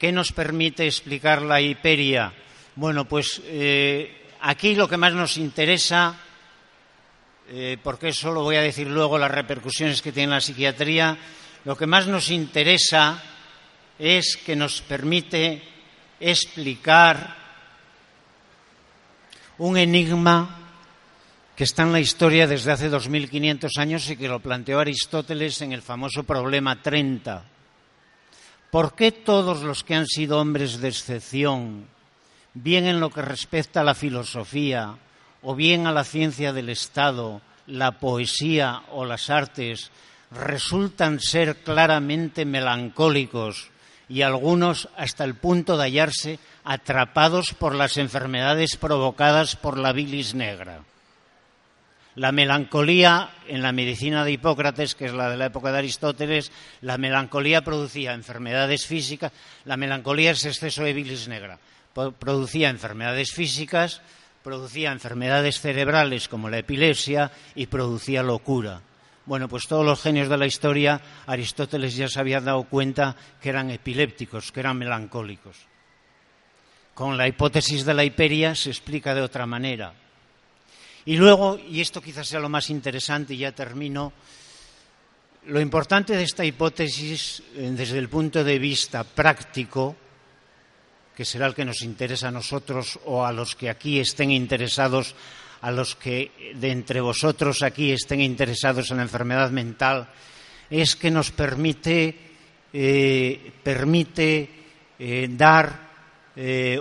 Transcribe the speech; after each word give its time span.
¿qué 0.00 0.10
nos 0.10 0.32
permite 0.32 0.86
explicar 0.86 1.42
la 1.42 1.60
hiperia? 1.60 2.32
Bueno, 2.74 3.04
pues 3.04 3.42
eh, 3.44 4.32
aquí 4.40 4.74
lo 4.74 4.88
que 4.88 4.96
más 4.96 5.12
nos 5.12 5.36
interesa, 5.36 6.16
eh, 7.50 7.76
porque 7.82 8.08
eso 8.08 8.32
lo 8.32 8.42
voy 8.42 8.56
a 8.56 8.62
decir 8.62 8.86
luego, 8.86 9.18
las 9.18 9.30
repercusiones 9.30 10.00
que 10.00 10.10
tiene 10.10 10.32
la 10.32 10.40
psiquiatría, 10.40 11.18
lo 11.66 11.76
que 11.76 11.86
más 11.86 12.06
nos 12.06 12.30
interesa 12.30 13.22
es 13.98 14.38
que 14.38 14.56
nos 14.56 14.80
permite 14.80 15.62
explicar 16.18 17.36
un 19.58 19.76
enigma 19.76 20.56
que 21.54 21.64
está 21.64 21.82
en 21.82 21.92
la 21.92 22.00
historia 22.00 22.46
desde 22.46 22.72
hace 22.72 22.90
2.500 22.90 23.68
años 23.76 24.08
y 24.08 24.16
que 24.16 24.28
lo 24.28 24.40
planteó 24.40 24.80
Aristóteles 24.80 25.60
en 25.60 25.72
el 25.72 25.82
famoso 25.82 26.24
problema 26.24 26.80
30. 26.80 27.59
¿Por 28.70 28.94
qué 28.94 29.10
todos 29.10 29.62
los 29.62 29.82
que 29.82 29.96
han 29.96 30.06
sido 30.06 30.38
hombres 30.40 30.80
de 30.80 30.88
excepción, 30.88 31.86
bien 32.54 32.86
en 32.86 33.00
lo 33.00 33.10
que 33.10 33.20
respecta 33.20 33.80
a 33.80 33.84
la 33.84 33.94
filosofía 33.94 34.96
o 35.42 35.56
bien 35.56 35.88
a 35.88 35.92
la 35.92 36.04
ciencia 36.04 36.52
del 36.52 36.68
Estado, 36.68 37.40
la 37.66 37.98
poesía 37.98 38.82
o 38.92 39.04
las 39.04 39.28
artes, 39.28 39.90
resultan 40.30 41.18
ser 41.18 41.56
claramente 41.64 42.44
melancólicos 42.44 43.70
y 44.08 44.22
algunos 44.22 44.88
hasta 44.96 45.24
el 45.24 45.34
punto 45.34 45.76
de 45.76 45.84
hallarse 45.84 46.38
atrapados 46.62 47.54
por 47.54 47.74
las 47.74 47.96
enfermedades 47.96 48.76
provocadas 48.76 49.56
por 49.56 49.78
la 49.78 49.92
bilis 49.92 50.34
negra? 50.34 50.82
La 52.16 52.32
melancolía, 52.32 53.30
en 53.46 53.62
la 53.62 53.72
medicina 53.72 54.24
de 54.24 54.32
Hipócrates, 54.32 54.94
que 54.94 55.06
es 55.06 55.12
la 55.12 55.30
de 55.30 55.36
la 55.36 55.46
época 55.46 55.70
de 55.70 55.78
Aristóteles, 55.78 56.50
la 56.80 56.98
melancolía 56.98 57.62
producía 57.62 58.14
enfermedades 58.14 58.86
físicas, 58.86 59.32
la 59.64 59.76
melancolía 59.76 60.32
es 60.32 60.44
exceso 60.44 60.82
de 60.82 60.92
bilis 60.92 61.28
negra, 61.28 61.58
producía 61.94 62.68
enfermedades 62.68 63.32
físicas, 63.32 64.02
producía 64.42 64.90
enfermedades 64.90 65.60
cerebrales 65.60 66.28
como 66.28 66.48
la 66.48 66.58
epilepsia 66.58 67.30
y 67.54 67.66
producía 67.66 68.22
locura. 68.22 68.82
Bueno, 69.26 69.48
pues 69.48 69.68
todos 69.68 69.84
los 69.84 70.02
genios 70.02 70.28
de 70.28 70.36
la 70.36 70.46
historia, 70.46 71.00
Aristóteles 71.26 71.94
ya 71.94 72.08
se 72.08 72.18
había 72.18 72.40
dado 72.40 72.64
cuenta 72.64 73.14
que 73.40 73.50
eran 73.50 73.70
epilépticos, 73.70 74.50
que 74.50 74.60
eran 74.60 74.78
melancólicos. 74.78 75.56
Con 76.94 77.16
la 77.16 77.28
hipótesis 77.28 77.84
de 77.84 77.94
la 77.94 78.04
hiperia 78.04 78.54
se 78.54 78.70
explica 78.70 79.14
de 79.14 79.22
otra 79.22 79.46
manera. 79.46 79.92
Y 81.06 81.16
luego, 81.16 81.58
y 81.58 81.80
esto 81.80 82.02
quizás 82.02 82.28
sea 82.28 82.40
lo 82.40 82.48
más 82.48 82.68
interesante, 82.70 83.34
y 83.34 83.38
ya 83.38 83.52
termino, 83.52 84.12
lo 85.46 85.60
importante 85.60 86.14
de 86.14 86.24
esta 86.24 86.44
hipótesis 86.44 87.42
eh, 87.56 87.72
desde 87.72 87.98
el 87.98 88.08
punto 88.08 88.44
de 88.44 88.58
vista 88.58 89.04
práctico, 89.04 89.96
que 91.16 91.24
será 91.24 91.46
el 91.46 91.54
que 91.54 91.64
nos 91.64 91.82
interesa 91.82 92.28
a 92.28 92.32
nosotros 92.32 92.98
o 93.06 93.24
a 93.24 93.32
los 93.32 93.56
que 93.56 93.70
aquí 93.70 93.98
estén 93.98 94.30
interesados, 94.30 95.14
a 95.62 95.70
los 95.70 95.96
que 95.96 96.52
de 96.54 96.70
entre 96.70 97.00
vosotros 97.00 97.62
aquí 97.62 97.92
estén 97.92 98.20
interesados 98.20 98.90
en 98.90 98.98
la 98.98 99.02
enfermedad 99.04 99.50
mental, 99.50 100.08
es 100.68 100.96
que 100.96 101.10
nos 101.10 101.30
permite, 101.30 102.16
eh, 102.72 103.52
permite 103.62 104.48
eh, 104.98 105.28
dar 105.30 105.90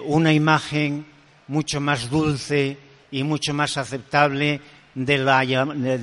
una 0.05 0.31
imagen 0.31 1.05
mucho 1.47 1.81
más 1.81 2.09
dulce, 2.09 2.77
y 3.11 3.23
mucho 3.23 3.53
más 3.53 3.77
aceptable 3.77 4.61
de, 4.95 5.17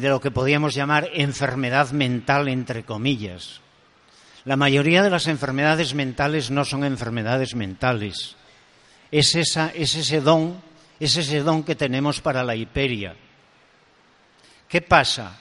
lo 0.09 0.21
que 0.21 0.31
podríamos 0.31 0.75
llamar 0.75 1.09
enfermedad 1.13 1.91
mental, 1.91 2.49
entre 2.49 2.85
comillas. 2.85 3.61
La 4.45 4.57
mayoría 4.57 5.03
de 5.03 5.11
las 5.11 5.27
enfermedades 5.27 5.95
mentales 5.95 6.51
no 6.51 6.65
son 6.65 6.85
enfermedades 6.85 7.55
mentales. 7.55 8.37
Es, 9.11 9.35
ese 9.35 10.21
don, 10.21 10.61
es 11.01 11.17
ese 11.17 11.41
don 11.41 11.63
que 11.65 11.75
tenemos 11.75 12.21
para 12.21 12.45
la 12.45 12.55
hiperia. 12.55 13.15
¿Qué 14.69 14.83
pasa? 14.83 15.39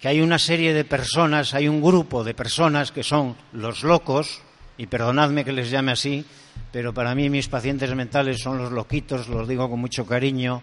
Que 0.00 0.08
hay 0.08 0.20
una 0.20 0.38
serie 0.38 0.74
de 0.74 0.84
personas, 0.84 1.54
hay 1.54 1.68
un 1.68 1.80
grupo 1.80 2.24
de 2.24 2.34
personas 2.34 2.90
que 2.90 3.04
son 3.04 3.36
los 3.52 3.84
locos, 3.84 4.42
y 4.76 4.86
perdonadme 4.86 5.44
que 5.44 5.52
les 5.52 5.70
llame 5.70 5.92
así, 5.92 6.24
pero 6.70 6.92
para 6.92 7.14
mí 7.14 7.30
mis 7.30 7.48
pacientes 7.48 7.94
mentales 7.94 8.40
son 8.42 8.58
los 8.58 8.72
loquitos, 8.72 9.28
los 9.28 9.46
digo 9.46 9.68
con 9.68 9.80
mucho 9.80 10.06
cariño, 10.06 10.62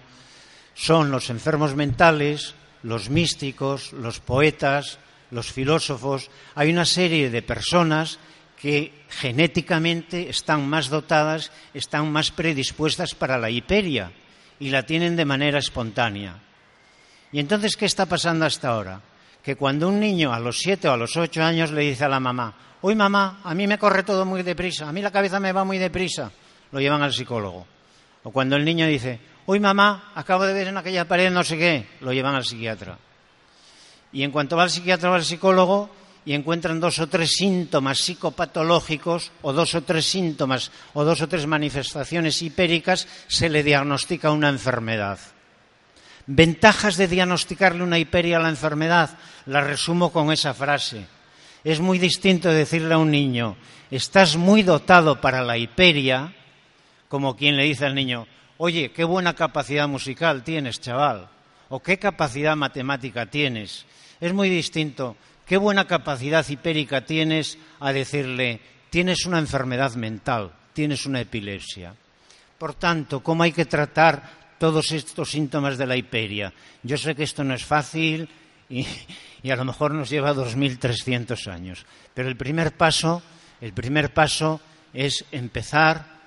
son 0.73 1.11
los 1.11 1.29
enfermos 1.29 1.75
mentales, 1.75 2.55
los 2.83 3.09
místicos, 3.09 3.93
los 3.93 4.19
poetas, 4.19 4.99
los 5.31 5.51
filósofos. 5.51 6.29
Hay 6.55 6.69
una 6.69 6.85
serie 6.85 7.29
de 7.29 7.41
personas 7.41 8.19
que 8.59 8.91
genéticamente 9.09 10.29
están 10.29 10.67
más 10.67 10.89
dotadas, 10.89 11.51
están 11.73 12.11
más 12.11 12.31
predispuestas 12.31 13.15
para 13.15 13.37
la 13.37 13.49
hiperia 13.49 14.11
y 14.59 14.69
la 14.69 14.85
tienen 14.85 15.15
de 15.15 15.25
manera 15.25 15.59
espontánea. 15.59 16.37
¿Y 17.31 17.39
entonces 17.39 17.77
qué 17.77 17.85
está 17.85 18.05
pasando 18.05 18.45
hasta 18.45 18.69
ahora? 18.69 19.01
Que 19.43 19.55
cuando 19.55 19.87
un 19.87 19.99
niño 19.99 20.33
a 20.33 20.39
los 20.39 20.59
siete 20.59 20.89
o 20.89 20.93
a 20.93 20.97
los 20.97 21.15
ocho 21.15 21.41
años 21.41 21.71
le 21.71 21.81
dice 21.81 22.03
a 22.03 22.09
la 22.09 22.19
mamá, 22.19 22.53
uy 22.81 22.95
mamá, 22.95 23.39
a 23.43 23.53
mí 23.53 23.67
me 23.67 23.77
corre 23.77 24.03
todo 24.03 24.25
muy 24.25 24.43
deprisa, 24.43 24.89
a 24.89 24.91
mí 24.91 25.01
la 25.01 25.11
cabeza 25.11 25.39
me 25.39 25.53
va 25.53 25.63
muy 25.63 25.77
deprisa, 25.77 26.31
lo 26.71 26.79
llevan 26.81 27.01
al 27.01 27.13
psicólogo. 27.13 27.65
O 28.23 28.31
cuando 28.31 28.57
el 28.57 28.65
niño 28.65 28.85
dice, 28.87 29.19
Hoy 29.45 29.59
mamá, 29.59 30.11
acabo 30.15 30.45
de 30.45 30.53
ver 30.53 30.67
en 30.67 30.77
aquella 30.77 31.07
pared 31.07 31.31
no 31.31 31.43
sé 31.43 31.57
qué, 31.57 31.87
lo 32.01 32.13
llevan 32.13 32.35
al 32.35 32.45
psiquiatra. 32.45 32.97
Y 34.11 34.23
en 34.23 34.31
cuanto 34.31 34.57
va 34.57 34.63
al 34.63 34.69
psiquiatra 34.69 35.11
o 35.11 35.13
al 35.13 35.25
psicólogo 35.25 35.89
y 36.25 36.33
encuentran 36.33 36.79
dos 36.79 36.99
o 36.99 37.07
tres 37.07 37.31
síntomas 37.31 37.99
psicopatológicos 37.99 39.31
o 39.41 39.53
dos 39.53 39.73
o 39.75 39.81
tres 39.81 40.05
síntomas 40.05 40.71
o 40.93 41.03
dos 41.03 41.21
o 41.21 41.27
tres 41.27 41.47
manifestaciones 41.47 42.41
hipéricas, 42.41 43.07
se 43.27 43.49
le 43.49 43.63
diagnostica 43.63 44.31
una 44.31 44.49
enfermedad. 44.49 45.19
Ventajas 46.27 46.97
de 46.97 47.07
diagnosticarle 47.07 47.81
una 47.81 47.97
hiperia 47.97 48.37
a 48.37 48.41
la 48.41 48.49
enfermedad, 48.49 49.17
la 49.47 49.61
resumo 49.61 50.11
con 50.11 50.31
esa 50.31 50.53
frase. 50.53 51.07
Es 51.63 51.79
muy 51.79 51.97
distinto 51.97 52.49
decirle 52.49 52.93
a 52.93 52.99
un 52.99 53.09
niño, 53.09 53.57
estás 53.89 54.37
muy 54.37 54.61
dotado 54.61 55.19
para 55.19 55.41
la 55.41 55.57
hiperia, 55.57 56.35
como 57.07 57.35
quien 57.35 57.57
le 57.57 57.63
dice 57.63 57.85
al 57.85 57.95
niño, 57.95 58.27
oye, 58.61 58.91
qué 58.91 59.05
buena 59.05 59.35
capacidad 59.35 59.87
musical 59.87 60.43
tienes, 60.43 60.81
chaval, 60.81 61.29
o 61.69 61.81
qué 61.81 61.97
capacidad 61.97 62.57
matemática 62.57 63.25
tienes. 63.25 63.85
Es 64.19 64.33
muy 64.33 64.49
distinto, 64.49 65.15
qué 65.45 65.55
buena 65.55 65.87
capacidad 65.87 66.47
hipérica 66.47 67.05
tienes 67.05 67.57
a 67.79 67.93
decirle, 67.93 68.59
tienes 68.89 69.25
una 69.25 69.39
enfermedad 69.39 69.95
mental, 69.95 70.51
tienes 70.73 71.05
una 71.05 71.21
epilepsia. 71.21 71.95
Por 72.57 72.73
tanto, 72.73 73.23
¿cómo 73.23 73.43
hay 73.43 73.53
que 73.53 73.63
tratar 73.63 74.57
todos 74.59 74.91
estos 74.91 75.31
síntomas 75.31 75.77
de 75.77 75.87
la 75.87 75.95
hiperia? 75.95 76.53
Yo 76.83 76.97
sé 76.97 77.15
que 77.15 77.23
esto 77.23 77.45
no 77.45 77.53
es 77.53 77.63
fácil 77.63 78.27
y, 78.67 78.85
y 79.41 79.51
a 79.51 79.55
lo 79.55 79.63
mejor 79.63 79.93
nos 79.93 80.09
lleva 80.09 80.35
2.300 80.35 81.49
años, 81.49 81.85
pero 82.13 82.27
el 82.27 82.35
primer 82.35 82.75
paso, 82.75 83.21
el 83.61 83.71
primer 83.71 84.13
paso 84.13 84.59
es 84.93 85.23
empezar 85.31 86.18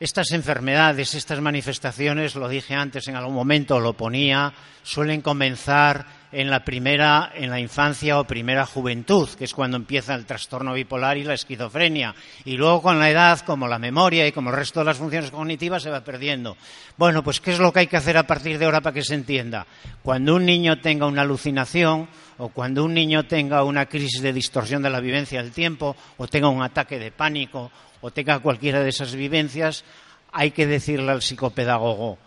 estas 0.00 0.32
enfermedades, 0.32 1.14
estas 1.14 1.42
manifestaciones, 1.42 2.34
lo 2.34 2.48
dije 2.48 2.74
antes 2.74 3.06
en 3.06 3.16
algún 3.16 3.34
momento, 3.34 3.78
lo 3.80 3.92
ponía, 3.92 4.50
suelen 4.82 5.20
comenzar 5.20 6.06
en 6.32 6.48
la 6.48 6.64
primera, 6.64 7.30
en 7.34 7.50
la 7.50 7.60
infancia 7.60 8.18
o 8.18 8.24
primera 8.24 8.64
juventud, 8.64 9.28
que 9.28 9.44
es 9.44 9.52
cuando 9.52 9.76
empieza 9.76 10.14
el 10.14 10.24
trastorno 10.24 10.72
bipolar 10.72 11.18
y 11.18 11.24
la 11.24 11.34
esquizofrenia. 11.34 12.14
Y 12.46 12.56
luego 12.56 12.80
con 12.80 12.98
la 12.98 13.10
edad, 13.10 13.40
como 13.40 13.68
la 13.68 13.78
memoria 13.78 14.26
y 14.26 14.32
como 14.32 14.48
el 14.48 14.56
resto 14.56 14.80
de 14.80 14.86
las 14.86 14.96
funciones 14.96 15.30
cognitivas, 15.30 15.82
se 15.82 15.90
va 15.90 16.02
perdiendo. 16.02 16.56
Bueno, 16.96 17.22
pues 17.22 17.42
¿qué 17.42 17.50
es 17.50 17.58
lo 17.58 17.70
que 17.70 17.80
hay 17.80 17.86
que 17.86 17.98
hacer 17.98 18.16
a 18.16 18.26
partir 18.26 18.58
de 18.58 18.64
ahora 18.64 18.80
para 18.80 18.94
que 18.94 19.04
se 19.04 19.14
entienda? 19.14 19.66
Cuando 20.02 20.36
un 20.36 20.46
niño 20.46 20.80
tenga 20.80 21.06
una 21.06 21.22
alucinación 21.22 22.08
o 22.38 22.48
cuando 22.48 22.84
un 22.84 22.94
niño 22.94 23.26
tenga 23.26 23.64
una 23.64 23.84
crisis 23.84 24.22
de 24.22 24.32
distorsión 24.32 24.82
de 24.82 24.88
la 24.88 25.00
vivencia 25.00 25.42
del 25.42 25.52
tiempo 25.52 25.94
o 26.16 26.26
tenga 26.26 26.48
un 26.48 26.62
ataque 26.62 26.98
de 26.98 27.12
pánico 27.12 27.70
o 28.00 28.10
tenga 28.10 28.38
cualquiera 28.38 28.80
de 28.80 28.90
esas 28.90 29.14
vivencias, 29.14 29.84
hay 30.32 30.52
que 30.52 30.66
decirle 30.66 31.10
al 31.10 31.22
psicopedagogo, 31.22 32.18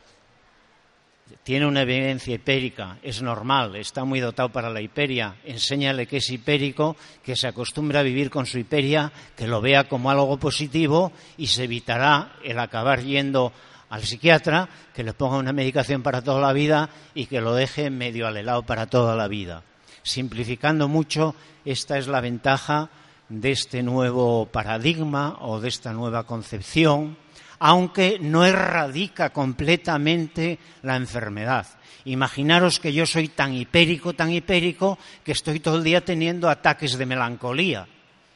tiene 1.44 1.66
una 1.66 1.82
evidencia 1.82 2.36
hipérica, 2.36 2.98
es 3.02 3.22
normal, 3.22 3.76
está 3.76 4.06
muy 4.06 4.20
dotado 4.20 4.50
para 4.50 4.70
la 4.70 4.82
hiperia, 4.82 5.36
enséñale 5.44 6.06
que 6.06 6.18
es 6.18 6.30
hipérico, 6.30 6.96
que 7.24 7.36
se 7.36 7.48
acostumbre 7.48 7.98
a 7.98 8.04
vivir 8.04 8.30
con 8.30 8.46
su 8.46 8.60
hiperia, 8.60 9.12
que 9.36 9.48
lo 9.48 9.60
vea 9.60 9.86
como 9.86 10.12
algo 10.12 10.38
positivo 10.38 11.12
y 11.38 11.48
se 11.48 11.64
evitará 11.64 12.34
el 12.44 12.60
acabar 12.60 13.02
yendo 13.02 13.52
al 13.90 14.04
psiquiatra, 14.04 14.70
que 14.94 15.04
le 15.04 15.14
ponga 15.14 15.38
una 15.38 15.54
medicación 15.54 16.02
para 16.02 16.22
toda 16.22 16.42
la 16.42 16.54
vida 16.54 16.90
y 17.14 17.26
que 17.26 17.42
lo 17.42 17.54
deje 17.56 17.90
medio 17.90 18.28
alelado 18.28 18.64
para 18.64 18.88
toda 18.88 19.16
la 19.16 19.28
vida. 19.28 19.64
Simplificando 20.04 20.88
mucho, 20.88 21.36
esta 21.66 21.98
es 21.98 22.08
la 22.08 22.22
ventaja 22.22 22.90
de 23.30 23.52
este 23.52 23.84
nuevo 23.84 24.48
paradigma 24.48 25.38
o 25.42 25.60
de 25.60 25.70
esta 25.70 25.94
nueva 25.94 26.26
concepción 26.26 27.18
aunque 27.66 28.20
no 28.20 28.44
erradica 28.44 29.30
completamente 29.30 30.60
la 30.82 30.98
enfermedad. 30.98 31.66
Imaginaros 32.04 32.82
que 32.82 32.92
yo 32.92 33.06
soy 33.06 33.30
tan 33.30 33.54
hipérico, 33.54 34.12
tan 34.12 34.34
hipérico, 34.34 34.98
que 35.24 35.32
estoy 35.32 35.62
todo 35.62 35.78
el 35.78 35.84
día 35.86 36.04
teniendo 36.04 36.50
ataques 36.50 36.98
de 36.98 37.06
melancolía 37.06 37.88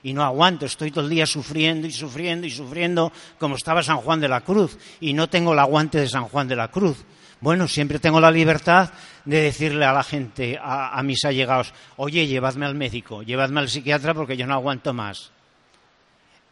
y 0.01 0.13
no 0.13 0.23
aguanto, 0.23 0.65
estoy 0.65 0.91
todo 0.91 1.03
el 1.03 1.09
día 1.09 1.25
sufriendo 1.25 1.87
y 1.87 1.91
sufriendo 1.91 2.47
y 2.47 2.51
sufriendo 2.51 3.11
como 3.37 3.55
estaba 3.55 3.83
San 3.83 3.97
Juan 3.97 4.21
de 4.21 4.29
la 4.29 4.39
Cruz 4.39 4.77
y 5.01 5.11
no 5.11 5.27
tengo 5.27 5.51
el 5.51 5.59
aguante 5.59 5.99
de 5.99 6.07
San 6.07 6.23
Juan 6.23 6.47
de 6.47 6.55
la 6.55 6.69
Cruz. 6.69 7.03
Bueno, 7.39 7.67
siempre 7.67 7.99
tengo 7.99 8.19
la 8.19 8.31
libertad 8.31 8.91
de 9.25 9.41
decirle 9.41 9.85
a 9.85 9.93
la 9.93 10.03
gente, 10.03 10.57
a, 10.61 11.01
mis 11.03 11.23
allegados, 11.25 11.73
oye, 11.97 12.25
llevadme 12.25 12.65
al 12.65 12.75
médico, 12.75 13.21
llevadme 13.21 13.59
al 13.59 13.69
psiquiatra 13.69 14.13
porque 14.13 14.37
yo 14.37 14.47
no 14.47 14.55
aguanto 14.55 14.93
más 14.93 15.31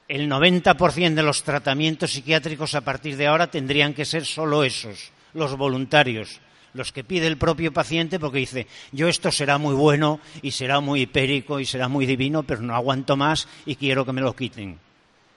el 0.08 0.30
90% 0.30 1.16
de 1.16 1.24
los 1.24 1.44
tratamientos 1.44 2.12
psiquiátricos 2.12 2.76
a 2.76 2.82
partir 2.82 3.18
de 3.18 3.28
ahora 3.28 3.50
tendrían 3.50 3.94
que 3.94 4.06
ser 4.06 4.26
solo 4.26 4.64
esos, 4.64 5.12
los 5.34 5.58
voluntarios, 5.58 6.40
los 6.74 6.92
que 6.92 7.04
pide 7.04 7.28
el 7.28 7.38
propio 7.38 7.74
paciente 7.74 8.20
porque 8.20 8.40
dice, 8.40 8.68
yo 8.92 9.08
esto 9.08 9.32
será 9.32 9.58
muy 9.58 9.74
bueno 9.74 10.20
y 10.42 10.52
será 10.52 10.80
muy 10.80 11.02
hipérico 11.02 11.60
y 11.60 11.66
será 11.66 11.88
muy 11.88 12.06
divino, 12.06 12.44
pero 12.44 12.62
no 12.62 12.76
aguanto 12.76 13.18
más 13.18 13.48
y 13.66 13.76
quiero 13.76 14.06
que 14.06 14.14
me 14.14 14.22
lo 14.22 14.36
quiten. 14.36 14.80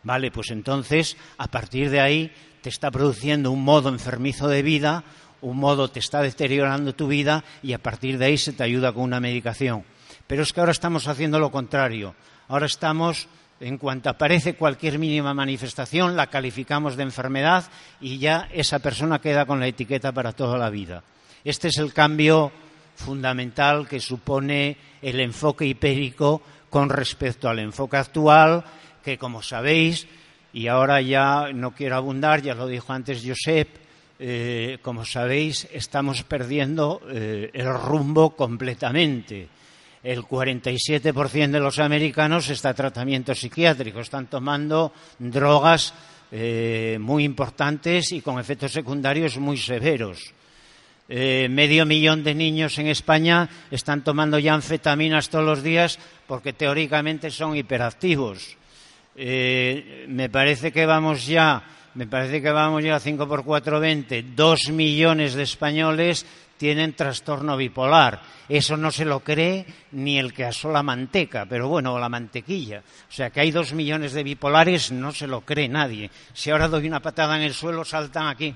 Vale, 0.03 0.31
pues 0.31 0.51
entonces, 0.51 1.17
a 1.39 1.49
partir 1.49 1.91
de 1.91 2.01
ahí, 2.01 2.33
te 2.61 2.69
está 2.69 2.91
produciendo 2.91 3.51
un 3.51 3.65
modo 3.65 3.89
enfermizo 3.89 4.49
de 4.49 4.63
vida, 4.63 5.05
un 5.41 5.57
modo 5.57 5.89
te 5.89 6.01
está 6.01 6.23
deteriorando 6.23 6.95
tu 6.95 7.09
vida 7.09 7.45
y 7.63 7.73
a 7.73 7.79
partir 7.79 8.19
de 8.19 8.27
ahí 8.27 8.39
se 8.39 8.53
te 8.53 8.63
ayuda 8.63 8.93
con 8.93 9.05
una 9.05 9.21
medicación. 9.21 9.85
Pero 10.27 10.43
es 10.43 10.53
que 10.53 10.61
ahora 10.61 10.73
estamos 10.73 11.09
haciendo 11.09 11.39
lo 11.39 11.51
contrario. 11.51 12.15
Ahora 12.49 12.67
estamos 12.67 13.29
en 13.61 13.79
cuanto 13.79 14.09
aparece 14.09 14.55
cualquier 14.55 14.99
mínima 14.99 15.35
manifestación, 15.35 16.17
la 16.17 16.29
calificamos 16.29 16.97
de 16.97 17.03
enfermedad 17.03 17.65
y 18.01 18.19
ya 18.19 18.49
esa 18.53 18.79
persona 18.79 19.21
queda 19.21 19.47
con 19.47 19.59
la 19.59 19.67
etiqueta 19.67 20.13
para 20.13 20.33
toda 20.33 20.59
la 20.59 20.71
vida. 20.71 21.03
Este 21.45 21.69
es 21.69 21.79
el 21.79 21.93
cambio 21.93 22.53
fundamental 22.95 23.89
que 23.89 24.01
supone 24.01 24.77
el 25.03 25.21
enfoque 25.21 25.67
hipérico 25.67 26.43
con 26.71 26.89
respecto 26.89 27.49
al 27.49 27.59
enfoque 27.61 27.97
actual, 27.97 28.65
que 29.03 29.19
como 29.19 29.43
sabéis, 29.43 30.07
y 30.53 30.67
ahora 30.67 31.01
ya 31.01 31.53
no 31.53 31.73
quiero 31.73 31.97
abundar, 31.97 32.43
ya 32.43 32.55
lo 32.55 32.67
dijo 32.67 32.93
antes 32.93 33.25
Josep, 33.25 33.69
eh, 34.21 34.79
como 34.83 35.05
sabéis, 35.05 35.69
estamos 35.71 36.25
perdiendo 36.25 37.01
eh, 37.09 37.51
el 37.55 37.73
rumbo 37.73 38.35
completamente 38.35 39.49
el 40.03 40.23
47% 40.23 41.51
de 41.51 41.61
los 41.61 41.79
americanos 41.79 42.49
está 42.51 42.71
en 42.71 42.77
tratamiento 42.77 43.35
psiquiátrico, 43.35 44.01
están 44.01 44.27
tomando 44.27 44.93
drogas 45.19 45.93
eh, 46.31 46.99
muy 47.01 47.25
importantes 47.25 48.13
y 48.13 48.21
con 48.21 48.39
efectos 48.39 48.73
secundarios 48.73 49.39
muy 49.39 49.57
severos. 49.57 50.33
Medio 51.09 51.87
millón 51.87 52.23
de 52.23 52.35
niños 52.35 52.79
en 52.79 52.87
España 52.89 53.49
están 53.71 54.05
tomando 54.05 54.39
ya 54.39 54.53
anfetaminas 54.53 55.31
todos 55.31 55.45
los 55.45 55.63
días 55.63 55.99
porque 56.27 56.53
teóricamente 56.53 57.31
son 57.31 57.57
hiperactivos. 57.57 58.59
Me 59.17 60.29
parece 60.31 60.71
que 60.71 60.85
vamos 60.85 61.27
ya, 61.27 61.65
me 61.99 62.07
parece 62.07 62.41
que 62.41 62.53
vamos 62.53 62.85
ya 62.85 62.95
a 62.95 63.01
5 63.01 63.27
por 63.27 63.43
4, 63.43 63.81
20, 63.81 64.23
dos 64.37 64.71
millones 64.71 65.35
de 65.35 65.43
españoles 65.43 66.25
tienen 66.57 66.93
trastorno 66.93 67.57
bipolar. 67.57 68.23
Eso 68.49 68.77
no 68.77 68.93
se 68.93 69.05
lo 69.05 69.19
cree 69.19 69.67
ni 69.91 70.17
el 70.17 70.33
que 70.33 70.45
asó 70.45 70.71
la 70.71 70.85
manteca, 70.85 71.45
pero 71.47 71.67
bueno, 71.67 71.99
la 71.99 72.09
mantequilla. 72.09 72.79
O 72.79 73.13
sea, 73.13 73.31
que 73.31 73.41
hay 73.41 73.51
dos 73.51 73.73
millones 73.73 74.13
de 74.13 74.23
bipolares, 74.23 74.93
no 74.93 75.11
se 75.11 75.27
lo 75.27 75.41
cree 75.41 75.69
nadie. 75.69 76.09
Si 76.33 76.51
ahora 76.51 76.69
doy 76.69 76.87
una 76.87 77.03
patada 77.03 77.35
en 77.35 77.43
el 77.43 77.53
suelo, 77.53 77.85
saltan 77.85 78.29
aquí. 78.29 78.55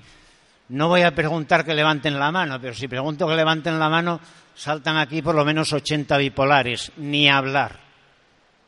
No 0.69 0.87
voy 0.87 1.03
a 1.03 1.12
preguntar 1.12 1.65
que 1.65 1.75
levanten 1.75 2.21
la 2.21 2.31
mano, 2.31 2.61
pero 2.61 2.75
si 2.75 2.87
pregunto 2.87 3.27
que 3.27 3.35
levanten 3.35 3.77
la 3.77 3.89
mano, 3.89 4.21
saltan 4.55 4.99
aquí 4.99 5.21
por 5.21 5.35
lo 5.35 5.44
menos 5.44 5.73
80 5.73 6.17
bipolares, 6.17 6.93
ni 6.97 7.29
hablar. 7.29 7.81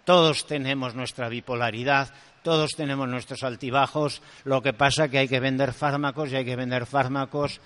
Todos 0.04 0.48
tenemos 0.48 0.96
nuestra 0.96 1.28
bipolaridad, 1.28 2.12
todos 2.44 2.76
tenemos 2.76 3.08
nuestros 3.08 3.42
altibajos, 3.42 4.22
lo 4.44 4.62
que 4.62 4.72
pasa 4.72 5.06
es 5.06 5.10
que 5.10 5.18
hay 5.18 5.28
que 5.28 5.40
vender 5.40 5.72
fármacos 5.72 6.30
y 6.30 6.36
hay 6.36 6.44
que 6.44 6.54
vender 6.54 6.86
fármacos 6.86 7.60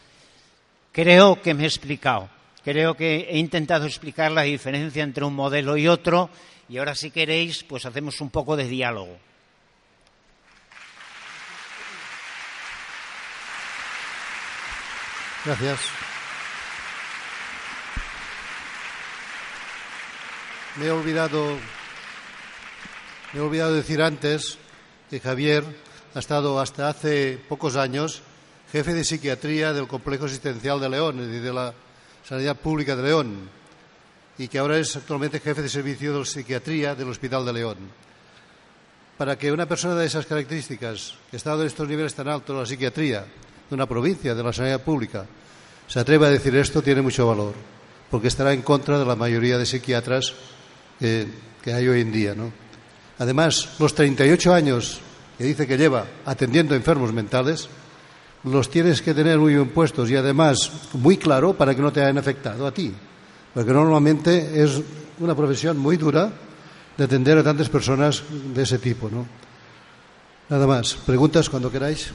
Creo 0.92 1.40
que 1.40 1.54
me 1.54 1.62
he 1.62 1.66
explicado. 1.66 2.28
Creo 2.64 2.96
que 2.96 3.28
he 3.30 3.38
intentado 3.38 3.86
explicar 3.86 4.32
la 4.32 4.42
diferencia 4.42 5.02
entre 5.02 5.24
un 5.24 5.34
modelo 5.34 5.76
y 5.76 5.86
otro 5.86 6.28
y 6.68 6.78
ahora 6.78 6.94
si 6.94 7.10
queréis, 7.10 7.62
pues 7.62 7.86
hacemos 7.86 8.20
un 8.20 8.30
poco 8.30 8.56
de 8.56 8.64
diálogo. 8.64 9.16
Gracias. 15.44 15.80
Me 20.76 20.86
he 20.86 20.90
olvidado 20.90 21.56
me 23.32 23.38
he 23.38 23.42
olvidado 23.42 23.74
decir 23.74 24.02
antes 24.02 24.58
que 25.10 25.20
Javier 25.20 25.64
ha 26.14 26.18
estado 26.18 26.60
hasta 26.60 26.88
hace 26.88 27.38
pocos 27.48 27.76
años 27.76 28.22
jefe 28.70 28.92
de 28.92 29.04
psiquiatría 29.04 29.72
del 29.72 29.88
Complejo 29.88 30.26
Asistencial 30.26 30.80
de 30.80 30.88
León, 30.90 31.18
y 31.20 31.38
de 31.38 31.52
la 31.52 31.72
Sanidad 32.26 32.56
Pública 32.56 32.94
de 32.94 33.02
León, 33.02 33.48
y 34.36 34.48
que 34.48 34.58
ahora 34.58 34.78
es 34.78 34.94
actualmente 34.94 35.40
jefe 35.40 35.62
de 35.62 35.68
servicio 35.68 36.18
de 36.18 36.26
psiquiatría 36.26 36.94
del 36.94 37.08
Hospital 37.08 37.46
de 37.46 37.52
León. 37.52 37.76
Para 39.16 39.36
que 39.36 39.50
una 39.50 39.66
persona 39.66 39.94
de 39.94 40.06
esas 40.06 40.26
características, 40.26 41.14
que 41.30 41.36
ha 41.36 41.38
estado 41.38 41.62
en 41.62 41.68
estos 41.68 41.88
niveles 41.88 42.14
tan 42.14 42.28
altos 42.28 42.54
de 42.54 42.60
la 42.60 42.66
psiquiatría, 42.66 43.20
de 43.68 43.74
una 43.74 43.86
provincia, 43.86 44.34
de 44.34 44.42
la 44.42 44.52
sanidad 44.52 44.82
pública, 44.82 45.26
se 45.88 45.98
atreva 45.98 46.26
a 46.26 46.30
decir 46.30 46.54
esto, 46.54 46.82
tiene 46.82 47.00
mucho 47.00 47.26
valor, 47.26 47.54
porque 48.10 48.28
estará 48.28 48.52
en 48.52 48.62
contra 48.62 48.98
de 48.98 49.06
la 49.06 49.16
mayoría 49.16 49.56
de 49.56 49.64
psiquiatras 49.64 50.34
que, 50.98 51.26
que 51.62 51.72
hay 51.72 51.88
hoy 51.88 52.02
en 52.02 52.12
día. 52.12 52.34
¿no? 52.34 52.52
Además, 53.18 53.68
los 53.78 53.94
38 53.94 54.54
años 54.54 55.00
que 55.36 55.44
dice 55.44 55.66
que 55.66 55.76
lleva 55.76 56.04
atendiendo 56.26 56.74
enfermos 56.74 57.12
mentales, 57.12 57.68
los 58.44 58.70
tienes 58.70 59.02
que 59.02 59.14
tener 59.14 59.38
muy 59.38 59.54
bien 59.54 59.68
puestos 59.68 60.10
y 60.10 60.16
además 60.16 60.70
muy 60.94 61.16
claro 61.16 61.54
para 61.54 61.74
que 61.74 61.82
no 61.82 61.92
te 61.92 62.02
hayan 62.02 62.18
afectado 62.18 62.66
a 62.66 62.72
ti. 62.72 62.92
Porque 63.54 63.72
normalmente 63.72 64.62
es 64.62 64.80
una 65.20 65.34
profesión 65.34 65.78
muy 65.78 65.96
dura 65.96 66.30
de 66.96 67.04
atender 67.04 67.38
a 67.38 67.44
tantas 67.44 67.68
personas 67.68 68.22
de 68.54 68.62
ese 68.62 68.78
tipo, 68.78 69.08
¿no? 69.08 69.26
Nada 70.48 70.66
más. 70.66 70.94
Preguntas 70.94 71.48
cuando 71.48 71.70
queráis. 71.70 72.10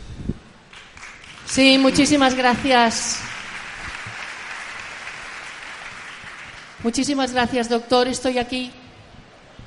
Sí, 1.45 1.77
muchísimas 1.77 2.35
gracias. 2.35 3.19
Muchísimas 6.83 7.31
gracias, 7.31 7.69
doctor. 7.69 8.07
Estoy 8.07 8.37
aquí. 8.39 8.71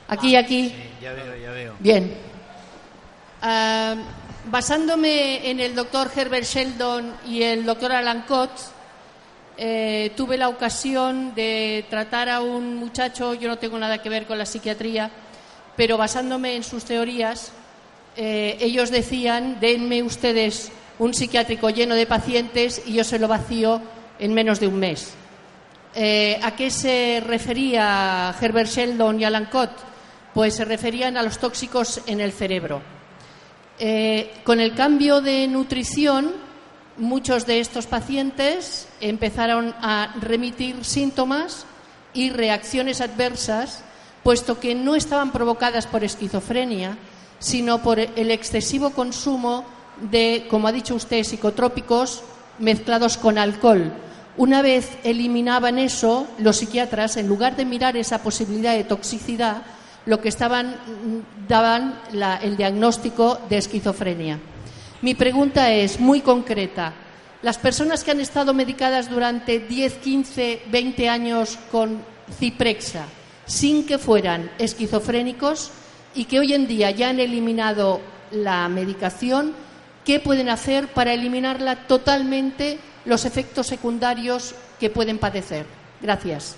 Aquí, 0.08 0.36
aquí. 0.36 0.74
ya 1.00 1.12
veo, 1.12 1.36
ya 1.36 1.50
veo. 1.50 1.74
Bien. 1.80 2.14
Ah, 3.42 3.96
basándome 4.50 5.50
en 5.50 5.60
el 5.60 5.74
doctor 5.74 6.10
Herbert 6.14 6.44
Sheldon 6.44 7.14
y 7.26 7.42
el 7.42 7.64
doctor 7.64 7.92
Alan 7.92 8.22
Coates, 8.22 8.70
eh, 9.58 10.12
tuve 10.16 10.36
la 10.36 10.48
ocasión 10.48 11.34
de 11.34 11.84
tratar 11.88 12.28
a 12.28 12.40
un 12.40 12.76
muchacho, 12.76 13.34
yo 13.34 13.48
no 13.48 13.58
tengo 13.58 13.78
nada 13.78 13.98
que 13.98 14.08
ver 14.08 14.26
con 14.26 14.38
la 14.38 14.46
psiquiatría, 14.46 15.10
pero 15.76 15.96
basándome 15.96 16.56
en 16.56 16.62
sus 16.62 16.84
teorías, 16.84 17.52
eh, 18.16 18.56
ellos 18.60 18.90
decían, 18.90 19.58
denme 19.60 20.02
ustedes 20.02 20.70
un 20.98 21.12
psiquiátrico 21.12 21.70
lleno 21.70 21.94
de 21.94 22.06
pacientes 22.06 22.82
y 22.86 22.94
yo 22.94 23.04
se 23.04 23.18
lo 23.18 23.28
vacío 23.28 23.80
en 24.18 24.32
menos 24.32 24.60
de 24.60 24.68
un 24.68 24.78
mes. 24.78 25.14
Eh, 25.94 26.38
¿A 26.42 26.54
qué 26.54 26.70
se 26.70 27.22
refería 27.26 28.34
Herbert 28.40 28.68
Sheldon 28.70 29.20
y 29.20 29.24
Alan 29.24 29.46
Coates? 29.46 29.95
Pues 30.36 30.56
se 30.56 30.66
referían 30.66 31.16
a 31.16 31.22
los 31.22 31.38
tóxicos 31.38 32.02
en 32.06 32.20
el 32.20 32.30
cerebro. 32.30 32.82
Eh, 33.78 34.34
con 34.44 34.60
el 34.60 34.74
cambio 34.74 35.22
de 35.22 35.48
nutrición, 35.48 36.30
muchos 36.98 37.46
de 37.46 37.58
estos 37.58 37.86
pacientes 37.86 38.86
empezaron 39.00 39.74
a 39.80 40.14
remitir 40.20 40.84
síntomas 40.84 41.64
y 42.12 42.28
reacciones 42.28 43.00
adversas, 43.00 43.82
puesto 44.22 44.60
que 44.60 44.74
no 44.74 44.94
estaban 44.94 45.32
provocadas 45.32 45.86
por 45.86 46.04
esquizofrenia, 46.04 46.98
sino 47.38 47.82
por 47.82 47.98
el 47.98 48.30
excesivo 48.30 48.90
consumo 48.90 49.64
de, 50.02 50.44
como 50.50 50.68
ha 50.68 50.72
dicho 50.72 50.96
usted, 50.96 51.24
psicotrópicos 51.24 52.22
mezclados 52.58 53.16
con 53.16 53.38
alcohol, 53.38 53.90
Una 54.36 54.60
vez 54.60 54.98
eliminaban 55.02 55.78
eso, 55.78 56.26
los 56.36 56.58
psiquiatras, 56.58 57.16
en 57.16 57.26
lugar 57.26 57.56
de 57.56 57.64
mirar 57.64 57.96
esa 57.96 58.22
posibilidad 58.22 58.74
de 58.74 58.84
toxicidad, 58.84 59.62
lo 60.06 60.20
que 60.20 60.30
daban 61.48 62.00
el 62.42 62.56
diagnóstico 62.56 63.38
de 63.48 63.58
esquizofrenia. 63.58 64.38
Mi 65.02 65.14
pregunta 65.14 65.70
es 65.70 66.00
muy 66.00 66.20
concreta. 66.20 66.92
Las 67.42 67.58
personas 67.58 68.02
que 68.02 68.12
han 68.12 68.20
estado 68.20 68.54
medicadas 68.54 69.10
durante 69.10 69.60
10, 69.60 69.94
15, 69.94 70.62
20 70.70 71.08
años 71.08 71.58
con 71.70 71.98
ciprexa, 72.38 73.04
sin 73.44 73.86
que 73.86 73.98
fueran 73.98 74.50
esquizofrénicos 74.58 75.70
y 76.14 76.24
que 76.24 76.40
hoy 76.40 76.54
en 76.54 76.66
día 76.66 76.90
ya 76.90 77.10
han 77.10 77.20
eliminado 77.20 78.00
la 78.30 78.68
medicación, 78.68 79.52
¿qué 80.04 80.18
pueden 80.18 80.48
hacer 80.48 80.88
para 80.88 81.12
eliminarla 81.12 81.86
totalmente 81.86 82.78
los 83.06 83.24
efectos 83.24 83.68
secundarios 83.68 84.54
que 84.78 84.90
pueden 84.90 85.18
padecer. 85.18 85.64
Gracias. 86.02 86.56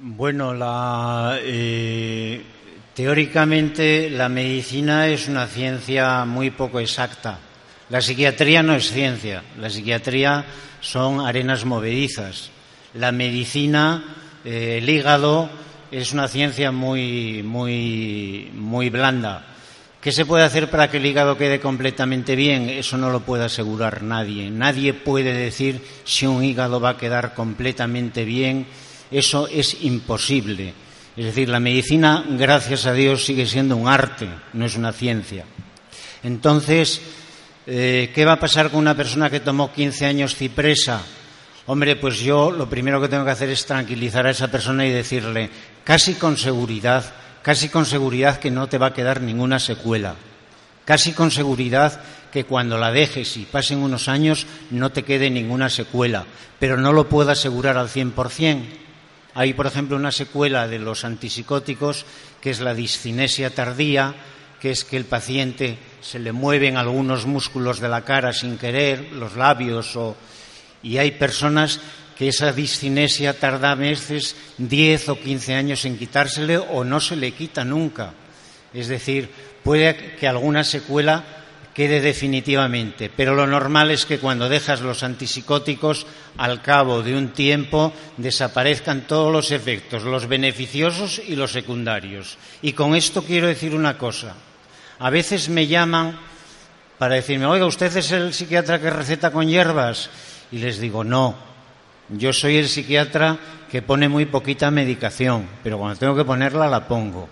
Bueno, 0.00 0.54
eh, 1.42 2.40
teóricamente 2.94 4.08
la 4.08 4.28
medicina 4.28 5.08
es 5.08 5.26
una 5.26 5.48
ciencia 5.48 6.24
muy 6.24 6.52
poco 6.52 6.78
exacta. 6.78 7.40
La 7.90 8.00
psiquiatría 8.00 8.62
no 8.62 8.76
es 8.76 8.92
ciencia, 8.92 9.42
la 9.58 9.68
psiquiatría 9.68 10.44
son 10.80 11.26
arenas 11.26 11.64
movedizas. 11.64 12.50
La 12.94 13.10
medicina, 13.10 14.04
eh, 14.44 14.78
el 14.80 14.88
hígado, 14.88 15.50
es 15.90 16.12
una 16.12 16.28
ciencia 16.28 16.70
muy, 16.70 17.42
muy, 17.42 18.52
muy 18.54 18.90
blanda. 18.90 19.46
¿Qué 20.00 20.12
se 20.12 20.26
puede 20.26 20.44
hacer 20.44 20.70
para 20.70 20.88
que 20.88 20.98
el 20.98 21.06
hígado 21.06 21.36
quede 21.36 21.58
completamente 21.58 22.36
bien? 22.36 22.68
Eso 22.68 22.96
no 22.98 23.10
lo 23.10 23.20
puede 23.20 23.46
asegurar 23.46 24.04
nadie. 24.04 24.48
Nadie 24.48 24.94
puede 24.94 25.32
decir 25.32 25.84
si 26.04 26.24
un 26.24 26.44
hígado 26.44 26.78
va 26.78 26.90
a 26.90 26.96
quedar 26.96 27.34
completamente 27.34 28.24
bien. 28.24 28.64
Eso 29.10 29.48
es 29.48 29.82
imposible. 29.82 30.74
Es 31.16 31.24
decir, 31.24 31.48
la 31.48 31.60
medicina, 31.60 32.24
gracias 32.28 32.86
a 32.86 32.92
Dios, 32.92 33.24
sigue 33.24 33.46
siendo 33.46 33.76
un 33.76 33.88
arte, 33.88 34.28
no 34.52 34.64
es 34.64 34.76
una 34.76 34.92
ciencia. 34.92 35.44
Entonces, 36.22 37.00
eh, 37.66 38.12
¿qué 38.14 38.24
va 38.24 38.34
a 38.34 38.40
pasar 38.40 38.70
con 38.70 38.80
una 38.80 38.96
persona 38.96 39.28
que 39.28 39.40
tomó 39.40 39.72
15 39.72 40.06
años 40.06 40.36
cipresa? 40.36 41.02
Hombre, 41.66 41.96
pues 41.96 42.20
yo 42.20 42.50
lo 42.50 42.68
primero 42.68 43.00
que 43.00 43.08
tengo 43.08 43.24
que 43.24 43.30
hacer 43.30 43.50
es 43.50 43.66
tranquilizar 43.66 44.26
a 44.26 44.30
esa 44.30 44.48
persona 44.48 44.86
y 44.86 44.90
decirle, 44.90 45.50
casi 45.84 46.14
con 46.14 46.36
seguridad, 46.36 47.04
casi 47.42 47.68
con 47.68 47.84
seguridad 47.84 48.38
que 48.38 48.50
no 48.50 48.68
te 48.68 48.78
va 48.78 48.86
a 48.86 48.94
quedar 48.94 49.20
ninguna 49.20 49.58
secuela, 49.58 50.14
casi 50.84 51.12
con 51.12 51.30
seguridad 51.30 52.00
que 52.32 52.44
cuando 52.44 52.78
la 52.78 52.92
dejes 52.92 53.36
y 53.36 53.44
pasen 53.44 53.78
unos 53.78 54.08
años 54.08 54.46
no 54.70 54.92
te 54.92 55.02
quede 55.02 55.30
ninguna 55.30 55.68
secuela, 55.68 56.24
pero 56.58 56.76
no 56.76 56.92
lo 56.92 57.08
puedo 57.08 57.30
asegurar 57.30 57.76
al 57.76 57.88
100%. 57.88 58.87
Hay, 59.38 59.54
por 59.54 59.68
ejemplo, 59.68 59.94
una 59.94 60.10
secuela 60.10 60.66
de 60.66 60.80
los 60.80 61.04
antipsicóticos 61.04 62.04
que 62.40 62.50
es 62.50 62.58
la 62.58 62.74
discinesia 62.74 63.54
tardía, 63.54 64.12
que 64.60 64.72
es 64.72 64.82
que 64.82 64.96
el 64.96 65.04
paciente 65.04 65.78
se 66.00 66.18
le 66.18 66.32
mueven 66.32 66.76
algunos 66.76 67.24
músculos 67.24 67.78
de 67.78 67.88
la 67.88 68.04
cara 68.04 68.32
sin 68.32 68.58
querer, 68.58 69.12
los 69.12 69.36
labios 69.36 69.94
o 69.94 70.16
y 70.82 70.98
hay 70.98 71.12
personas 71.12 71.78
que 72.16 72.26
esa 72.26 72.50
discinesia 72.52 73.38
tarda 73.38 73.76
meses, 73.76 74.34
10 74.58 75.08
o 75.10 75.20
15 75.20 75.54
años 75.54 75.84
en 75.84 75.98
quitársele 75.98 76.58
o 76.58 76.82
no 76.82 76.98
se 76.98 77.14
le 77.14 77.30
quita 77.30 77.64
nunca. 77.64 78.14
Es 78.74 78.88
decir, 78.88 79.30
puede 79.62 80.16
que 80.16 80.26
alguna 80.26 80.64
secuela 80.64 81.22
quede 81.78 82.00
definitivamente, 82.00 83.08
pero 83.08 83.36
lo 83.36 83.46
normal 83.46 83.92
es 83.92 84.04
que 84.04 84.18
cuando 84.18 84.48
dejas 84.48 84.80
los 84.80 85.04
antipsicóticos, 85.04 86.08
al 86.36 86.60
cabo 86.60 87.04
de 87.04 87.16
un 87.16 87.28
tiempo, 87.28 87.92
desaparezcan 88.16 89.06
todos 89.06 89.32
los 89.32 89.52
efectos, 89.52 90.02
los 90.02 90.26
beneficiosos 90.26 91.22
y 91.24 91.36
los 91.36 91.52
secundarios. 91.52 92.36
Y 92.62 92.72
con 92.72 92.96
esto 92.96 93.22
quiero 93.22 93.46
decir 93.46 93.76
una 93.76 93.96
cosa. 93.96 94.34
A 94.98 95.08
veces 95.10 95.48
me 95.50 95.68
llaman 95.68 96.18
para 96.98 97.14
decirme, 97.14 97.46
oiga, 97.46 97.66
¿usted 97.66 97.96
es 97.96 98.10
el 98.10 98.34
psiquiatra 98.34 98.80
que 98.80 98.90
receta 98.90 99.30
con 99.30 99.46
hierbas? 99.46 100.10
Y 100.50 100.58
les 100.58 100.80
digo, 100.80 101.04
no, 101.04 101.36
yo 102.08 102.32
soy 102.32 102.56
el 102.56 102.68
psiquiatra 102.68 103.38
que 103.70 103.82
pone 103.82 104.08
muy 104.08 104.26
poquita 104.26 104.72
medicación, 104.72 105.48
pero 105.62 105.78
cuando 105.78 105.96
tengo 105.96 106.16
que 106.16 106.24
ponerla 106.24 106.66
la 106.66 106.88
pongo. 106.88 107.28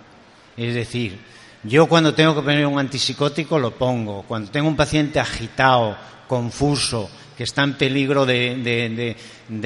Es 0.57 0.73
decir, 0.73 1.19
yo 1.63 1.87
cuando 1.87 2.15
tengo 2.15 2.35
que 2.35 2.43
poner 2.43 2.67
un 2.67 2.79
antipsicótico 2.79 3.59
lo 3.59 3.73
pongo. 3.73 4.23
Cuando 4.23 4.51
tengo 4.51 4.69
un 4.69 4.77
paciente 4.77 5.19
agitado, 5.19 5.97
confuso, 6.27 7.11
que 7.37 7.45
está 7.45 7.63
en 7.63 7.75
peligro 7.75 8.25
de, 8.27 9.17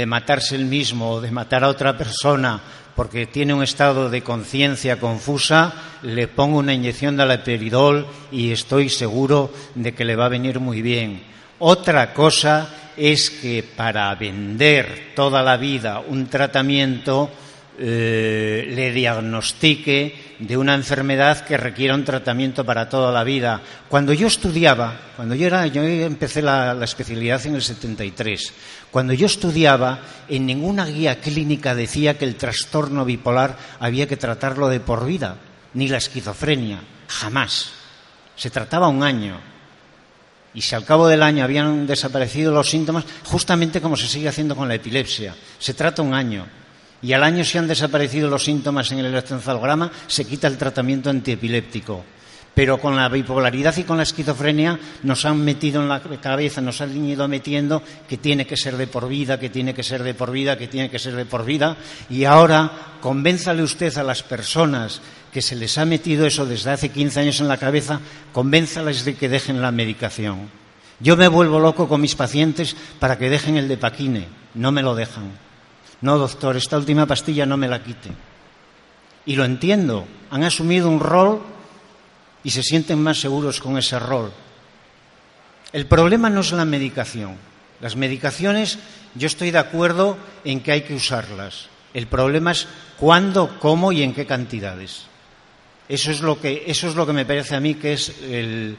matarse 0.06 0.56
él 0.56 0.66
mismo 0.66 1.12
o 1.12 1.20
de 1.20 1.30
matar 1.30 1.64
a 1.64 1.68
otra 1.68 1.96
persona 1.96 2.60
porque 2.96 3.26
tiene 3.26 3.54
un 3.54 3.62
estado 3.62 4.10
de 4.10 4.22
conciencia 4.22 4.98
confusa, 4.98 5.72
le 6.02 6.28
pongo 6.28 6.58
una 6.58 6.74
inyección 6.74 7.16
de 7.16 7.22
aleperidol 7.22 8.06
y 8.30 8.50
estoy 8.50 8.90
seguro 8.90 9.52
de 9.74 9.94
que 9.94 10.04
le 10.04 10.16
va 10.16 10.26
a 10.26 10.30
venir 10.30 10.60
muy 10.60 10.82
bien. 10.82 11.22
Otra 11.60 12.12
cosa 12.12 12.68
es 12.96 13.30
que 13.30 13.62
para 13.62 14.14
vender 14.16 15.12
toda 15.14 15.42
la 15.42 15.56
vida 15.56 16.02
un 16.06 16.26
tratamiento 16.26 17.30
eh, 17.78 18.70
le 18.74 18.92
diagnostique 18.92 20.29
de 20.40 20.56
una 20.56 20.74
enfermedad 20.74 21.44
que 21.44 21.56
requiera 21.56 21.94
un 21.94 22.04
tratamiento 22.04 22.64
para 22.64 22.88
toda 22.88 23.12
la 23.12 23.24
vida. 23.24 23.60
Cuando 23.88 24.12
yo 24.12 24.26
estudiaba, 24.26 24.98
cuando 25.16 25.34
yo 25.34 25.46
era, 25.46 25.66
yo 25.66 25.82
empecé 25.82 26.42
la, 26.42 26.74
la 26.74 26.84
especialidad 26.84 27.44
en 27.46 27.56
el 27.56 27.62
73. 27.62 28.52
Cuando 28.90 29.12
yo 29.12 29.26
estudiaba, 29.26 30.00
en 30.28 30.46
ninguna 30.46 30.86
guía 30.86 31.20
clínica 31.20 31.74
decía 31.74 32.16
que 32.16 32.24
el 32.24 32.36
trastorno 32.36 33.04
bipolar 33.04 33.56
había 33.78 34.08
que 34.08 34.16
tratarlo 34.16 34.68
de 34.68 34.80
por 34.80 35.04
vida, 35.04 35.36
ni 35.74 35.88
la 35.88 35.98
esquizofrenia, 35.98 36.80
jamás. 37.06 37.72
Se 38.34 38.50
trataba 38.50 38.88
un 38.88 39.02
año 39.02 39.50
y 40.52 40.62
si 40.62 40.74
al 40.74 40.84
cabo 40.84 41.06
del 41.06 41.22
año 41.22 41.44
habían 41.44 41.86
desaparecido 41.86 42.52
los 42.52 42.68
síntomas, 42.68 43.04
justamente 43.24 43.80
como 43.80 43.96
se 43.96 44.08
sigue 44.08 44.28
haciendo 44.28 44.56
con 44.56 44.68
la 44.68 44.74
epilepsia, 44.74 45.34
se 45.58 45.74
trata 45.74 46.02
un 46.02 46.14
año. 46.14 46.46
Y 47.02 47.12
al 47.12 47.22
año 47.22 47.44
si 47.44 47.58
han 47.58 47.68
desaparecido 47.68 48.28
los 48.28 48.44
síntomas 48.44 48.92
en 48.92 48.98
el 48.98 49.06
electroencefalograma, 49.06 49.90
se 50.06 50.24
quita 50.24 50.46
el 50.46 50.58
tratamiento 50.58 51.10
antiepiléptico. 51.10 52.04
Pero 52.54 52.78
con 52.78 52.96
la 52.96 53.08
bipolaridad 53.08 53.76
y 53.76 53.84
con 53.84 53.96
la 53.96 54.02
esquizofrenia 54.02 54.78
nos 55.04 55.24
han 55.24 55.42
metido 55.42 55.80
en 55.80 55.88
la 55.88 56.00
cabeza, 56.20 56.60
nos 56.60 56.80
han 56.80 57.04
ido 57.06 57.26
metiendo 57.28 57.82
que 58.08 58.18
tiene 58.18 58.46
que 58.46 58.56
ser 58.56 58.76
de 58.76 58.88
por 58.88 59.08
vida, 59.08 59.38
que 59.38 59.50
tiene 59.50 59.72
que 59.72 59.84
ser 59.84 60.02
de 60.02 60.14
por 60.14 60.32
vida, 60.32 60.58
que 60.58 60.66
tiene 60.66 60.90
que 60.90 60.98
ser 60.98 61.14
de 61.14 61.24
por 61.24 61.44
vida. 61.44 61.76
Y 62.10 62.24
ahora 62.24 62.70
convénzale 63.00 63.62
usted 63.62 63.96
a 63.96 64.02
las 64.02 64.22
personas 64.22 65.00
que 65.32 65.42
se 65.42 65.54
les 65.54 65.78
ha 65.78 65.84
metido 65.84 66.26
eso 66.26 66.44
desde 66.44 66.72
hace 66.72 66.88
15 66.88 67.20
años 67.20 67.40
en 67.40 67.48
la 67.48 67.56
cabeza, 67.56 68.00
convénzales 68.32 69.04
de 69.04 69.14
que 69.14 69.28
dejen 69.28 69.62
la 69.62 69.70
medicación. 69.70 70.50
Yo 70.98 71.16
me 71.16 71.28
vuelvo 71.28 71.60
loco 71.60 71.88
con 71.88 72.00
mis 72.00 72.16
pacientes 72.16 72.76
para 72.98 73.16
que 73.16 73.30
dejen 73.30 73.56
el 73.56 73.68
de 73.68 73.78
paquine, 73.78 74.26
no 74.54 74.72
me 74.72 74.82
lo 74.82 74.94
dejan. 74.94 75.49
No, 76.02 76.18
doctor, 76.18 76.56
esta 76.56 76.78
última 76.78 77.06
pastilla 77.06 77.46
no 77.46 77.56
me 77.56 77.68
la 77.68 77.82
quite. 77.82 78.10
Y 79.26 79.36
lo 79.36 79.44
entiendo, 79.44 80.06
han 80.30 80.44
asumido 80.44 80.88
un 80.88 81.00
rol 81.00 81.42
y 82.42 82.50
se 82.50 82.62
sienten 82.62 83.02
más 83.02 83.20
seguros 83.20 83.60
con 83.60 83.76
ese 83.76 83.98
rol. 83.98 84.32
El 85.72 85.86
problema 85.86 86.30
no 86.30 86.40
es 86.40 86.52
la 86.52 86.64
medicación. 86.64 87.36
Las 87.80 87.96
medicaciones, 87.96 88.78
yo 89.14 89.26
estoy 89.26 89.50
de 89.50 89.58
acuerdo 89.58 90.16
en 90.44 90.60
que 90.60 90.72
hay 90.72 90.82
que 90.82 90.94
usarlas. 90.94 91.68
El 91.92 92.06
problema 92.06 92.52
es 92.52 92.66
cuándo, 92.98 93.58
cómo 93.58 93.92
y 93.92 94.02
en 94.02 94.14
qué 94.14 94.26
cantidades. 94.26 95.04
Eso 95.88 96.10
es 96.10 96.20
lo 96.20 96.40
que, 96.40 96.64
eso 96.66 96.88
es 96.88 96.94
lo 96.94 97.06
que 97.06 97.12
me 97.12 97.26
parece 97.26 97.56
a 97.56 97.60
mí 97.60 97.74
que 97.74 97.94
es 97.94 98.14
el, 98.22 98.76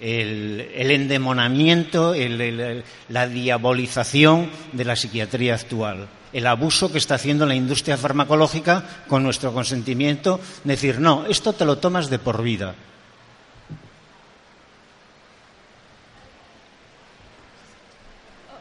endemonamiento, 0.00 2.14
la 3.08 3.28
diabolización 3.28 4.50
de 4.72 4.84
la 4.84 4.96
psiquiatría 4.96 5.54
actual. 5.54 6.08
El 6.32 6.46
abuso 6.46 6.92
que 6.92 6.98
está 6.98 7.14
haciendo 7.14 7.46
la 7.46 7.54
industria 7.54 7.96
farmacológica 7.96 8.84
con 9.08 9.22
nuestro 9.22 9.52
consentimiento, 9.52 10.40
decir, 10.64 11.00
no, 11.00 11.24
esto 11.26 11.52
te 11.52 11.64
lo 11.64 11.78
tomas 11.78 12.10
de 12.10 12.18
por 12.18 12.42
vida. 12.42 12.74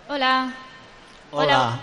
Hola. 0.10 0.54
Hola. 1.32 1.80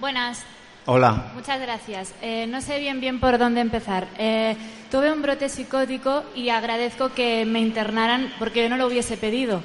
Buenas. 0.00 0.44
Hola. 0.86 1.32
Muchas 1.34 1.60
gracias. 1.60 2.14
Eh, 2.22 2.46
no 2.46 2.60
sé 2.60 2.78
bien 2.78 3.00
bien 3.00 3.18
por 3.18 3.36
dónde 3.38 3.60
empezar. 3.60 4.06
Eh, 4.16 4.56
tuve 4.90 5.12
un 5.12 5.22
brote 5.22 5.48
psicótico 5.48 6.22
y 6.36 6.50
agradezco 6.50 7.12
que 7.12 7.44
me 7.44 7.60
internaran 7.60 8.32
porque 8.38 8.62
yo 8.62 8.68
no 8.68 8.76
lo 8.76 8.86
hubiese 8.86 9.16
pedido. 9.16 9.62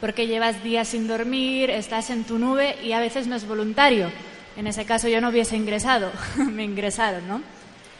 Porque 0.00 0.26
llevas 0.26 0.64
días 0.64 0.88
sin 0.88 1.06
dormir, 1.06 1.70
estás 1.70 2.10
en 2.10 2.24
tu 2.24 2.38
nube 2.38 2.76
y 2.82 2.92
a 2.92 3.00
veces 3.00 3.28
no 3.28 3.36
es 3.36 3.46
voluntario. 3.46 4.10
En 4.56 4.66
ese 4.66 4.84
caso 4.84 5.08
yo 5.08 5.20
no 5.20 5.30
hubiese 5.30 5.56
ingresado, 5.56 6.10
me 6.36 6.64
ingresaron, 6.64 7.26
¿no? 7.26 7.42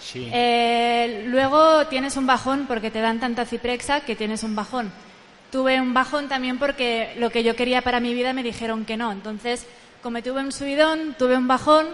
Sí. 0.00 0.28
Eh, 0.32 1.24
luego 1.28 1.86
tienes 1.86 2.16
un 2.16 2.26
bajón 2.26 2.66
porque 2.66 2.90
te 2.90 3.00
dan 3.00 3.20
tanta 3.20 3.44
ciprexa 3.44 4.00
que 4.00 4.16
tienes 4.16 4.42
un 4.42 4.54
bajón. 4.56 4.92
tuve 5.50 5.80
un 5.80 5.92
bajón 5.94 6.28
también 6.28 6.58
porque 6.58 7.14
lo 7.18 7.30
que 7.30 7.44
yo 7.44 7.54
quería 7.54 7.82
para 7.82 8.00
mi 8.00 8.14
vida 8.14 8.32
me 8.32 8.42
dijeron 8.42 8.84
que 8.84 8.96
no. 8.96 9.12
Entonces, 9.12 9.66
como 10.02 10.22
tuve 10.22 10.40
un 10.40 10.50
subidón, 10.50 11.14
tuve 11.18 11.36
un 11.36 11.46
bajón 11.46 11.88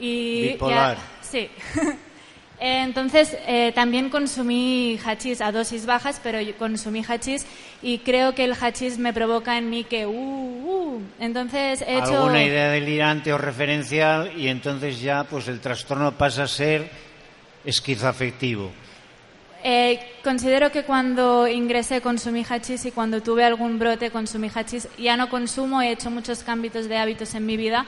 y... 0.00 0.48
Bipolar. 0.48 0.98
sí. 1.22 1.48
Entonces, 2.60 3.36
eh, 3.46 3.72
también 3.74 4.10
consumí 4.10 4.98
hachís 5.04 5.40
a 5.40 5.50
dosis 5.50 5.86
bajas, 5.86 6.20
pero 6.22 6.38
consumí 6.56 7.04
hachís 7.06 7.46
y 7.82 7.98
creo 7.98 8.34
que 8.34 8.44
el 8.44 8.54
hachís 8.54 8.98
me 8.98 9.12
provoca 9.12 9.58
en 9.58 9.70
mí 9.70 9.84
que, 9.84 10.06
uh, 10.06 10.10
uh. 10.10 11.02
Entonces, 11.18 11.82
he 11.82 11.98
hecho... 11.98 12.16
Alguna 12.16 12.44
idea 12.44 12.70
delirante 12.70 13.32
o 13.32 13.38
referencial 13.38 14.32
y 14.38 14.48
entonces 14.48 15.00
ya 15.00 15.24
pues 15.24 15.48
el 15.48 15.60
trastorno 15.60 16.12
pasa 16.12 16.44
a 16.44 16.48
ser 16.48 16.88
esquizoafectivo. 17.64 18.70
Eh, 19.66 19.98
considero 20.22 20.70
que 20.70 20.84
cuando 20.84 21.48
ingresé 21.48 22.02
consumí 22.02 22.44
hachís 22.46 22.84
y 22.84 22.90
cuando 22.90 23.22
tuve 23.22 23.44
algún 23.44 23.78
brote 23.78 24.10
consumí 24.10 24.50
hachís. 24.54 24.86
Ya 24.98 25.16
no 25.16 25.30
consumo, 25.30 25.80
he 25.80 25.90
hecho 25.90 26.10
muchos 26.10 26.42
cambios 26.42 26.86
de 26.86 26.98
hábitos 26.98 27.34
en 27.34 27.46
mi 27.46 27.56
vida, 27.56 27.86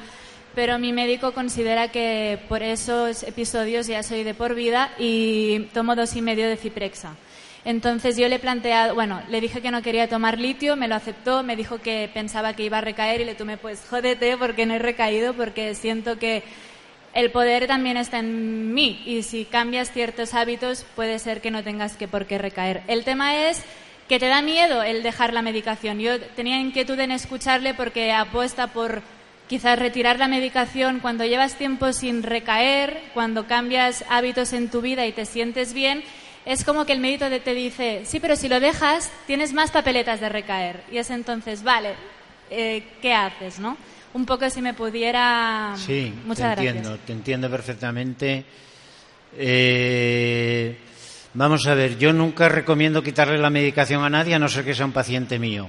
pero 0.57 0.79
mi 0.79 0.95
médico 0.95 1.33
considera 1.33 1.89
que 1.89 2.39
por 2.49 2.63
esos 2.63 3.23
episodios 3.25 3.87
ya 3.89 4.03
soy 4.03 4.25
de 4.25 4.33
por 4.33 4.55
vida 4.55 4.91
y 4.99 5.69
tomo 5.75 5.95
dos 5.95 6.17
y 6.17 6.23
medio 6.23 6.49
de 6.49 6.57
ciprexa. 6.57 7.15
Entonces 7.67 8.17
yo 8.17 8.27
le 8.27 8.37
he 8.37 8.39
planteado, 8.39 8.95
bueno, 8.95 9.21
le 9.29 9.43
dije 9.43 9.61
que 9.61 9.71
no 9.71 9.83
quería 9.83 10.09
tomar 10.09 10.39
litio, 10.39 10.75
me 10.75 10.89
lo 10.89 10.95
aceptó, 10.95 11.43
me 11.43 11.57
dijo 11.57 11.79
que 11.83 12.09
pensaba 12.15 12.55
que 12.55 12.65
iba 12.65 12.79
a 12.79 12.81
recaer 12.81 13.21
y 13.21 13.27
le 13.27 13.35
tomé 13.35 13.59
pues 13.59 13.85
jódete 13.87 14.39
porque 14.39 14.65
no 14.65 14.73
he 14.73 14.79
recaído, 14.79 15.35
porque 15.35 15.75
siento 15.75 16.19
que 16.19 16.43
el 17.13 17.31
poder 17.33 17.67
también 17.67 17.99
está 17.99 18.21
en 18.21 18.73
mí 18.73 19.03
y 19.05 19.25
si 19.25 19.45
cambias 19.45 19.93
ciertos 19.93 20.33
hábitos 20.33 20.87
puede 20.97 21.19
ser 21.19 21.43
que 21.43 21.51
no 21.51 21.65
tengas 21.65 21.99
que 21.99 22.09
por 22.09 22.25
qué 22.25 22.39
recaer. 22.39 22.83
El 22.89 23.05
tema 23.05 23.51
es 23.51 23.63
que 24.09 24.19
te 24.19 24.27
da 24.27 24.41
miedo 24.41 24.83
el 24.83 25.03
dejar 25.03 25.35
la 25.35 25.43
medicación. 25.43 25.99
Yo 25.99 26.19
tenía 26.19 26.59
inquietud 26.61 26.99
en 26.99 27.11
escucharle 27.11 27.75
porque 27.75 28.13
apuesta 28.13 28.69
por 28.69 29.03
quizás 29.49 29.79
retirar 29.79 30.19
la 30.19 30.29
medicación 30.29 31.01
cuando 31.01 31.25
llevas 31.25 31.57
tiempo 31.57 31.93
sin 31.93 32.23
recaer, 32.23 33.01
cuando 33.15 33.47
cambias 33.47 34.05
hábitos 34.09 34.53
en 34.53 34.71
tu 34.71 34.81
vida 34.81 35.07
y 35.07 35.13
te 35.13 35.27
sientes 35.27 35.73
bien. 35.73 36.03
Es 36.45 36.65
como 36.65 36.87
que 36.87 36.93
el 36.93 37.01
médico 37.01 37.27
te 37.29 37.55
dice, 37.55 38.03
sí, 38.05 38.21
pero 38.21 38.37
si 38.37 38.49
lo 38.49 38.61
dejas, 38.61 39.11
tienes 39.27 39.53
más 39.53 39.71
papeletas 39.71 40.21
de 40.21 40.29
recaer. 40.29 40.83
Y 40.93 40.99
es 40.99 41.11
entonces, 41.11 41.65
vale, 41.65 41.95
eh, 42.51 42.85
¿qué 43.03 43.15
haces, 43.15 43.59
no? 43.59 43.77
un 44.17 44.25
poco 44.25 44.49
si 44.51 44.63
me 44.63 44.75
pudiera. 44.75 45.75
Sí, 45.77 46.13
Muchas 46.25 46.57
te 46.57 46.67
entiendo, 46.67 46.99
te 46.99 47.13
entiendo 47.13 47.51
perfectamente. 47.51 48.45
Eh, 49.37 50.77
vamos 51.35 51.67
a 51.67 51.75
ver, 51.75 51.99
yo 51.99 52.13
nunca 52.13 52.49
recomiendo 52.49 53.03
quitarle 53.03 53.39
la 53.39 53.51
medicación 53.51 54.03
a 54.03 54.11
nadie 54.11 54.35
a 54.35 54.39
no 54.39 54.49
ser 54.49 54.65
que 54.65 54.75
sea 54.75 54.87
un 54.87 54.93
paciente 54.93 55.39
mío. 55.39 55.69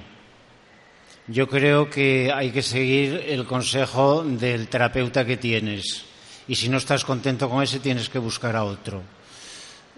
Yo 1.28 1.50
creo 1.50 1.90
que 1.90 2.32
hay 2.34 2.52
que 2.52 2.62
seguir 2.62 3.26
el 3.28 3.46
consejo 3.46 4.24
del 4.24 4.70
terapeuta 4.70 5.26
que 5.26 5.36
tienes. 5.36 6.06
Y 6.48 6.56
si 6.56 6.70
no 6.70 6.78
estás 6.78 7.04
contento 7.04 7.50
con 7.50 7.62
ese, 7.62 7.80
tienes 7.80 8.08
que 8.08 8.20
buscar 8.20 8.56
a 8.56 8.64
otro. 8.64 9.04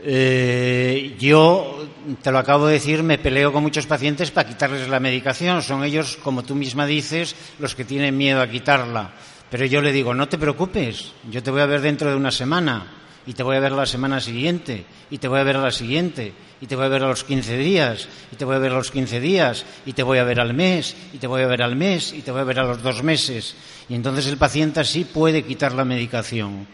Eh, 0.01 1.15
yo, 1.19 1.85
te 2.23 2.31
lo 2.31 2.39
acabo 2.39 2.65
de 2.65 2.73
decir, 2.73 3.03
me 3.03 3.19
peleo 3.19 3.53
con 3.53 3.61
muchos 3.61 3.85
pacientes 3.85 4.31
para 4.31 4.49
quitarles 4.49 4.87
la 4.87 4.99
medicación. 4.99 5.61
Son 5.61 5.83
ellos, 5.83 6.17
como 6.23 6.43
tú 6.43 6.55
misma 6.55 6.87
dices, 6.87 7.35
los 7.59 7.75
que 7.75 7.85
tienen 7.85 8.17
miedo 8.17 8.41
a 8.41 8.49
quitarla. 8.49 9.11
Pero 9.51 9.65
yo 9.65 9.81
le 9.81 9.91
digo, 9.91 10.15
no 10.15 10.27
te 10.27 10.37
preocupes, 10.37 11.13
yo 11.29 11.43
te 11.43 11.51
voy 11.51 11.61
a 11.61 11.67
ver 11.67 11.81
dentro 11.81 12.09
de 12.09 12.15
una 12.15 12.31
semana, 12.31 12.98
y 13.25 13.33
te 13.33 13.43
voy 13.43 13.57
a 13.57 13.59
ver 13.59 13.71
la 13.71 13.85
semana 13.85 14.19
siguiente, 14.19 14.85
y 15.09 15.17
te 15.17 15.27
voy 15.27 15.39
a 15.39 15.43
ver 15.43 15.57
la 15.57 15.71
siguiente, 15.71 16.33
y 16.61 16.67
te 16.67 16.75
voy 16.75 16.85
a 16.85 16.89
ver 16.89 17.03
a 17.03 17.07
los 17.07 17.23
15 17.23 17.57
días, 17.57 18.07
y 18.31 18.35
te 18.35 18.45
voy 18.45 18.55
a 18.55 18.59
ver 18.59 18.71
a 18.71 18.75
los 18.75 18.91
15 18.91 19.19
días, 19.19 19.65
y 19.85 19.93
te 19.93 20.03
voy 20.03 20.17
a 20.17 20.23
ver 20.23 20.39
al 20.39 20.53
mes, 20.53 20.95
y 21.13 21.17
te 21.17 21.27
voy 21.27 21.41
a 21.41 21.47
ver 21.47 21.61
al 21.61 21.75
mes, 21.75 22.13
y 22.13 22.21
te 22.21 22.31
voy 22.31 22.41
a 22.41 22.45
ver 22.45 22.59
a 22.59 22.63
los 22.63 22.81
dos 22.81 23.03
meses. 23.03 23.55
Y 23.87 23.95
entonces 23.95 24.27
el 24.27 24.37
paciente 24.37 24.79
así 24.79 25.05
puede 25.05 25.43
quitar 25.43 25.73
la 25.73 25.85
medicación 25.85 26.67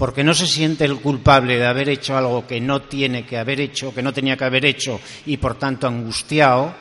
porque 0.00 0.24
no 0.24 0.32
se 0.32 0.46
siente 0.46 0.86
el 0.86 0.96
culpable 0.96 1.58
de 1.58 1.66
haber 1.66 1.90
hecho 1.90 2.16
algo 2.16 2.46
que 2.46 2.58
no 2.58 2.80
tiene 2.80 3.26
que 3.26 3.36
haber 3.36 3.60
hecho, 3.60 3.92
que 3.92 4.00
no 4.00 4.14
tenía 4.14 4.34
que 4.34 4.46
haber 4.46 4.64
hecho 4.64 4.98
y 5.26 5.36
por 5.36 5.58
tanto 5.58 5.86
angustiado, 5.86 6.72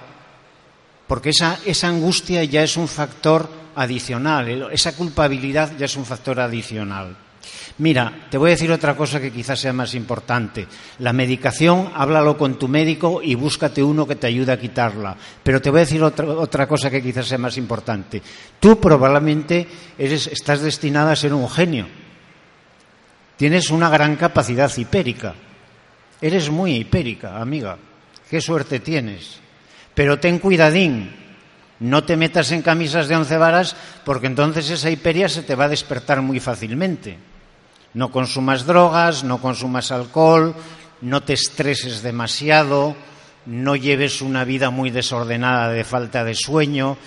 porque 1.05 1.31
esa, 1.31 1.59
esa 1.65 1.89
angustia 1.89 2.45
ya 2.45 2.63
es 2.63 2.77
un 2.77 2.88
factor 2.88 3.49
adicional, 3.75 4.69
esa 4.71 4.95
culpabilidad 4.95 5.75
ya 5.77 5.84
es 5.84 5.97
un 5.97 6.05
factor 6.05 6.39
adicional. 6.39 7.17
Mira, 7.80 8.28
te 8.30 8.38
voy 8.38 8.49
a 8.49 8.56
decir 8.56 8.71
otra 8.71 8.95
cosa 8.95 9.19
que 9.19 9.32
quizás 9.32 9.60
sea 9.60 9.73
más 9.73 9.95
importante. 9.95 10.67
La 10.99 11.13
medicación, 11.13 11.91
háblalo 11.95 12.38
con 12.38 12.60
tu 12.60 12.67
médico 12.67 13.21
y 13.23 13.36
búscate 13.36 13.82
uno 13.82 14.08
que 14.08 14.15
te 14.15 14.28
ayude 14.28 14.52
a 14.52 14.60
quitarla. 14.60 15.15
Pero 15.41 15.62
te 15.62 15.69
voy 15.69 15.80
a 15.80 15.86
decir 15.86 16.04
otra, 16.04 16.25
otra 16.25 16.67
cosa 16.67 16.89
que 16.89 17.02
quizás 17.02 17.28
sea 17.28 17.38
más 17.38 17.58
importante. 17.58 18.21
Tú 18.60 18.80
probablemente 18.80 19.67
eres, 19.97 20.28
estás 20.28 20.62
destinada 20.62 21.13
a 21.13 21.15
ser 21.15 21.34
un 21.34 21.49
genio 21.49 21.88
Tienes 23.39 23.69
una 23.69 23.88
gran 23.88 24.17
capacidad 24.17 24.69
hipérica. 24.75 25.34
Eres 26.19 26.49
muy 26.49 26.75
hipérica, 26.75 27.39
amiga. 27.39 27.78
Qué 28.30 28.41
suerte 28.41 28.82
tienes. 28.82 29.39
Pero 29.95 30.19
ten 30.19 30.39
cuidadín. 30.39 31.29
No 31.80 32.04
te 32.04 32.18
metas 32.18 32.52
en 32.52 32.62
camisas 32.62 33.08
de 33.08 33.15
once 33.15 33.38
varas 33.38 33.76
porque 34.04 34.28
entonces 34.28 34.70
esa 34.70 34.89
hiperia 34.89 35.30
se 35.30 35.44
te 35.44 35.56
va 35.56 35.65
a 35.65 35.70
despertar 35.70 36.22
muy 36.22 36.39
fácilmente. 36.39 37.18
No 37.94 38.12
consumas 38.12 38.65
drogas, 38.65 39.24
no 39.24 39.39
consumas 39.39 39.92
alcohol, 39.92 40.56
no 41.02 41.24
te 41.24 41.34
estreses 41.34 42.04
demasiado, 42.04 42.96
no 43.46 43.76
lleves 43.76 44.22
una 44.22 44.44
vida 44.44 44.70
muy 44.70 44.92
desordenada 44.92 45.70
de 45.72 45.84
falta 45.84 46.24
de 46.24 46.36
sueño, 46.36 46.98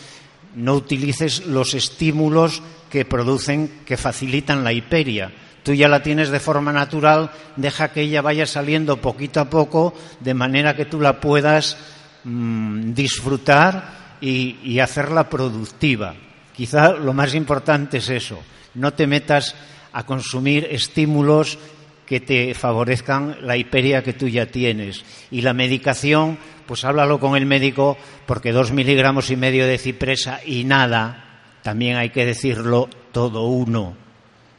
no 0.54 0.74
utilices 0.74 1.46
los 1.46 1.74
estímulos 1.74 2.62
que 2.90 3.04
producen, 3.04 3.82
que 3.84 3.96
facilitan 3.96 4.64
la 4.64 4.72
hiperia 4.72 5.32
tú 5.62 5.74
ya 5.74 5.88
la 5.88 6.02
tienes 6.02 6.30
de 6.30 6.40
forma 6.40 6.72
natural, 6.72 7.30
deja 7.56 7.92
que 7.92 8.02
ella 8.02 8.22
vaya 8.22 8.46
saliendo 8.46 9.00
poquito 9.00 9.40
a 9.40 9.50
poco, 9.50 9.94
de 10.20 10.34
manera 10.34 10.76
que 10.76 10.86
tú 10.86 11.00
la 11.00 11.20
puedas 11.20 11.76
mm, 12.24 12.92
disfrutar 12.92 14.01
y, 14.22 14.78
hacerla 14.78 15.28
productiva. 15.28 16.14
Quizá 16.54 16.92
lo 16.92 17.12
más 17.12 17.34
importante 17.34 17.98
es 17.98 18.08
eso, 18.08 18.40
no 18.74 18.94
te 18.94 19.06
metas 19.06 19.54
a 19.92 20.06
consumir 20.06 20.68
estímulos 20.70 21.58
que 22.06 22.20
te 22.20 22.54
favorezcan 22.54 23.38
la 23.42 23.56
hiperia 23.56 24.02
que 24.02 24.12
tú 24.12 24.28
ya 24.28 24.46
tienes. 24.46 25.04
Y 25.30 25.42
la 25.42 25.52
medicación, 25.52 26.38
pues 26.66 26.84
háblalo 26.84 27.18
con 27.18 27.36
el 27.36 27.46
médico, 27.46 27.98
porque 28.26 28.52
dos 28.52 28.70
miligramos 28.70 29.30
y 29.30 29.36
medio 29.36 29.66
de 29.66 29.78
cipresa 29.78 30.40
y 30.44 30.64
nada, 30.64 31.42
también 31.62 31.96
hay 31.96 32.10
que 32.10 32.24
decirlo, 32.24 32.88
todo 33.12 33.46
uno 33.46 33.96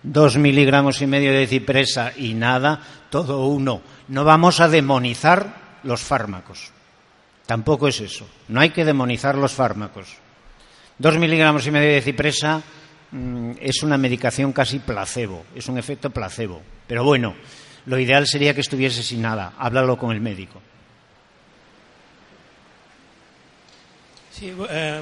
dos 0.03 0.37
miligramos 0.37 1.01
y 1.01 1.07
medio 1.07 1.31
de 1.31 1.47
cipresa 1.47 2.11
y 2.15 2.33
nada, 2.33 2.81
todo 3.09 3.47
uno. 3.47 3.81
No 4.09 4.25
vamos 4.25 4.59
a 4.59 4.67
demonizar 4.67 5.79
los 5.83 6.01
fármacos. 6.01 6.71
Tampoco 7.45 7.87
es 7.87 7.99
eso. 7.99 8.27
No 8.47 8.61
hay 8.61 8.69
que 8.69 8.85
demonizar 8.85 9.35
los 9.35 9.53
fármacos. 9.53 10.17
Dos 10.97 11.17
miligramos 11.17 11.65
y 11.67 11.71
medio 11.71 11.91
de 11.91 12.01
cipresa 12.01 12.61
mm, 13.11 13.51
es 13.59 13.83
una 13.83 13.97
medicación 13.97 14.53
casi 14.53 14.79
placebo, 14.79 15.45
es 15.55 15.67
un 15.67 15.77
efecto 15.77 16.09
placebo. 16.09 16.61
Pero 16.87 17.03
bueno, 17.03 17.35
lo 17.85 17.99
ideal 17.99 18.25
sería 18.27 18.53
que 18.53 18.61
estuviese 18.61 19.03
sin 19.03 19.21
nada. 19.21 19.53
Háblalo 19.57 19.97
con 19.97 20.11
el 20.11 20.21
médico. 20.21 20.61
Sí, 24.31 24.53
eh, 24.69 25.01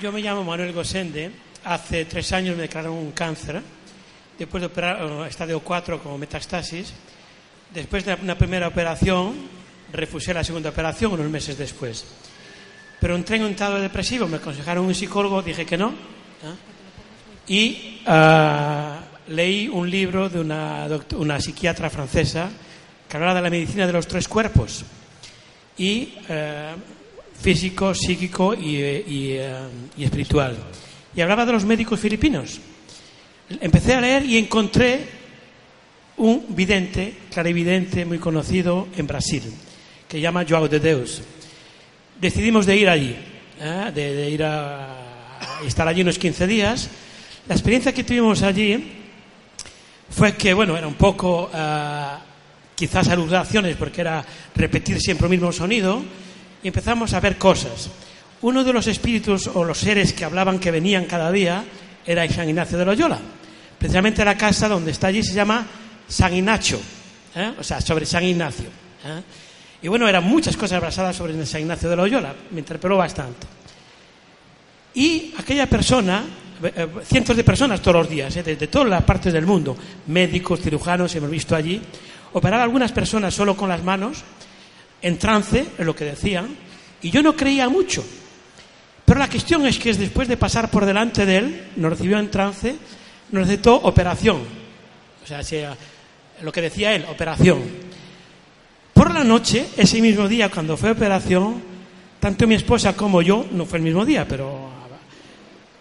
Yo 0.00 0.10
me 0.10 0.20
llamo 0.20 0.42
Manuel 0.42 0.72
Gosende. 0.72 1.30
Hace 1.64 2.04
tres 2.04 2.32
años 2.32 2.56
me 2.56 2.62
declararon 2.62 2.96
un 2.98 3.12
cáncer. 3.12 3.62
Después 4.38 4.60
de 4.60 4.66
operar, 4.66 4.98
eh, 5.00 5.28
estadio 5.28 5.60
4 5.60 6.02
con 6.02 6.18
metastasis. 6.18 6.92
Después 7.72 8.04
de 8.04 8.14
una 8.14 8.36
primera 8.36 8.68
operación, 8.68 9.34
refusé 9.92 10.34
la 10.34 10.42
segunda 10.42 10.70
operación 10.70 11.12
unos 11.12 11.30
meses 11.30 11.56
después. 11.56 12.04
Pero 13.00 13.16
entré 13.16 13.36
en 13.36 13.44
un 13.44 13.50
estado 13.52 13.80
depresivo. 13.80 14.26
Me 14.26 14.38
aconsejaron 14.38 14.86
un 14.86 14.94
psicólogo, 14.94 15.42
dije 15.42 15.64
que 15.64 15.76
no. 15.76 15.88
¿ah? 15.88 16.54
Y 17.46 18.00
ah, 18.06 19.00
leí 19.28 19.68
un 19.68 19.88
libro 19.88 20.28
de 20.28 20.40
una, 20.40 20.86
una, 21.16 21.40
psiquiatra 21.40 21.90
francesa 21.90 22.50
que 23.08 23.16
hablaba 23.16 23.34
de 23.34 23.42
la 23.42 23.50
medicina 23.50 23.86
de 23.86 23.92
los 23.92 24.06
tres 24.06 24.26
cuerpos. 24.26 24.84
Y 25.76 26.14
eh, 26.28 26.74
físico, 27.40 27.94
psíquico 27.94 28.54
eh, 28.54 29.04
y, 29.96 30.02
espiritual. 30.02 30.56
Y 31.14 31.20
hablaba 31.20 31.44
de 31.46 31.52
los 31.52 31.64
médicos 31.64 32.00
filipinos. 32.00 32.60
Empecé 33.48 33.94
a 33.94 34.00
leer 34.00 34.24
y 34.24 34.38
encontré 34.38 35.06
un 36.16 36.46
vidente, 36.48 37.14
clarividente, 37.30 38.04
muy 38.04 38.18
conocido 38.18 38.88
en 38.96 39.06
Brasil, 39.06 39.42
que 40.08 40.16
se 40.16 40.20
llama 40.20 40.46
Joao 40.48 40.68
de 40.68 40.80
Deus. 40.80 41.20
Decidimos 42.18 42.64
de 42.64 42.76
ir 42.76 42.88
allí, 42.88 43.14
¿eh? 43.60 43.92
de, 43.94 44.30
ir 44.30 44.42
a, 44.44 45.36
estar 45.66 45.86
allí 45.86 46.00
unos 46.00 46.18
15 46.18 46.46
días. 46.46 46.88
La 47.46 47.54
experiencia 47.54 47.92
que 47.92 48.04
tuvimos 48.04 48.42
allí 48.42 48.92
fue 50.08 50.34
que, 50.36 50.54
bueno, 50.54 50.76
era 50.76 50.86
un 50.86 50.94
poco 50.94 51.50
eh, 51.52 52.06
quizás 52.74 53.08
aludaciones 53.08 53.76
porque 53.76 54.00
era 54.00 54.24
repetir 54.54 55.00
siempre 55.00 55.26
el 55.26 55.32
mismo 55.32 55.52
sonido 55.52 56.02
y 56.62 56.68
empezamos 56.68 57.12
a 57.12 57.20
ver 57.20 57.36
cosas. 57.36 57.90
Uno 58.40 58.64
de 58.64 58.72
los 58.72 58.86
espíritus 58.86 59.48
o 59.48 59.64
los 59.64 59.78
seres 59.78 60.14
que 60.14 60.24
hablaban 60.24 60.58
que 60.58 60.70
venían 60.70 61.04
cada 61.04 61.30
día 61.30 61.64
era 62.06 62.28
San 62.28 62.48
Ignacio 62.48 62.78
de 62.78 62.84
Loyola. 62.84 63.18
Precisamente 63.78 64.24
la 64.24 64.36
casa 64.36 64.68
donde 64.68 64.90
está 64.90 65.08
allí 65.08 65.22
se 65.22 65.34
llama 65.34 65.66
San 66.08 66.34
Ignacio, 66.34 66.78
¿eh? 67.34 67.52
o 67.58 67.62
sea, 67.62 67.80
sobre 67.80 68.06
San 68.06 68.24
Ignacio. 68.24 68.66
¿eh? 69.04 69.22
Y 69.82 69.88
bueno, 69.88 70.08
eran 70.08 70.24
muchas 70.24 70.56
cosas 70.56 70.80
basadas 70.80 71.16
sobre 71.16 71.44
San 71.44 71.60
Ignacio 71.60 71.90
de 71.90 71.96
Loyola, 71.96 72.34
me 72.50 72.60
interpeló 72.60 72.96
bastante. 72.96 73.46
Y 74.94 75.34
aquella 75.36 75.66
persona, 75.66 76.24
eh, 76.62 76.88
cientos 77.04 77.36
de 77.36 77.44
personas 77.44 77.82
todos 77.82 77.96
los 77.96 78.08
días, 78.08 78.34
de, 78.34 78.56
todas 78.68 78.88
las 78.88 79.02
partes 79.02 79.32
del 79.32 79.44
mundo, 79.44 79.76
médicos, 80.06 80.60
cirujanos, 80.60 81.14
hemos 81.16 81.30
visto 81.30 81.56
allí, 81.56 81.80
operaba 82.32 82.62
a 82.62 82.64
algunas 82.64 82.92
personas 82.92 83.34
solo 83.34 83.56
con 83.56 83.68
las 83.68 83.82
manos, 83.82 84.22
en 85.02 85.18
trance, 85.18 85.66
en 85.76 85.84
lo 85.84 85.94
que 85.94 86.04
decían, 86.04 86.56
y 87.02 87.10
yo 87.10 87.22
no 87.22 87.36
creía 87.36 87.68
mucho. 87.68 88.02
Pero 89.04 89.18
la 89.20 89.28
cuestión 89.28 89.66
es 89.66 89.78
que 89.78 89.92
después 89.92 90.28
de 90.28 90.36
pasar 90.36 90.70
por 90.70 90.86
delante 90.86 91.26
de 91.26 91.36
él, 91.36 91.64
nos 91.76 91.90
recibió 91.90 92.18
en 92.18 92.30
trance, 92.30 92.76
nos 93.30 93.46
recetó 93.46 93.76
operación. 93.76 94.38
O 95.22 95.26
sea, 95.26 95.40
lo 96.42 96.52
que 96.52 96.62
decía 96.62 96.94
él, 96.94 97.04
operación. 97.08 97.62
Por 98.92 99.12
la 99.12 99.24
noche, 99.24 99.66
ese 99.76 100.00
mismo 100.00 100.28
día, 100.28 100.48
cuando 100.48 100.76
fue 100.76 100.90
operación, 100.90 101.62
tanto 102.20 102.46
mi 102.46 102.54
esposa 102.54 102.94
como 102.94 103.22
yo, 103.22 103.46
no 103.52 103.66
fue 103.66 103.78
el 103.78 103.84
mismo 103.84 104.04
día, 104.04 104.26
pero 104.26 104.70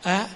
ah, 0.03 0.27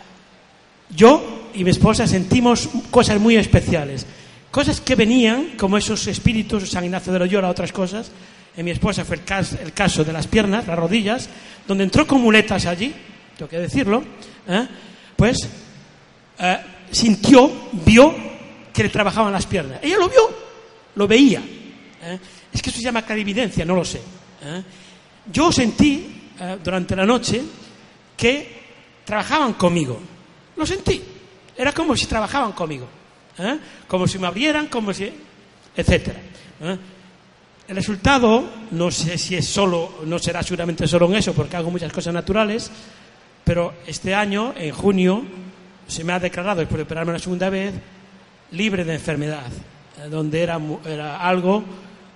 yo 0.96 1.50
y 1.54 1.64
mi 1.64 1.72
esposa 1.72 2.08
sentimos 2.08 2.70
cosas 2.92 3.20
muy 3.20 3.36
especiales. 3.36 4.06
Cosas 4.52 4.80
que 4.80 4.96
venían, 4.96 5.58
como 5.58 5.78
esos 5.78 6.08
espíritus, 6.08 6.70
San 6.70 6.86
Ignacio 6.86 7.12
de 7.12 7.20
Loyola, 7.20 7.50
otras 7.50 7.72
cosas. 7.72 8.12
En 8.58 8.66
mi 8.66 8.72
esposa 8.72 9.06
fue 9.06 9.18
el 9.18 9.74
caso, 9.74 10.04
de 10.04 10.12
las 10.12 10.26
piernas, 10.26 10.66
las 10.66 10.78
rodillas, 10.78 11.30
donde 11.68 11.84
entró 11.84 12.08
con 12.08 12.20
muletas 12.20 12.66
allí, 12.66 12.92
tengo 13.38 13.48
que 13.48 13.60
decirlo, 13.60 14.04
¿eh? 14.48 14.68
pues 15.16 15.48
eh, 16.40 16.58
sintió, 16.90 17.70
vio 17.86 18.16
que 18.74 18.82
le 18.82 18.90
trabajaban 18.90 19.32
las 19.32 19.46
piernas. 19.46 19.78
Ella 19.84 19.98
lo 20.00 20.10
vio, 20.10 20.36
lo 20.96 21.08
veía. 21.08 21.40
¿eh? 22.02 22.20
Es 22.52 22.60
que 22.60 22.72
eso 22.72 22.80
se 22.80 22.86
llama 22.86 23.04
clarividencia, 23.04 23.64
no 23.64 23.76
lo 23.76 23.86
sé. 23.86 24.02
Yo 25.32 25.52
sentí 25.52 26.32
durante 26.64 26.96
la 26.96 27.06
noche 27.06 27.44
que 28.16 28.58
trabajaban 29.06 29.54
conmigo. 29.54 30.00
Lo 30.56 30.66
sentí. 30.66 31.00
Era 31.56 31.74
como 31.74 31.96
si 31.96 32.08
trabajaban 32.08 32.54
conmigo. 32.54 32.88
Como 33.88 34.08
si 34.08 34.18
me 34.18 34.26
abrieran, 34.26 34.66
como 34.66 34.94
si. 34.94 35.12
etcétera. 35.76 36.20
El 37.68 37.76
resultado, 37.76 38.46
no 38.72 38.90
sé 38.92 39.18
si 39.18 39.36
es 39.36 39.46
solo, 39.46 40.00
no 40.06 40.20
será 40.20 40.42
seguramente 40.42 40.88
solo 40.88 41.08
en 41.08 41.16
eso, 41.16 41.34
porque 41.34 41.58
hago 41.58 41.70
muchas 41.70 41.92
cosas 41.92 42.14
naturales, 42.14 42.72
pero 43.44 43.74
este 43.86 44.16
año, 44.16 44.54
en 44.56 44.74
junio, 44.74 45.26
se 45.86 46.06
me 46.06 46.14
ha 46.14 46.20
declarado, 46.20 46.60
después 46.60 46.78
de 46.78 46.84
operarme 46.84 47.12
la 47.12 47.20
segunda 47.20 47.50
vez, 47.50 47.74
libre 48.52 48.86
de 48.86 48.94
enfermedad, 48.94 49.52
eh, 49.98 50.08
donde 50.10 50.42
era, 50.42 50.58
era 50.86 51.18
algo 51.18 51.62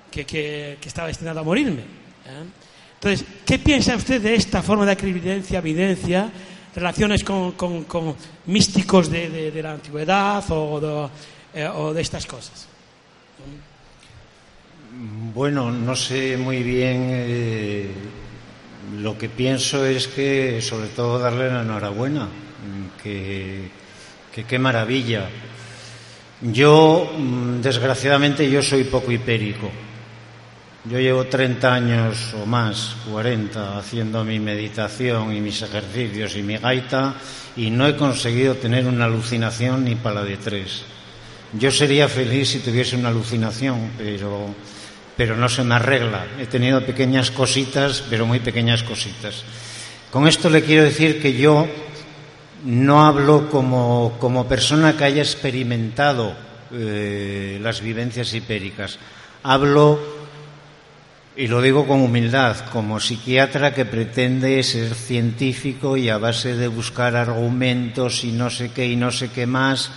que, 0.10 0.26
que, 0.26 0.78
estaba 0.86 1.10
destinado 1.10 1.42
a 1.42 1.44
morirme. 1.44 1.82
¿eh? 1.82 2.46
Entonces, 2.94 3.26
¿qué 3.46 3.60
piensa 3.60 3.98
usted 3.98 4.22
de 4.22 4.36
esta 4.36 4.62
forma 4.62 4.86
de 4.86 4.94
evidencia, 4.94 5.60
evidencia, 5.60 6.32
relaciones 6.74 7.26
con, 7.26 7.52
con, 7.54 8.16
místicos 8.46 9.10
de, 9.12 9.52
de, 9.52 9.64
la 9.64 9.74
antigüedad 9.74 10.46
o 10.50 10.80
de, 10.80 11.62
eh, 11.62 11.68
o 11.68 11.94
de 11.94 12.02
estas 12.02 12.26
cosas? 12.26 12.71
Bueno, 14.94 15.72
no 15.72 15.96
sé 15.96 16.36
muy 16.36 16.64
bien. 16.64 17.08
Eh, 17.12 17.88
lo 19.00 19.18
que 19.18 19.30
pienso 19.30 19.86
es 19.86 20.10
que, 20.10 20.62
sobre 20.62 20.90
todo, 20.90 21.18
darle 21.18 21.50
la 21.50 21.62
enhorabuena. 21.62 22.28
Que, 23.02 23.70
qué 24.48 24.60
maravilla. 24.60 25.30
Yo, 26.42 27.14
mm, 27.18 27.62
desgraciadamente, 27.62 28.50
yo 28.52 28.62
soy 28.62 28.84
poco 28.84 29.12
hipérico. 29.12 29.72
Yo 30.84 31.00
llevo 31.00 31.26
30 31.26 31.74
años 31.74 32.34
o 32.34 32.46
más, 32.46 32.98
40, 33.10 33.78
haciendo 33.78 34.26
mi 34.26 34.40
meditación 34.40 35.34
y 35.34 35.40
mis 35.40 35.62
ejercicios 35.62 36.36
y 36.36 36.42
mi 36.42 36.58
gaita 36.58 37.16
y 37.56 37.70
no 37.70 37.88
he 37.88 37.96
conseguido 37.96 38.56
tener 38.56 38.88
una 38.88 39.06
alucinación 39.06 39.86
ni 39.86 39.96
para 39.96 40.16
la 40.16 40.24
de 40.26 40.38
tres. 40.38 40.82
Yo 41.54 41.70
sería 41.70 42.10
feliz 42.10 42.50
si 42.50 42.60
tuviese 42.60 42.96
una 42.96 43.10
alucinación, 43.10 43.92
pero 43.98 44.56
pero 45.18 45.36
no 45.36 45.50
se 45.50 45.64
me 45.64 45.76
arregla. 45.76 46.26
He 46.40 46.46
tenido 46.46 46.86
pequeñas 46.86 47.32
cositas, 47.32 48.04
pero 48.10 48.26
muy 48.26 48.40
pequeñas 48.40 48.84
cositas. 48.84 49.44
Con 50.12 50.28
esto 50.28 50.50
le 50.50 50.64
quiero 50.64 50.84
decir 50.84 51.22
que 51.22 51.34
yo 51.34 51.68
no 52.66 53.06
hablo 53.06 53.50
como, 53.50 54.18
como 54.20 54.48
persona 54.48 54.96
que 54.96 55.06
haya 55.06 55.22
experimentado 55.22 56.36
eh, 56.74 57.60
las 57.62 57.82
vivencias 57.82 58.34
hipéricas. 58.34 59.00
Hablo, 59.44 60.00
y 61.36 61.48
lo 61.48 61.62
digo 61.62 61.88
con 61.88 62.02
humildad, 62.02 62.58
como 62.72 63.00
psiquiatra 63.00 63.74
que 63.74 63.86
pretende 63.86 64.62
ser 64.64 64.94
científico 64.94 65.98
y 65.98 66.10
a 66.10 66.18
base 66.18 66.56
de 66.56 66.68
buscar 66.68 67.16
argumentos 67.16 68.24
y 68.24 68.32
no 68.32 68.50
sé 68.50 68.72
qué 68.72 68.86
y 68.86 68.96
no 68.96 69.12
sé 69.12 69.32
qué 69.32 69.46
más, 69.46 69.92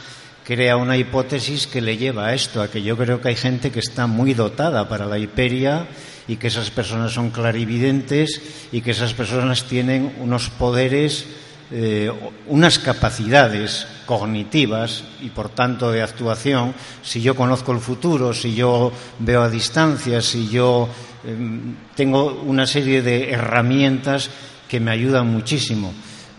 crea 0.44 0.76
una 0.76 0.96
hipótesis 0.96 1.66
que 1.66 1.80
le 1.80 1.96
lleva 1.96 2.26
a 2.26 2.34
esto, 2.34 2.60
a 2.60 2.68
que 2.68 2.82
yo 2.82 2.96
creo 2.96 3.20
que 3.20 3.28
hay 3.28 3.36
gente 3.36 3.72
que 3.72 3.80
está 3.80 4.06
muy 4.06 4.34
dotada 4.34 4.88
para 4.88 5.06
la 5.06 5.18
hiperia 5.18 5.88
y 6.28 6.36
que 6.36 6.48
esas 6.48 6.70
personas 6.70 7.12
son 7.12 7.30
clarividentes 7.30 8.40
y 8.70 8.82
que 8.82 8.90
esas 8.90 9.14
personas 9.14 9.64
tienen 9.64 10.12
unos 10.20 10.50
poderes, 10.50 11.26
eh, 11.72 12.12
unas 12.46 12.78
capacidades 12.78 13.86
cognitivas 14.04 15.04
y 15.22 15.30
por 15.30 15.48
tanto 15.48 15.90
de 15.90 16.02
actuación. 16.02 16.74
Si 17.02 17.22
yo 17.22 17.34
conozco 17.34 17.72
el 17.72 17.80
futuro, 17.80 18.34
si 18.34 18.54
yo 18.54 18.92
veo 19.20 19.42
a 19.42 19.48
distancia, 19.48 20.20
si 20.20 20.48
yo 20.48 20.88
em, 21.24 21.74
tengo 21.94 22.42
una 22.44 22.66
serie 22.66 23.00
de 23.00 23.30
herramientas 23.30 24.28
que 24.68 24.78
me 24.78 24.90
ayudan 24.90 25.26
muchísimo. 25.28 25.94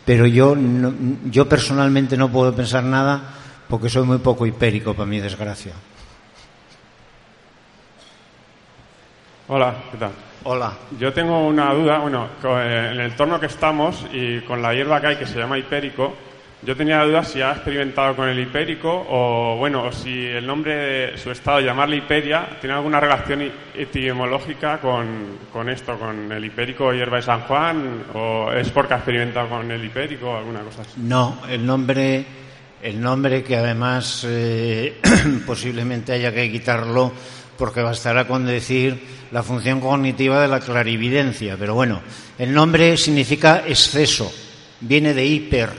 Pero 0.05 0.27
yo, 0.27 0.55
yo 1.31 1.49
personalmente 1.49 2.15
no 2.15 2.29
puedo 2.29 2.53
pensar 2.55 2.83
nada 2.83 3.44
porque 3.69 3.89
soy 3.89 4.05
muy 4.05 4.19
poco 4.19 4.45
hipérico, 4.45 4.93
para 4.93 5.05
mi 5.05 5.19
desgracia. 5.19 5.73
Hola, 9.47 9.75
¿qué 9.91 9.97
tal? 9.97 10.11
Hola. 10.43 10.73
Yo 10.99 11.13
tengo 11.13 11.47
una 11.47 11.73
duda, 11.73 11.99
bueno, 11.99 12.29
eh, 12.43 12.89
en 12.91 12.99
el 12.99 13.11
entorno 13.11 13.39
que 13.39 13.47
estamos 13.47 14.05
y 14.11 14.41
con 14.41 14.61
la 14.61 14.73
hierba 14.73 15.01
que 15.01 15.07
hay 15.07 15.15
que 15.17 15.25
se 15.25 15.39
llama 15.39 15.57
hipérico, 15.57 16.13
yo 16.61 16.75
tenía 16.75 16.97
la 16.97 17.05
duda 17.05 17.23
si 17.23 17.41
ha 17.41 17.51
experimentado 17.51 18.15
con 18.15 18.27
el 18.27 18.39
hipérico 18.39 19.05
o, 19.09 19.55
bueno, 19.57 19.83
o 19.83 19.91
si 19.91 20.25
el 20.25 20.47
nombre 20.47 20.75
de 20.75 21.17
su 21.17 21.29
estado, 21.29 21.59
llamarle 21.59 21.97
hiperia, 21.97 22.57
tiene 22.59 22.75
alguna 22.75 22.99
relación 22.99 23.51
etimológica 23.75 24.79
con, 24.79 25.37
con 25.53 25.69
esto, 25.69 25.97
con 25.99 26.31
el 26.31 26.43
hipérico 26.43 26.91
hierba 26.91 27.17
de 27.17 27.23
San 27.23 27.41
Juan, 27.41 28.05
o 28.13 28.51
es 28.51 28.69
porque 28.71 28.95
ha 28.95 28.97
experimentado 28.97 29.49
con 29.49 29.69
el 29.69 29.83
hipérico 29.83 30.31
o 30.31 30.37
alguna 30.37 30.61
cosa 30.61 30.81
así. 30.81 30.93
No, 30.97 31.39
el 31.47 31.63
nombre 31.63 32.25
el 32.81 33.01
nombre 33.01 33.43
que 33.43 33.57
además 33.57 34.25
eh, 34.27 34.99
posiblemente 35.45 36.13
haya 36.13 36.33
que 36.33 36.51
quitarlo 36.51 37.11
porque 37.57 37.81
bastará 37.81 38.27
con 38.27 38.45
decir 38.45 38.99
la 39.31 39.43
función 39.43 39.79
cognitiva 39.79 40.41
de 40.41 40.47
la 40.47 40.59
clarividencia. 40.59 41.55
Pero 41.57 41.73
bueno, 41.73 42.01
el 42.37 42.53
nombre 42.53 42.97
significa 42.97 43.63
exceso, 43.65 44.31
viene 44.81 45.13
de 45.13 45.25
hiper, 45.25 45.69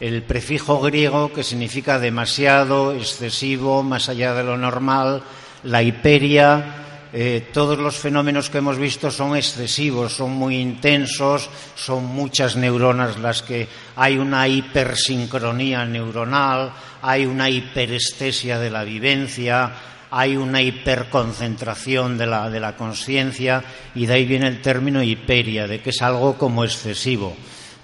el 0.00 0.22
prefijo 0.22 0.80
griego 0.80 1.32
que 1.32 1.42
significa 1.42 1.98
demasiado, 1.98 2.94
excesivo, 2.94 3.82
más 3.82 4.08
allá 4.08 4.34
de 4.34 4.44
lo 4.44 4.56
normal, 4.56 5.22
la 5.62 5.82
hiperia 5.82 6.89
eh, 7.12 7.48
todos 7.52 7.76
los 7.78 7.96
fenómenos 7.96 8.50
que 8.50 8.58
hemos 8.58 8.78
visto 8.78 9.10
son 9.10 9.36
excesivos, 9.36 10.14
son 10.14 10.30
muy 10.30 10.58
intensos, 10.58 11.50
son 11.74 12.04
muchas 12.04 12.54
neuronas 12.54 13.18
las 13.18 13.42
que 13.42 13.66
hay 13.96 14.16
una 14.16 14.46
hipersincronía 14.46 15.84
neuronal, 15.84 16.72
hay 17.02 17.26
una 17.26 17.50
hiperestesia 17.50 18.60
de 18.60 18.70
la 18.70 18.84
vivencia, 18.84 19.72
hay 20.12 20.36
una 20.36 20.62
hiperconcentración 20.62 22.16
de 22.16 22.26
la, 22.26 22.48
de 22.48 22.60
la 22.60 22.76
conciencia 22.76 23.64
y 23.94 24.06
de 24.06 24.14
ahí 24.14 24.24
viene 24.24 24.46
el 24.46 24.62
término 24.62 25.02
hiperia, 25.02 25.66
de 25.66 25.80
que 25.80 25.90
es 25.90 26.02
algo 26.02 26.38
como 26.38 26.64
excesivo. 26.64 27.36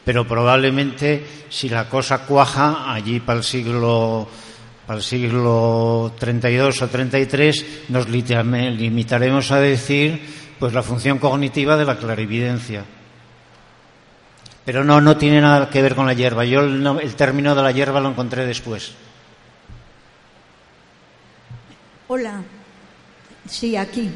Pero 0.05 0.27
probablemente 0.27 1.27
si 1.49 1.69
la 1.69 1.89
cosa 1.89 2.27
cuaja 2.27 2.93
allí 2.93 3.19
para 3.19 3.39
el 3.39 3.45
siglo 3.45 4.29
para 4.87 4.99
el 4.99 5.05
siglo 5.05 6.15
32 6.19 6.83
o 6.83 6.89
33 6.89 7.89
nos 7.89 8.09
limitaremos 8.09 9.51
a 9.51 9.59
decir 9.59 10.21
pues 10.59 10.73
la 10.73 10.83
función 10.83 11.19
cognitiva 11.19 11.77
de 11.77 11.85
la 11.85 11.99
clarividencia. 11.99 12.85
Pero 14.65 14.85
no, 14.85 15.01
no 15.01 15.17
tiene 15.17 15.41
nada 15.41 15.69
que 15.71 15.83
ver 15.83 15.95
con 15.95 16.07
la 16.07 16.13
hierba. 16.13 16.45
Yo 16.45 16.61
el, 16.61 17.15
término 17.15 17.55
de 17.55 17.63
la 17.63 17.73
hierba 17.73 18.01
lo 18.01 18.11
encontré 18.11 18.47
después. 18.47 18.93
Hola. 22.09 22.43
Sí, 23.49 23.77
aquí. 23.77 24.11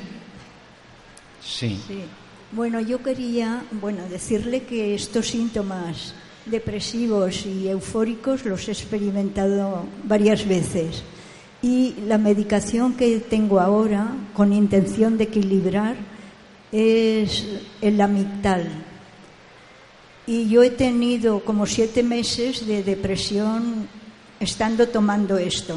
Sí. 1.41 1.81
Sí. 1.87 2.05
Bueno, 2.53 2.81
yo 2.81 3.01
quería, 3.01 3.63
bueno, 3.71 4.09
decirle 4.09 4.65
que 4.65 4.95
estos 4.95 5.29
síntomas 5.29 6.15
depresivos 6.51 7.47
y 7.47 7.69
eufóricos 7.69 8.45
los 8.45 8.69
he 8.69 8.73
experimentado 8.73 9.85
varias 10.05 10.47
veces. 10.47 11.03
Y 11.63 11.95
la 12.07 12.19
medicación 12.19 12.95
que 12.95 13.21
tengo 13.21 13.61
ahora, 13.61 14.09
con 14.35 14.53
intención 14.53 15.19
de 15.19 15.25
equilibrar, 15.25 15.97
es 16.73 17.47
el 17.81 18.01
amictal. 18.01 18.67
Y 20.27 20.49
yo 20.49 20.63
he 20.63 20.71
tenido 20.71 21.41
como 21.41 21.67
siete 21.67 22.03
meses 22.03 22.67
de 22.67 22.83
depresión 22.83 23.89
estando 24.39 24.89
tomando 24.89 25.37
esto. 25.37 25.77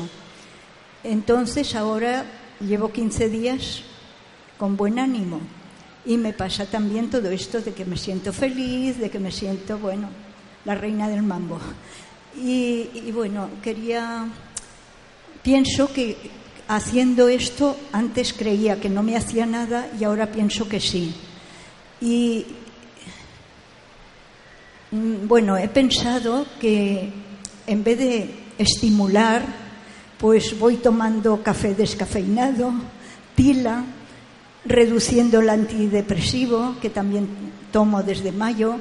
Entonces 1.04 1.76
ahora 1.76 2.26
llevo 2.62 2.92
15 2.92 3.30
días 3.30 3.84
con 4.58 4.78
buen 4.78 5.00
ánimo. 5.00 5.42
Y 6.06 6.18
me 6.18 6.34
pasa 6.34 6.66
también 6.66 7.10
todo 7.10 7.30
esto 7.30 7.62
de 7.62 7.74
que 7.74 7.86
me 7.86 7.98
siento 7.98 8.32
feliz, 8.32 9.00
de 9.00 9.10
que 9.10 9.20
me 9.20 9.32
siento, 9.32 9.78
bueno, 9.78 10.10
la 10.66 10.76
reina 10.76 11.10
del 11.10 11.24
mambo. 11.24 11.60
Y, 12.36 13.12
bueno, 13.12 13.50
quería, 13.62 14.28
pienso 15.44 15.92
que 15.94 16.18
haciendo 16.68 17.28
esto 17.28 17.78
antes 17.92 18.34
creía 18.34 18.80
que 18.80 18.90
no 18.90 19.04
me 19.04 19.16
hacía 19.16 19.46
nada 19.46 19.90
y 20.00 20.04
ahora 20.04 20.32
pienso 20.32 20.68
que 20.68 20.80
sí. 20.80 21.14
Y 22.02 22.46
mm, 24.92 25.28
bueno, 25.28 25.58
he 25.58 25.68
pensado 25.68 26.46
que 26.60 27.12
en 27.68 27.84
vez 27.84 27.98
de 28.00 28.30
estimular, 28.58 29.46
pues 30.18 30.58
voy 30.58 30.78
tomando 30.78 31.44
café 31.44 31.76
descafeinado, 31.76 32.74
tila, 33.36 33.84
reduciendo 34.66 35.42
el 35.42 35.50
antidepresivo, 35.50 36.76
que 36.82 36.90
también 36.90 37.28
tomo 37.72 38.04
desde 38.04 38.32
mayo. 38.32 38.80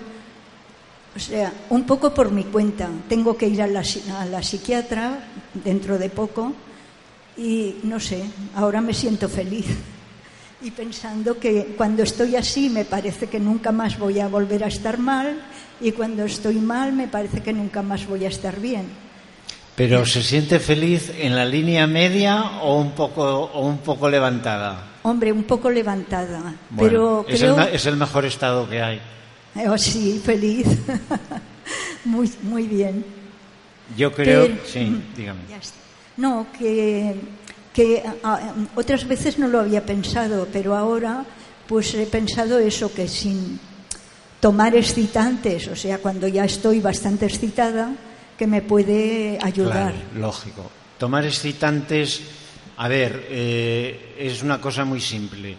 O 1.15 1.19
sea, 1.19 1.53
un 1.71 1.85
poco 1.85 2.15
por 2.15 2.31
mi 2.31 2.45
cuenta. 2.45 2.89
Tengo 3.09 3.37
que 3.37 3.47
ir 3.47 3.61
a 3.63 3.67
la, 3.67 3.83
a 4.19 4.25
la 4.27 4.43
psiquiatra 4.43 5.19
dentro 5.53 5.99
de 5.99 6.09
poco 6.09 6.53
y 7.37 7.77
no 7.85 8.01
sé, 8.01 8.23
ahora 8.55 8.81
me 8.81 8.95
siento 8.95 9.29
feliz. 9.29 9.67
Y 10.63 10.71
pensando 10.71 11.39
que 11.39 11.75
cuando 11.77 12.03
estoy 12.05 12.37
así 12.37 12.71
me 12.71 12.85
parece 12.85 13.27
que 13.27 13.41
nunca 13.41 13.73
más 13.73 13.99
voy 13.99 14.21
a 14.21 14.29
volver 14.29 14.63
a 14.65 14.69
estar 14.69 14.97
mal 14.99 15.41
y 15.81 15.93
cuando 15.93 16.25
estoy 16.25 16.55
mal 16.57 16.93
me 16.93 17.09
parece 17.09 17.43
que 17.43 17.53
nunca 17.53 17.83
más 17.83 18.07
voy 18.07 18.25
a 18.25 18.29
estar 18.29 18.61
bien. 18.61 18.87
Pero 19.75 20.07
¿se 20.07 20.23
siente 20.23 20.61
feliz 20.61 21.11
en 21.19 21.35
la 21.35 21.45
línea 21.45 21.87
media 21.87 22.61
o 22.63 22.79
un 22.79 22.93
poco, 22.93 23.23
o 23.53 23.67
un 23.67 23.79
poco 23.79 24.09
levantada? 24.09 24.85
Hombre, 25.03 25.33
un 25.33 25.43
poco 25.45 25.69
levantada. 25.69 26.55
Bueno, 26.71 27.25
pero 27.27 27.27
es, 27.29 27.41
creo... 27.41 27.57
el, 27.59 27.61
me- 27.71 27.75
es 27.75 27.87
el 27.87 27.97
mejor 27.97 28.25
estado 28.25 28.69
que 28.69 28.81
hay. 28.83 29.01
Oh, 29.69 29.77
sí, 29.77 30.21
feliz. 30.25 30.67
muy, 32.07 32.33
muy 32.43 32.67
bien. 32.67 33.05
Yo 33.97 34.11
creo, 34.13 34.49
sí, 34.65 35.03
dígame. 35.15 35.41
Ya 35.49 35.59
está. 35.59 35.77
No, 36.17 36.47
que, 36.59 37.15
que 37.73 38.03
ah, 38.23 38.55
otras 38.75 39.07
veces 39.07 39.39
no 39.39 39.49
lo 39.49 39.61
había 39.61 39.85
pensado, 39.85 40.49
pero 40.51 40.75
ahora 40.75 41.27
pues 41.67 41.95
he 41.95 42.07
pensado 42.07 42.59
eso, 42.59 42.93
que 42.93 43.09
sin 43.09 43.59
tomar 44.41 44.75
excitantes, 44.77 45.69
o 45.69 45.77
sea, 45.77 45.99
cuando 45.99 46.29
ya 46.29 46.45
estoy 46.45 46.81
bastante 46.81 47.27
excitada, 47.27 47.95
que 48.37 48.47
me 48.47 48.61
puede 48.61 49.39
ayudar. 49.41 49.93
Claro, 49.93 50.19
lógico. 50.19 50.71
Tomar 50.99 51.25
excitantes, 51.25 52.21
a 52.77 52.89
ver, 52.89 53.27
eh, 53.31 54.17
es 54.19 54.43
una 54.43 54.61
cosa 54.61 54.85
muy 54.85 55.01
simple. 55.01 55.57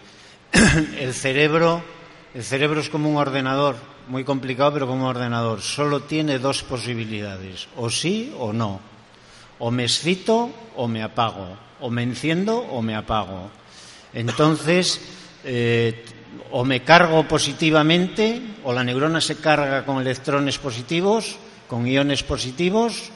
el 1.00 1.12
cerebro, 1.14 1.82
el 2.34 2.42
cerebro 2.42 2.80
es 2.80 2.90
como 2.90 3.08
un 3.08 3.16
ordenador, 3.16 3.76
muy 4.08 4.24
complicado, 4.24 4.74
pero 4.74 4.86
como 4.86 5.04
un 5.04 5.10
ordenador. 5.10 5.62
Solo 5.62 6.00
tiene 6.00 6.38
dos 6.38 6.62
posibilidades, 6.62 7.68
o 7.76 7.88
sí 7.88 8.34
o 8.38 8.52
no. 8.52 8.80
O 9.58 9.70
me 9.70 9.84
excito 9.84 10.50
o 10.76 10.88
me 10.88 11.02
apago. 11.02 11.56
O 11.80 11.90
me 11.90 12.02
enciendo 12.02 12.58
o 12.58 12.82
me 12.82 12.96
apago. 12.96 13.50
Entonces, 14.12 15.00
eh, 15.44 16.04
o 16.50 16.64
me 16.64 16.82
cargo 16.82 17.22
positivamente, 17.28 18.42
o 18.64 18.72
la 18.72 18.82
neurona 18.82 19.20
se 19.20 19.36
carga 19.36 19.84
con 19.84 20.00
electrones 20.00 20.58
positivos, 20.58 21.36
con 21.68 21.86
iones 21.86 22.22
positivos, 22.22 23.10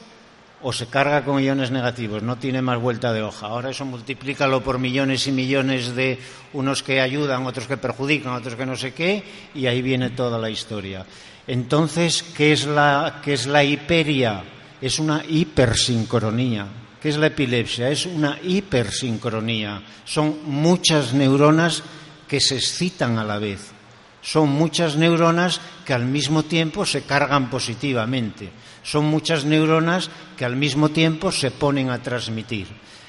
o 0.61 0.73
se 0.73 0.87
carga 0.87 1.23
con 1.23 1.41
iones 1.41 1.71
negativos. 1.71 2.21
No 2.21 2.37
tiene 2.37 2.61
más 2.61 2.79
vuelta 2.79 3.13
de 3.13 3.21
hoja. 3.21 3.47
Ahora 3.47 3.69
eso 3.69 3.85
multiplícalo 3.85 4.61
por 4.61 4.79
millones 4.79 5.27
y 5.27 5.31
millones 5.31 5.95
de 5.95 6.19
unos 6.53 6.83
que 6.83 7.01
ayudan, 7.01 7.45
otros 7.45 7.67
que 7.67 7.77
perjudican, 7.77 8.33
otros 8.33 8.55
que 8.55 8.65
no 8.65 8.75
sé 8.75 8.93
qué, 8.93 9.23
y 9.55 9.67
ahí 9.67 9.81
viene 9.81 10.09
toda 10.11 10.37
la 10.37 10.49
historia. 10.49 11.05
Entonces, 11.47 12.23
¿qué 12.35 12.51
es 12.51 12.65
la, 12.65 13.21
qué 13.23 13.33
es 13.33 13.47
la 13.47 13.63
hiperia? 13.63 14.43
Es 14.81 14.99
una 14.99 15.23
hipersincronía. 15.27 16.67
¿Qué 17.01 17.09
es 17.09 17.17
la 17.17 17.27
epilepsia? 17.27 17.89
Es 17.89 18.05
una 18.05 18.37
hipersincronía. 18.43 19.81
Son 20.03 20.39
muchas 20.45 21.13
neuronas 21.13 21.81
que 22.27 22.39
se 22.39 22.57
excitan 22.57 23.17
a 23.17 23.23
la 23.23 23.39
vez. 23.39 23.78
Son 24.21 24.49
muchas 24.49 24.95
neuronas 24.95 25.61
que 25.85 25.93
al 25.93 26.05
mismo 26.05 26.43
tiempo 26.43 26.85
se 26.85 27.03
cargan 27.03 27.49
positivamente. 27.49 28.49
Son 28.83 29.05
muchas 29.05 29.45
neuronas 29.45 30.09
que 30.37 30.45
al 30.45 30.55
mismo 30.55 30.89
tiempo 30.89 31.31
se 31.31 31.51
ponen 31.51 31.89
a 31.89 32.01
transmitir. 32.01 32.67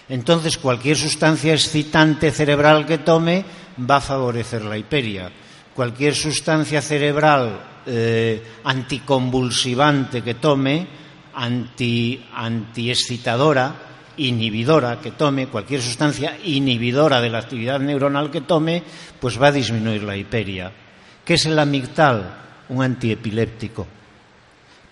Entonces, 0.09 0.59
cualquier 0.59 0.96
sustancia 0.96 1.55
excitante 1.55 2.31
cerebral 2.31 2.85
que 2.87 2.99
tome 2.99 3.44
va 3.79 3.96
a 3.96 4.01
favorecer 4.01 4.64
la 4.64 4.77
hiperia. 4.77 5.31
Cualquier 5.75 6.14
sustancia 6.14 6.83
cerebral 6.83 7.83
eh, 7.87 8.42
anticonvulsivante 8.64 10.23
que 10.23 10.35
tome, 10.35 10.87
anti, 11.35 12.18
antiexcitadora, 12.35 14.14
inhibidora 14.16 15.01
que 15.01 15.12
tome, 15.12 15.46
cualquier 15.46 15.81
sustancia 15.81 16.37
inhibidora 16.44 17.20
de 17.20 17.31
la 17.31 17.38
actividad 17.38 17.81
neuronal 17.81 18.31
que 18.31 18.42
tome, 18.42 18.83
pues 19.20 19.40
va 19.40 19.49
a 19.49 19.53
disminuir 19.53 20.03
la 20.03 20.16
hiperia. 20.16 20.73
¿Qué 21.31 21.35
es 21.35 21.47
el 21.47 21.61
amigdal? 21.61 22.35
Un 22.71 22.83
antiepiléptico. 22.83 23.87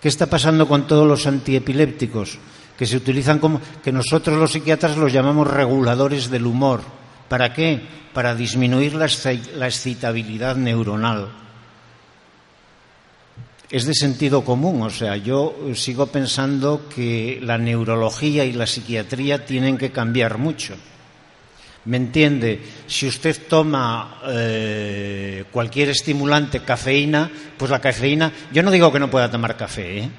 ¿Qué 0.01 0.07
está 0.07 0.25
pasando 0.27 0.69
con 0.69 0.87
todos 0.87 1.05
los 1.05 1.27
antiepilépticos? 1.27 2.39
Que 2.77 2.85
se 2.85 2.95
utilizan 2.95 3.39
como 3.39 3.59
que 3.83 3.91
nosotros 3.91 4.37
los 4.37 4.53
psiquiatras 4.53 4.95
los 4.95 5.11
llamamos 5.11 5.51
reguladores 5.51 6.29
del 6.29 6.45
humor. 6.45 6.79
¿Para 7.27 7.51
qué? 7.53 7.81
Para 8.13 8.35
disminuir 8.35 8.93
la, 8.95 9.07
exci- 9.07 9.51
la 9.57 9.67
excitabilidad 9.67 10.55
neuronal. 10.55 11.27
Es 13.69 13.85
de 13.85 13.93
sentido 13.93 14.45
común, 14.45 14.81
o 14.83 14.89
sea, 14.89 15.17
yo 15.17 15.53
sigo 15.75 16.05
pensando 16.07 16.87
que 16.87 17.41
la 17.43 17.57
neurología 17.57 18.45
y 18.45 18.53
la 18.53 18.65
psiquiatría 18.65 19.45
tienen 19.45 19.77
que 19.77 19.91
cambiar 19.91 20.37
mucho. 20.37 20.75
¿Me 21.85 21.97
entiende? 21.97 22.61
Si 22.87 23.07
usted 23.07 23.47
toma 23.47 24.19
eh, 24.27 25.45
cualquier 25.51 25.89
estimulante, 25.89 26.61
cafeína, 26.61 27.31
pues 27.57 27.71
la 27.71 27.79
cafeína, 27.79 28.31
yo 28.51 28.63
no 28.63 28.71
digo 28.71 28.91
que 28.91 28.99
no 28.99 29.09
pueda 29.09 29.31
tomar 29.31 29.55
café, 29.55 29.99
¿eh? 29.99 30.09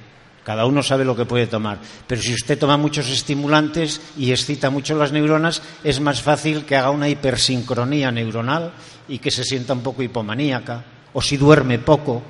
cada 0.42 0.64
uno 0.64 0.82
sabe 0.82 1.04
lo 1.04 1.14
que 1.14 1.26
puede 1.26 1.46
tomar, 1.46 1.78
pero 2.06 2.20
si 2.20 2.32
usted 2.32 2.58
toma 2.58 2.76
muchos 2.76 3.10
estimulantes 3.10 4.00
y 4.16 4.32
excita 4.32 4.70
mucho 4.70 4.96
las 4.96 5.12
neuronas, 5.12 5.62
es 5.84 6.00
más 6.00 6.22
fácil 6.22 6.64
que 6.64 6.76
haga 6.76 6.90
una 6.90 7.08
hipersincronía 7.08 8.10
neuronal 8.10 8.72
y 9.06 9.18
que 9.18 9.30
se 9.30 9.44
sienta 9.44 9.74
un 9.74 9.82
poco 9.82 10.02
hipomaníaca, 10.02 10.84
o 11.12 11.20
si 11.20 11.36
duerme 11.36 11.78
poco. 11.78 12.22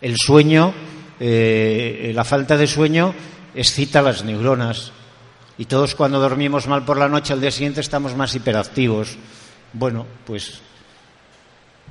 El 0.00 0.16
sueño, 0.16 0.72
eh, 1.18 2.12
la 2.14 2.24
falta 2.24 2.56
de 2.56 2.66
sueño 2.66 3.14
excita 3.54 4.02
las 4.02 4.24
neuronas. 4.24 4.92
Y 5.58 5.64
todos 5.64 5.96
cuando 5.96 6.20
dormimos 6.20 6.68
mal 6.68 6.84
por 6.84 6.96
la 6.96 7.08
noche, 7.08 7.32
al 7.32 7.40
día 7.40 7.50
siguiente 7.50 7.80
estamos 7.80 8.14
más 8.14 8.34
hiperactivos. 8.36 9.16
Bueno, 9.72 10.06
pues 10.24 10.60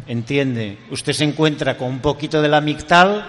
entiende, 0.08 0.78
usted 0.90 1.12
se 1.12 1.26
encuentra 1.26 1.78
con 1.78 1.90
un 1.90 2.00
poquito 2.00 2.42
de 2.42 2.48
la 2.48 2.58
amigdal 2.58 3.28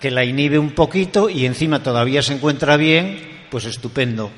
que 0.00 0.10
la 0.10 0.24
inhibe 0.24 0.58
un 0.58 0.72
poquito 0.72 1.28
y 1.28 1.44
encima 1.44 1.82
todavía 1.82 2.22
se 2.22 2.32
encuentra 2.32 2.78
bien, 2.78 3.46
pues 3.50 3.66
estupendo. 3.66 4.30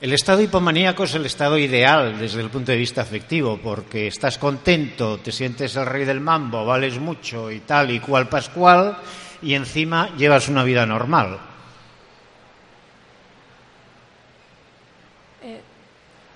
El 0.00 0.14
estado 0.14 0.40
hipomaníaco 0.40 1.04
es 1.04 1.14
el 1.14 1.26
estado 1.26 1.58
ideal 1.58 2.18
desde 2.18 2.40
el 2.40 2.50
punto 2.50 2.72
de 2.72 2.78
vista 2.78 3.02
afectivo, 3.02 3.60
porque 3.62 4.08
estás 4.08 4.36
contento, 4.36 5.18
te 5.18 5.30
sientes 5.30 5.76
el 5.76 5.86
rey 5.86 6.04
del 6.04 6.20
mambo, 6.20 6.64
vales 6.64 6.98
mucho 6.98 7.52
y 7.52 7.60
tal 7.60 7.90
y 7.90 8.00
cual 8.00 8.28
pascual, 8.28 8.96
y 9.42 9.54
encima 9.54 10.16
llevas 10.16 10.48
una 10.48 10.64
vida 10.64 10.84
normal. 10.86 11.51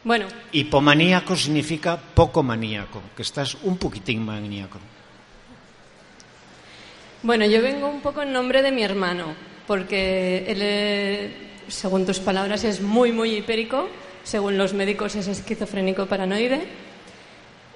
Bueno, 0.07 0.27
Hipomaníaco 0.53 1.35
significa 1.35 1.99
poco 1.99 2.41
maníaco, 2.41 3.03
que 3.17 3.23
estás 3.23 3.57
un 3.65 3.77
poquitín 3.77 4.25
maníaco. 4.25 4.79
bueno, 7.25 7.45
yo 7.45 7.61
vengo 7.61 7.89
un 7.89 8.01
poco 8.01 8.23
en 8.23 8.33
nombre 8.33 8.63
de 8.63 8.71
mi 8.71 8.85
hermano, 8.85 9.35
porque 9.67 10.45
él, 10.47 10.59
eh, 10.63 11.31
según 11.67 12.07
tus 12.07 12.21
palabras, 12.21 12.63
es 12.63 12.81
muy, 12.81 13.11
muy 13.11 13.35
hipérico, 13.35 13.89
según 14.23 14.57
los 14.57 14.75
médicos 14.75 15.17
es 15.17 15.27
esquizofrénico 15.27 16.07
paranoide. 16.07 16.63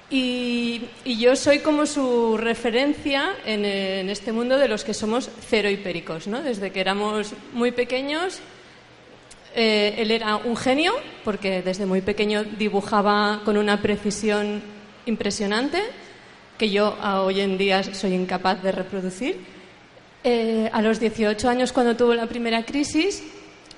Y, 0.09 0.83
yo 1.05 1.35
soy 1.35 1.59
como 1.59 1.85
su 1.85 2.37
referencia 2.37 3.35
en, 3.45 4.09
este 4.09 4.31
mundo 4.31 4.57
de 4.57 4.69
los 4.69 4.85
que 4.85 4.95
somos 4.95 5.29
cero 5.49 5.69
hipéricos. 5.69 6.29
¿no? 6.29 6.43
Desde 6.43 6.71
que 6.71 6.81
éramos 6.81 7.33
muy 7.53 7.73
pequeños, 7.73 8.39
eh, 9.55 9.95
él 9.99 10.11
era 10.11 10.37
un 10.37 10.57
genio, 10.57 10.93
porque 11.25 11.63
desde 11.63 11.87
muy 11.87 12.01
pequeño 12.01 12.45
dibujaba 12.45 13.43
con 13.45 13.57
una 13.57 13.81
precisión 13.83 14.63
impresionante, 15.07 15.83
que 16.59 16.71
yo 16.71 16.97
hoy 17.25 17.41
en 17.41 17.57
día 17.57 17.83
soy 17.83 18.15
incapaz 18.15 18.63
de 18.63 18.73
reproducir. 18.73 19.39
Eh, 20.23 20.69
a 20.73 20.83
los 20.83 21.01
18 21.01 21.49
años, 21.49 21.73
cuando 21.73 21.97
tuvo 21.97 22.15
la 22.15 22.27
primera 22.27 22.65
crisis, 22.65 23.23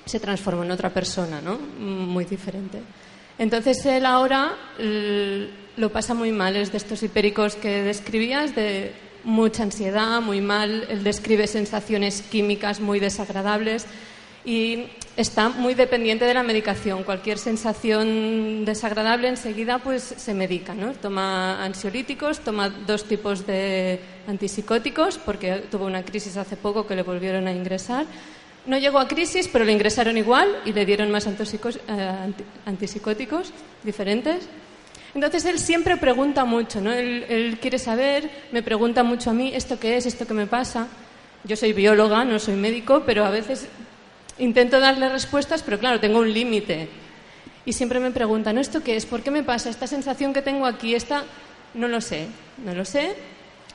se 0.05 0.19
transformó 0.19 0.63
en 0.63 0.71
otra 0.71 0.89
persona, 0.89 1.41
¿no? 1.41 1.57
Muy 1.57 2.25
diferente. 2.25 2.79
Entonces 3.37 3.85
él 3.85 4.05
ahora 4.05 4.53
lo 5.77 5.91
pasa 5.91 6.13
muy 6.13 6.31
mal, 6.31 6.55
es 6.55 6.71
de 6.71 6.77
estos 6.77 7.01
hipéricos 7.01 7.55
que 7.55 7.81
describías, 7.81 8.55
de 8.55 8.91
mucha 9.23 9.63
ansiedad, 9.63 10.21
muy 10.21 10.41
mal, 10.41 10.85
él 10.89 11.03
describe 11.03 11.47
sensaciones 11.47 12.21
químicas 12.21 12.79
muy 12.79 12.99
desagradables 12.99 13.85
y 14.45 14.85
está 15.15 15.49
muy 15.49 15.73
dependiente 15.73 16.25
de 16.25 16.33
la 16.33 16.43
medicación. 16.43 17.03
Cualquier 17.03 17.37
sensación 17.37 18.65
desagradable 18.65 19.27
enseguida 19.27 19.79
pues 19.79 20.03
se 20.03 20.33
medica, 20.33 20.73
¿no? 20.73 20.93
Toma 20.93 21.63
ansiolíticos, 21.63 22.39
toma 22.39 22.69
dos 22.69 23.05
tipos 23.05 23.45
de 23.45 23.99
antipsicóticos 24.27 25.17
porque 25.17 25.65
tuvo 25.69 25.85
una 25.85 26.03
crisis 26.03 26.37
hace 26.37 26.57
poco 26.57 26.87
que 26.87 26.95
le 26.95 27.03
volvieron 27.03 27.47
a 27.47 27.51
ingresar 27.51 28.05
no 28.65 28.77
llegó 28.77 28.99
a 28.99 29.07
crisis, 29.07 29.49
pero 29.51 29.65
le 29.65 29.73
ingresaron 29.73 30.17
igual 30.17 30.61
y 30.65 30.73
le 30.73 30.85
dieron 30.85 31.11
más 31.11 31.27
eh, 31.27 31.33
antipsicóticos 32.65 33.51
diferentes. 33.83 34.47
Entonces 35.13 35.45
él 35.45 35.59
siempre 35.59 35.97
pregunta 35.97 36.45
mucho, 36.45 36.81
¿no? 36.81 36.91
Él, 36.91 37.57
quiere 37.61 37.77
saber, 37.77 38.29
me 38.51 38.63
pregunta 38.63 39.03
mucho 39.03 39.29
a 39.29 39.33
mí, 39.33 39.51
¿esto 39.53 39.79
qué 39.79 39.97
es? 39.97 40.05
¿Esto 40.05 40.25
qué 40.25 40.33
me 40.33 40.47
pasa? 40.47 40.87
Yo 41.43 41.55
soy 41.55 41.73
bióloga, 41.73 42.23
no 42.23 42.39
soy 42.39 42.55
médico, 42.55 43.03
pero 43.05 43.25
a 43.25 43.29
veces 43.29 43.67
intento 44.39 44.79
darle 44.79 45.09
respuestas, 45.09 45.63
pero 45.63 45.79
claro, 45.79 45.99
tengo 45.99 46.19
un 46.19 46.33
límite. 46.33 46.87
Y 47.65 47.73
siempre 47.73 47.99
me 47.99 48.11
pregunta, 48.11 48.53
¿no? 48.53 48.61
¿Esto 48.61 48.83
qué 48.83 48.95
es? 48.95 49.05
¿Por 49.05 49.21
qué 49.21 49.31
me 49.31 49.43
pasa? 49.43 49.69
Esta 49.69 49.87
sensación 49.87 50.33
que 50.33 50.41
tengo 50.41 50.65
aquí, 50.65 50.95
esta, 50.95 51.23
no 51.73 51.87
lo 51.87 52.01
sé, 52.01 52.27
no 52.63 52.73
lo 52.73 52.85
sé. 52.85 53.15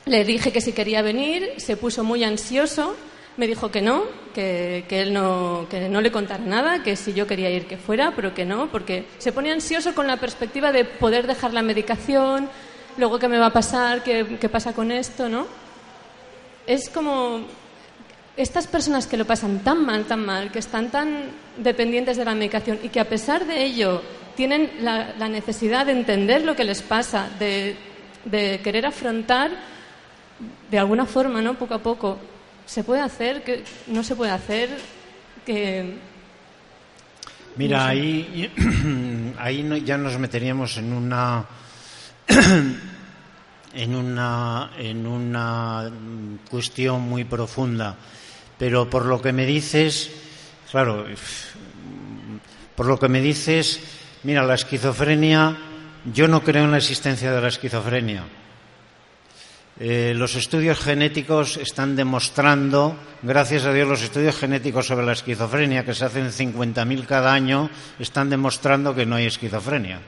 Le 0.04 0.24
dije 0.24 0.52
que 0.52 0.60
si 0.60 0.72
quería 0.72 1.02
venir, 1.02 1.54
se 1.56 1.76
puso 1.76 2.04
muy 2.04 2.24
ansioso 2.24 2.96
me 3.38 3.46
dijo 3.46 3.70
que 3.70 3.80
no, 3.80 4.02
que, 4.34 4.84
él 4.90 5.14
no, 5.14 5.66
que 5.70 5.88
no 5.88 6.00
le 6.00 6.10
contara 6.10 6.44
nada, 6.44 6.82
que 6.82 6.96
si 6.96 7.14
yo 7.14 7.28
quería 7.28 7.48
ir 7.48 7.66
que 7.66 7.76
fuera, 7.76 8.12
pero 8.14 8.34
que 8.34 8.44
no, 8.44 8.68
porque 8.68 9.06
se 9.18 9.30
pone 9.30 9.52
ansioso 9.52 9.94
con 9.94 10.08
la 10.08 10.16
perspectiva 10.16 10.72
de 10.72 10.84
poder 10.84 11.28
dejar 11.28 11.54
la 11.54 11.62
medicación, 11.62 12.50
luego 12.96 13.20
qué 13.20 13.28
me 13.28 13.38
va 13.38 13.46
a 13.46 13.52
pasar, 13.52 14.02
qué, 14.02 14.48
pasa 14.50 14.72
con 14.72 14.90
esto, 14.90 15.28
¿no? 15.28 15.46
Es 16.66 16.90
como 16.90 17.42
estas 18.38 18.68
personas 18.68 19.06
que 19.06 19.16
lo 19.16 19.26
pasan 19.26 19.58
tan 19.60 19.84
mal, 19.84 20.04
tan 20.04 20.24
mal, 20.24 20.52
que 20.52 20.60
están 20.60 20.90
tan 20.90 21.24
dependientes 21.58 22.16
de 22.16 22.24
la 22.24 22.34
medicación 22.34 22.78
y 22.82 22.88
que 22.88 23.00
a 23.00 23.08
pesar 23.08 23.44
de 23.44 23.64
ello 23.64 24.00
tienen 24.36 24.70
la, 24.80 25.12
necesidad 25.28 25.86
de 25.86 25.92
entender 25.92 26.44
lo 26.44 26.54
que 26.54 26.62
les 26.62 26.80
pasa, 26.80 27.28
de, 27.40 27.76
de, 28.24 28.60
querer 28.62 28.86
afrontar 28.86 29.50
de 30.70 30.78
alguna 30.78 31.04
forma, 31.04 31.42
¿no? 31.42 31.54
Poco 31.54 31.74
a 31.74 31.82
poco 31.82 32.18
se 32.64 32.84
puede 32.84 33.00
hacer, 33.00 33.42
que 33.42 33.64
no 33.88 34.04
se 34.04 34.14
puede 34.14 34.30
hacer, 34.30 34.70
que... 35.44 35.96
Mira, 37.56 37.88
ahí, 37.88 38.48
ahí 39.38 39.82
ya 39.84 39.98
nos 39.98 40.16
meteríamos 40.16 40.76
en 40.76 40.92
una... 40.92 41.44
en 43.74 43.94
una, 43.94 44.70
en 44.78 45.06
una 45.06 45.90
cuestión 46.48 47.02
muy 47.02 47.24
profunda. 47.24 47.96
Pero 48.58 48.90
por 48.90 49.06
lo 49.06 49.22
que 49.22 49.32
me 49.32 49.46
dices, 49.46 50.10
claro, 50.70 51.06
por 52.74 52.86
lo 52.86 52.98
que 52.98 53.08
me 53.08 53.20
dices, 53.20 53.80
mira, 54.24 54.42
la 54.42 54.54
esquizofrenia, 54.54 55.56
yo 56.12 56.28
no 56.28 56.42
creo 56.42 56.64
en 56.64 56.72
la 56.72 56.78
existencia 56.78 57.32
de 57.32 57.40
la 57.40 57.48
esquizofrenia. 57.48 58.24
Eh, 59.80 60.12
los 60.16 60.34
estudios 60.34 60.80
genéticos 60.80 61.56
están 61.56 61.94
demostrando, 61.94 62.96
gracias 63.22 63.64
a 63.64 63.72
Dios, 63.72 63.86
los 63.86 64.02
estudios 64.02 64.36
genéticos 64.36 64.88
sobre 64.88 65.06
la 65.06 65.12
esquizofrenia, 65.12 65.84
que 65.84 65.94
se 65.94 66.04
hacen 66.04 66.32
50.000 66.32 67.06
cada 67.06 67.32
año, 67.32 67.70
están 68.00 68.28
demostrando 68.28 68.92
que 68.92 69.06
no 69.06 69.14
hay 69.14 69.26
esquizofrenia. 69.26 70.00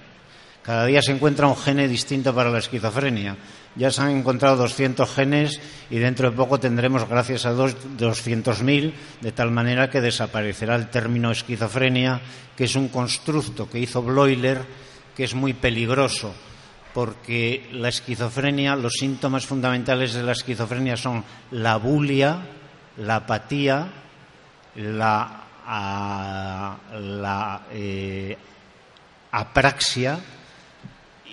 Cada 0.62 0.86
día 0.86 1.00
se 1.00 1.12
encuentra 1.12 1.46
un 1.46 1.56
gene 1.56 1.88
distinto 1.88 2.34
para 2.34 2.50
la 2.50 2.58
esquizofrenia. 2.58 3.36
Ya 3.76 3.90
se 3.90 4.02
han 4.02 4.10
encontrado 4.10 4.56
200 4.56 5.08
genes 5.14 5.60
y 5.90 5.98
dentro 5.98 6.30
de 6.30 6.36
poco 6.36 6.60
tendremos, 6.60 7.08
gracias 7.08 7.46
a 7.46 7.52
200.000, 7.54 8.92
de 9.20 9.32
tal 9.32 9.50
manera 9.50 9.88
que 9.88 10.00
desaparecerá 10.00 10.76
el 10.76 10.90
término 10.90 11.30
esquizofrenia, 11.30 12.20
que 12.56 12.64
es 12.64 12.74
un 12.74 12.88
constructo 12.88 13.70
que 13.70 13.78
hizo 13.78 14.02
Bloiler, 14.02 14.60
que 15.16 15.24
es 15.24 15.34
muy 15.34 15.54
peligroso 15.54 16.34
porque 16.92 17.68
la 17.72 17.88
esquizofrenia, 17.88 18.74
los 18.76 18.94
síntomas 18.94 19.46
fundamentales 19.46 20.12
de 20.12 20.22
la 20.22 20.32
esquizofrenia 20.32 20.96
son 20.96 21.24
la 21.52 21.76
bulia, 21.76 22.40
la 22.96 23.16
apatía, 23.16 23.86
la, 24.74 25.46
eh, 27.72 28.36
apraxia 29.30 30.18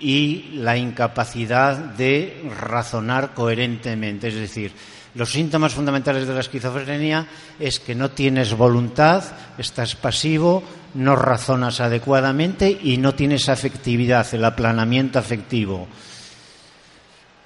y 0.00 0.50
la 0.54 0.76
incapacidad 0.76 1.76
de 1.76 2.50
razonar 2.60 3.34
coherentemente. 3.34 4.28
Es 4.28 4.34
decir, 4.34 4.72
los 5.14 5.32
síntomas 5.32 5.74
fundamentales 5.74 6.26
de 6.26 6.34
la 6.34 6.40
esquizofrenia 6.40 7.26
es 7.58 7.80
que 7.80 7.94
no 7.94 8.10
tienes 8.10 8.54
voluntad, 8.54 9.24
estás 9.56 9.96
pasivo, 9.96 10.62
no 10.94 11.16
razonas 11.16 11.80
adecuadamente 11.80 12.78
y 12.82 12.98
no 12.98 13.14
tienes 13.14 13.48
afectividad, 13.48 14.26
el 14.32 14.44
aplanamiento 14.44 15.18
afectivo. 15.18 15.88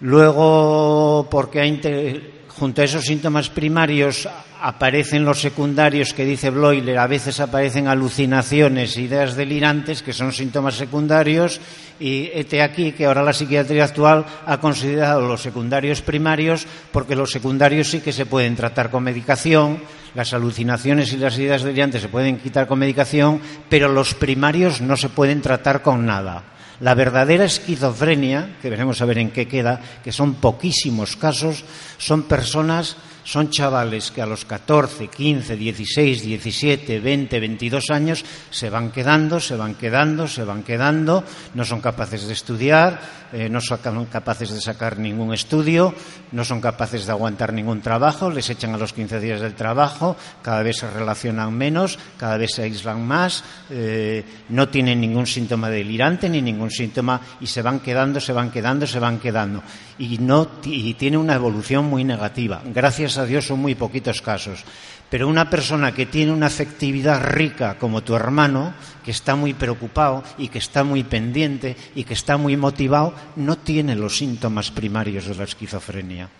Luego, 0.01 1.29
porque 1.31 1.61
hay 1.61 2.42
junto 2.59 2.83
a 2.83 2.85
esos 2.85 3.05
síntomas 3.05 3.49
primarios 3.49 4.29
aparecen 4.61 5.25
los 5.25 5.41
secundarios 5.41 6.15
que 6.15 6.25
dice 6.25 6.51
Bloiler, 6.51 6.99
a 6.99 7.07
veces 7.07 7.41
aparecen 7.41 7.89
alucinaciones, 7.89 8.97
ideas 8.97 9.35
delirantes, 9.35 10.03
que 10.03 10.13
son 10.13 10.33
síntomas 10.33 10.75
secundarios, 10.75 11.61
y 11.99 12.31
este 12.33 12.63
aquí 12.63 12.93
que 12.93 13.07
ahora 13.07 13.23
la 13.23 13.33
psiquiatría 13.33 13.85
actual 13.85 14.25
ha 14.47 14.59
considerado 14.59 15.27
los 15.27 15.43
secundarios 15.43 16.03
primarios, 16.03 16.67
porque 16.93 17.17
los 17.17 17.31
secundarios 17.31 17.89
sí 17.89 18.01
que 18.01 18.13
se 18.13 18.27
pueden 18.27 18.55
tratar 18.55 18.91
con 18.91 19.03
medicación, 19.03 19.83
las 20.15 20.33
alucinaciones 20.35 21.13
y 21.13 21.17
las 21.17 21.39
ideas 21.39 21.63
delirantes 21.63 22.03
se 22.03 22.09
pueden 22.09 22.39
quitar 22.39 22.67
con 22.67 22.79
medicación, 22.79 23.41
pero 23.69 23.89
los 23.89 24.15
primarios 24.15 24.81
no 24.81 24.97
se 24.97 25.09
pueden 25.09 25.41
tratar 25.41 25.83
con 25.83 26.07
nada. 26.07 26.45
La 26.81 26.95
verdadera 26.95 27.45
esquizofrenia, 27.45 28.57
que 28.61 28.71
veremos 28.71 29.01
a 29.01 29.05
ver 29.05 29.19
en 29.19 29.31
qué 29.31 29.47
queda, 29.47 29.81
que 30.03 30.13
son 30.13 30.35
poquísimos 30.35 31.17
casos, 31.17 31.65
son 31.99 32.25
personas 32.25 32.97
son 33.25 33.51
chavales 33.51 34.11
que 34.11 34.23
a 34.23 34.27
los 34.27 34.45
14, 34.45 35.09
15, 35.09 35.57
16, 35.57 36.23
17, 36.23 37.01
20, 37.01 37.41
22 37.41 37.91
años 37.91 38.25
se 38.51 38.71
van 38.71 38.91
quedando, 38.91 39.41
se 39.41 39.57
van 39.57 39.75
quedando, 39.75 40.27
se 40.27 40.45
van 40.45 40.63
quedando, 40.63 41.25
no 41.55 41.65
son 41.65 41.81
capaces 41.81 42.27
de 42.27 42.33
estudiar, 42.33 43.01
eh, 43.33 43.49
no 43.49 43.61
son 43.61 44.07
capaces 44.07 44.53
de 44.53 44.61
sacar 44.61 44.99
ningún 44.99 45.33
estudio, 45.33 45.95
no 46.33 46.45
son 46.45 46.61
capaces 46.61 47.07
de 47.07 47.13
aguantar 47.13 47.53
ningún 47.53 47.81
trabajo, 47.81 48.31
les 48.31 48.51
echan 48.51 48.75
a 48.75 48.79
los 48.79 48.93
15 48.93 49.21
días 49.21 49.41
del 49.41 49.55
trabajo, 49.55 50.17
cada 50.43 50.63
vez 50.63 50.79
se 50.79 50.91
relacionan 50.91 51.57
menos, 51.57 51.99
cada 52.19 52.37
vez 52.37 52.53
se 52.53 52.63
aíslan 52.63 53.07
más, 53.07 53.45
eh, 53.71 54.25
no 54.51 54.69
tienen 54.69 55.01
ningún 55.01 55.27
síntoma 55.27 55.71
delirante 55.71 56.29
ni 56.29 56.43
ningún 56.43 56.71
síntoma 56.71 57.21
y 57.41 57.47
se 57.47 57.63
van 57.63 57.81
quedando, 57.81 58.21
se 58.21 58.33
van 58.33 58.51
quedando, 58.51 58.87
se 58.87 58.99
van 58.99 59.19
quedando. 59.19 59.63
Y, 59.99 60.19
no, 60.19 60.49
y 60.65 60.95
tiene 60.95 61.17
una 61.17 61.35
evolución 61.35 61.85
muy 61.85 62.05
negativa. 62.05 62.61
Gracias 62.65 63.12
a 63.19 63.25
Dios 63.25 63.47
son 63.47 63.61
muy 63.61 63.75
poquitos 63.75 64.23
casos. 64.23 64.65
Pero 65.11 65.29
una 65.29 65.51
persona 65.51 65.93
que 65.93 66.07
tiene 66.07 66.33
una 66.33 66.47
afectividad 66.47 67.23
rica 67.23 67.77
como 67.79 68.03
tu 68.03 68.15
hermano, 68.15 68.73
que 69.05 69.11
está 69.11 69.37
muy 69.37 69.53
preocupado 69.53 70.25
y 70.39 70.49
que 70.49 70.59
está 70.59 70.85
muy 70.85 71.05
pendiente 71.05 71.77
y 71.95 72.05
que 72.05 72.15
está 72.15 72.39
muy 72.39 72.57
motivado, 72.57 73.15
no 73.37 73.59
tiene 73.59 73.95
los 73.95 74.17
síntomas 74.17 74.71
primarios 74.71 75.27
de 75.27 75.35
la 75.35 75.45
esquizofrenia. 75.45 76.31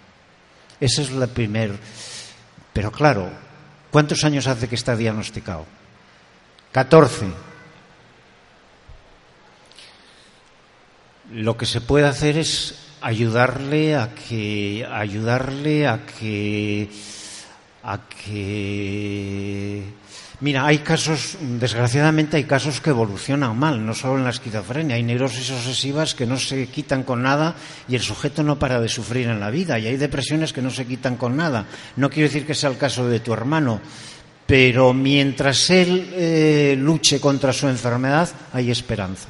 Ese 0.81 1.03
es 1.03 1.11
el 1.11 1.29
primer. 1.29 1.79
Pero 2.73 2.91
claro, 2.91 3.31
¿cuántos 3.91 4.25
años 4.25 4.47
hace 4.47 4.69
que 4.69 4.75
está 4.75 4.97
diagnosticado? 4.97 5.67
14. 6.73 7.27
Lo 11.33 11.57
que 11.57 11.67
se 11.67 11.83
puede 11.83 12.07
hacer 12.07 12.39
es 12.39 12.92
ayudarle 13.03 13.97
a 13.97 14.15
que 14.15 14.87
ayudarle 14.91 15.87
a 15.87 16.07
que 16.07 16.89
a 17.83 17.99
que 18.09 19.83
Mira, 20.43 20.67
hay 20.67 20.79
casos, 20.79 21.39
desgraciadamente 21.41 22.37
hay 22.37 22.43
casos 22.43 22.81
que 22.81 22.91
evolucionan 22.91 23.57
mal, 23.57 23.87
no 23.87 23.95
solo 23.95 24.19
en 24.19 24.25
la 24.25 24.31
esquizofrenia, 24.31 24.97
hay 24.97 25.05
neurosis 25.05 25.53
obsesivas 25.53 26.17
que 26.17 26.27
no 26.27 26.37
se 26.37 26.67
quitan 26.67 27.05
con 27.05 27.23
nada 27.23 27.55
y 27.87 27.95
el 27.95 28.03
sujeto 28.03 28.43
no 28.43 28.59
para 28.59 28.81
de 28.81 28.89
sufrir 28.89 29.29
en 29.29 29.39
la 29.39 29.51
vida, 29.51 29.79
y 29.79 29.87
hay 29.87 29.97
depresiones 29.97 30.53
que 30.53 30.61
no 30.61 30.71
se 30.71 30.85
quitan 30.85 31.15
con 31.17 31.37
nada. 31.37 31.67
No 31.95 32.11
quiero 32.11 32.29
decir 32.29 32.45
que 32.45 32.57
sea 32.57 32.71
el 32.71 32.77
caso 32.77 33.09
de 33.09 33.21
tu 33.21 33.33
hermano, 33.33 33.81
pero 34.45 34.93
mientras 34.93 35.71
él 35.71 36.11
eh, 36.13 36.75
luche 36.77 37.21
contra 37.21 37.53
su 37.53 37.69
enfermedad, 37.69 38.29
hay 38.53 38.73
esperanza. 38.73 39.29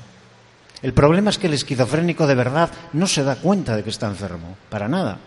El 0.83 0.93
problema 0.93 1.31
es 1.31 1.39
que 1.39 1.47
el 1.47 1.55
esquizofrénico 1.55 2.27
de 2.27 2.35
verdad 2.35 2.71
no 2.93 3.07
se 3.07 3.23
da 3.23 3.37
cuenta 3.37 3.77
de 3.77 3.85
que 3.85 3.91
está 3.91 4.09
enfermo, 4.09 4.57
para 4.69 4.89
nada 4.89 5.19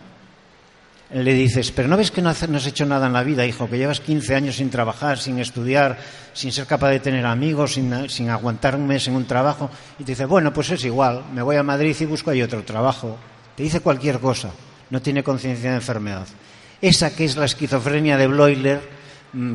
le 1.14 1.34
dices, 1.34 1.72
pero 1.72 1.88
no 1.88 1.98
ves 1.98 2.10
que 2.10 2.22
no, 2.22 2.30
has 2.30 2.68
hecho 2.68 2.86
nada 2.86 3.08
en 3.08 3.14
la 3.14 3.24
vida, 3.24 3.46
hijo, 3.46 3.70
que 3.70 3.78
llevas 3.78 4.00
15 4.00 4.36
años 4.36 4.56
sin 4.56 4.70
trabajar, 4.70 5.20
sin 5.20 5.40
estudiar, 5.40 5.98
sin 6.34 6.52
ser 6.52 6.66
capaz 6.66 6.90
de 6.90 7.00
tener 7.00 7.26
amigos, 7.26 7.74
sin, 7.74 8.30
aguantar 8.30 8.76
un 8.76 8.88
mes 8.88 9.08
en 9.08 9.16
un 9.16 9.26
trabajo. 9.26 9.70
Y 10.00 10.04
te 10.04 10.14
dice, 10.14 10.26
bueno, 10.26 10.52
pues 10.52 10.72
es 10.72 10.84
igual, 10.84 11.24
me 11.34 11.42
voy 11.42 11.58
a 11.58 11.64
Madrid 11.64 11.96
y 12.00 12.06
busco 12.06 12.32
ahí 12.32 12.42
otro 12.42 12.64
trabajo. 12.64 13.18
Te 13.56 13.64
dice 13.64 13.82
cualquier 13.82 14.20
cosa, 14.20 14.50
no 14.90 15.02
tiene 15.02 15.24
conciencia 15.24 15.70
de 15.70 15.78
enfermedad. 15.78 16.28
Esa 16.82 17.16
que 17.16 17.26
es 17.26 17.38
la 17.38 17.46
esquizofrenia 17.46 18.18
de 18.18 18.28
Bloiler, 18.28 18.82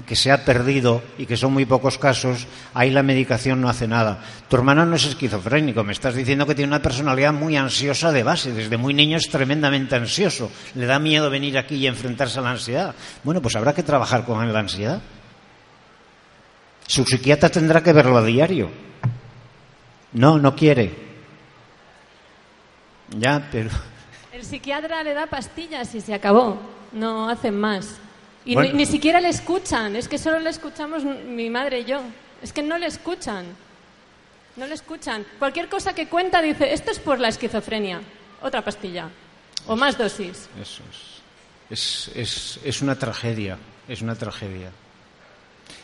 que 0.07 0.15
se 0.15 0.31
ha 0.31 0.45
perdido 0.45 1.03
y 1.17 1.25
que 1.25 1.37
son 1.37 1.53
muy 1.53 1.65
pocos 1.65 1.97
casos, 1.97 2.47
ahí 2.75 2.91
la 2.91 3.03
medicación 3.03 3.61
no 3.61 3.69
hace 3.69 3.89
nada. 3.89 4.23
Tu 4.49 4.57
hermano 4.57 4.85
no 4.85 4.97
es 4.97 5.07
esquizofrénico, 5.07 5.83
me 5.85 5.93
estás 5.93 6.15
diciendo 6.15 6.47
que 6.47 6.55
tiene 6.55 6.69
una 6.69 6.83
personalidad 6.83 7.33
muy 7.33 7.57
ansiosa 7.57 8.13
de 8.13 8.23
base, 8.23 8.53
desde 8.53 8.77
muy 8.77 8.93
niño 8.93 9.17
es 9.17 9.31
tremendamente 9.31 9.97
ansioso, 9.97 10.51
le 10.75 10.85
da 10.85 10.99
miedo 10.99 11.31
venir 11.31 11.57
aquí 11.57 11.77
y 11.77 11.87
enfrentarse 11.87 12.39
a 12.39 12.43
la 12.43 12.51
ansiedad. 12.51 12.95
Bueno, 13.25 13.41
pues 13.41 13.57
habrá 13.57 13.73
que 13.73 13.83
trabajar 13.83 14.25
con 14.25 14.53
la 14.53 14.59
ansiedad. 14.59 15.01
Su 16.87 17.05
psiquiatra 17.05 17.49
tendrá 17.49 17.83
que 17.83 17.93
verlo 17.93 18.19
a 18.19 18.25
diario. 18.25 18.71
No, 20.13 20.39
no 20.39 20.55
quiere. 20.55 20.93
Ya, 23.17 23.49
pero... 23.51 23.71
El 24.33 24.45
psiquiatra 24.45 25.03
le 25.03 25.15
da 25.15 25.27
pastillas 25.27 25.95
y 25.95 26.01
se 26.01 26.13
acabó, 26.13 26.61
no 26.93 27.29
hacen 27.29 27.59
más. 27.59 28.01
Y 28.45 28.57
ni, 28.57 28.87
siquiera 28.87 29.21
le 29.21 29.29
escuchan, 29.29 29.97
es 29.97 30.09
que 30.09 30.19
solo 30.19 30.39
le 30.39 30.51
escuchamos 30.51 31.05
mi 31.05 31.51
madre 31.51 31.81
y 31.81 31.85
yo. 31.85 32.01
Es 32.43 32.53
que 32.53 32.63
no 32.63 32.79
le 32.79 32.87
escuchan. 32.87 33.45
No 34.57 34.67
le 34.67 34.75
escuchan. 34.75 35.25
Cualquier 35.39 35.69
cosa 35.69 35.95
que 35.95 36.09
cuenta 36.09 36.41
dice, 36.41 36.73
esto 36.73 36.91
es 36.91 36.99
por 36.99 37.21
la 37.21 37.29
esquizofrenia. 37.29 38.01
Otra 38.43 38.63
pastilla. 38.63 39.09
O 39.67 39.77
más 39.77 39.99
dosis. 39.99 40.49
Eso 40.61 40.83
es. 40.91 42.11
Es, 42.15 42.61
es 42.65 42.83
una 42.83 42.97
tragedia. 42.97 43.59
Es 43.87 44.01
una 44.01 44.15
tragedia. 44.15 44.71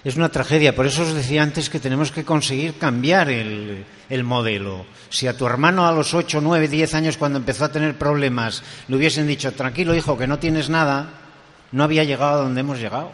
Es 0.04 0.16
una 0.16 0.28
tragedia. 0.28 0.74
Por 0.74 0.86
eso 0.86 1.02
os 1.02 1.14
decía 1.14 1.42
antes 1.42 1.68
que 1.68 1.80
tenemos 1.80 2.12
que 2.12 2.24
conseguir 2.24 2.78
cambiar 2.78 3.28
el, 3.28 3.84
el, 4.09 4.24
modelo. 4.24 4.86
Si 5.11 5.26
a 5.26 5.36
tu 5.36 5.46
hermano 5.46 5.86
a 5.86 5.92
los 5.92 6.14
8, 6.14 6.40
9, 6.40 6.68
10 6.68 6.94
años, 6.94 7.16
cuando 7.16 7.38
empezó 7.38 7.64
a 7.64 7.72
tener 7.72 7.98
problemas, 7.98 8.62
le 8.88 8.96
hubiesen 8.96 9.26
dicho, 9.26 9.52
tranquilo 9.52 9.94
hijo, 9.94 10.16
que 10.16 10.26
no 10.26 10.38
tienes 10.38 10.68
nada, 10.68 11.26
no 11.73 11.85
había 11.85 12.05
llegado 12.05 12.41
a 12.41 12.43
donde 12.45 12.61
hemos 12.61 12.79
llegado. 12.79 13.11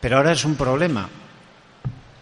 Pero 0.00 0.16
ahora 0.16 0.32
es 0.32 0.44
un 0.44 0.54
problema. 0.54 1.08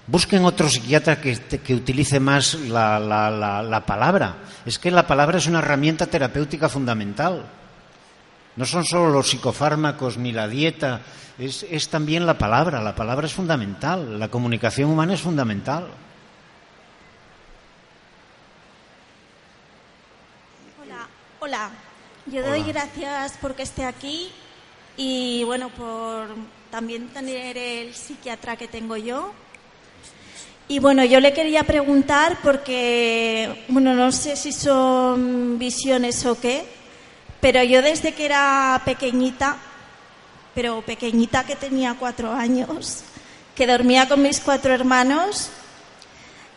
Busquen 0.07 0.45
otro 0.45 0.69
psiquiatra 0.69 1.21
que, 1.21 1.75
utilice 1.75 2.21
más 2.21 2.55
la, 2.55 3.83
palabra. 3.87 4.37
Es 4.67 4.79
que 4.79 4.91
la 4.91 5.07
palabra 5.07 5.39
es 5.39 5.47
una 5.47 5.61
herramienta 5.61 6.07
terapéutica 6.07 6.69
fundamental. 6.69 7.47
No 8.57 8.65
son 8.67 8.85
solo 8.85 9.11
los 9.11 9.31
psicofármacos 9.31 10.19
ni 10.19 10.31
la 10.31 10.47
dieta, 10.47 11.01
es, 11.39 11.67
es 11.69 11.89
también 11.89 12.27
la 12.27 12.39
palabra. 12.39 12.83
La 12.83 12.95
palabra 12.95 13.27
es 13.27 13.33
fundamental. 13.33 14.19
La 14.21 14.29
comunicación 14.29 14.91
humana 14.91 15.15
es 15.15 15.23
fundamental. 15.23 15.89
Hola, 20.83 21.09
hola. 21.41 21.71
Yo 22.27 22.47
doy 22.47 22.63
gracias 22.63 23.37
porque 23.41 23.63
esté 23.63 23.85
aquí 23.85 24.31
y 24.97 25.45
bueno, 25.45 25.71
por 25.71 26.29
también 26.71 27.09
tener 27.09 27.57
el 27.57 27.95
psiquiatra 27.95 28.57
que 28.57 28.69
tengo 28.69 28.97
yo. 28.97 29.33
Y 30.67 30.79
bueno, 30.79 31.05
yo 31.05 31.21
le 31.21 31.33
quería 31.33 31.65
preguntar 31.65 32.39
porque, 32.43 33.65
bueno, 33.69 33.95
no 33.95 34.11
sé 34.13 34.35
si 34.35 34.51
son 34.51 35.59
visiones 35.59 36.25
o 36.25 36.41
qué, 36.41 36.65
pero 37.41 37.63
yo 37.63 37.83
desde 37.83 38.15
que 38.15 38.25
era 38.25 38.81
pequeñita, 38.85 39.59
pero 40.55 40.81
pequeñita 40.81 41.45
que 41.45 41.57
tenía 41.57 41.97
cuatro 41.99 42.33
años, 42.33 43.05
que 43.55 43.67
dormía 43.67 44.09
con 44.09 44.23
mis 44.23 44.41
cuatro 44.41 44.73
hermanos, 44.73 45.51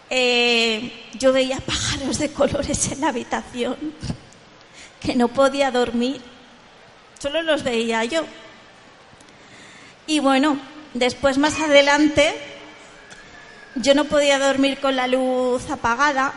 eh, 0.09 0.91
yo 1.19 1.33
veía 1.33 1.59
pájaros 1.65 2.17
de 2.19 2.31
colores 2.31 2.91
en 2.91 3.01
la 3.01 3.09
habitación, 3.09 3.75
que 5.01 5.15
no 5.15 5.27
podía 5.27 5.69
dormir 5.69 6.21
Solo 7.19 7.41
los 7.41 7.63
veía 7.63 8.03
yo. 8.05 8.23
Y 10.05 10.19
bueno, 10.19 10.59
después 10.93 11.37
más 11.37 11.59
adelante 11.59 12.35
yo 13.75 13.95
no 13.95 14.05
podía 14.05 14.39
dormir 14.39 14.79
con 14.79 14.95
la 14.95 15.07
luz 15.07 15.69
apagada 15.69 16.33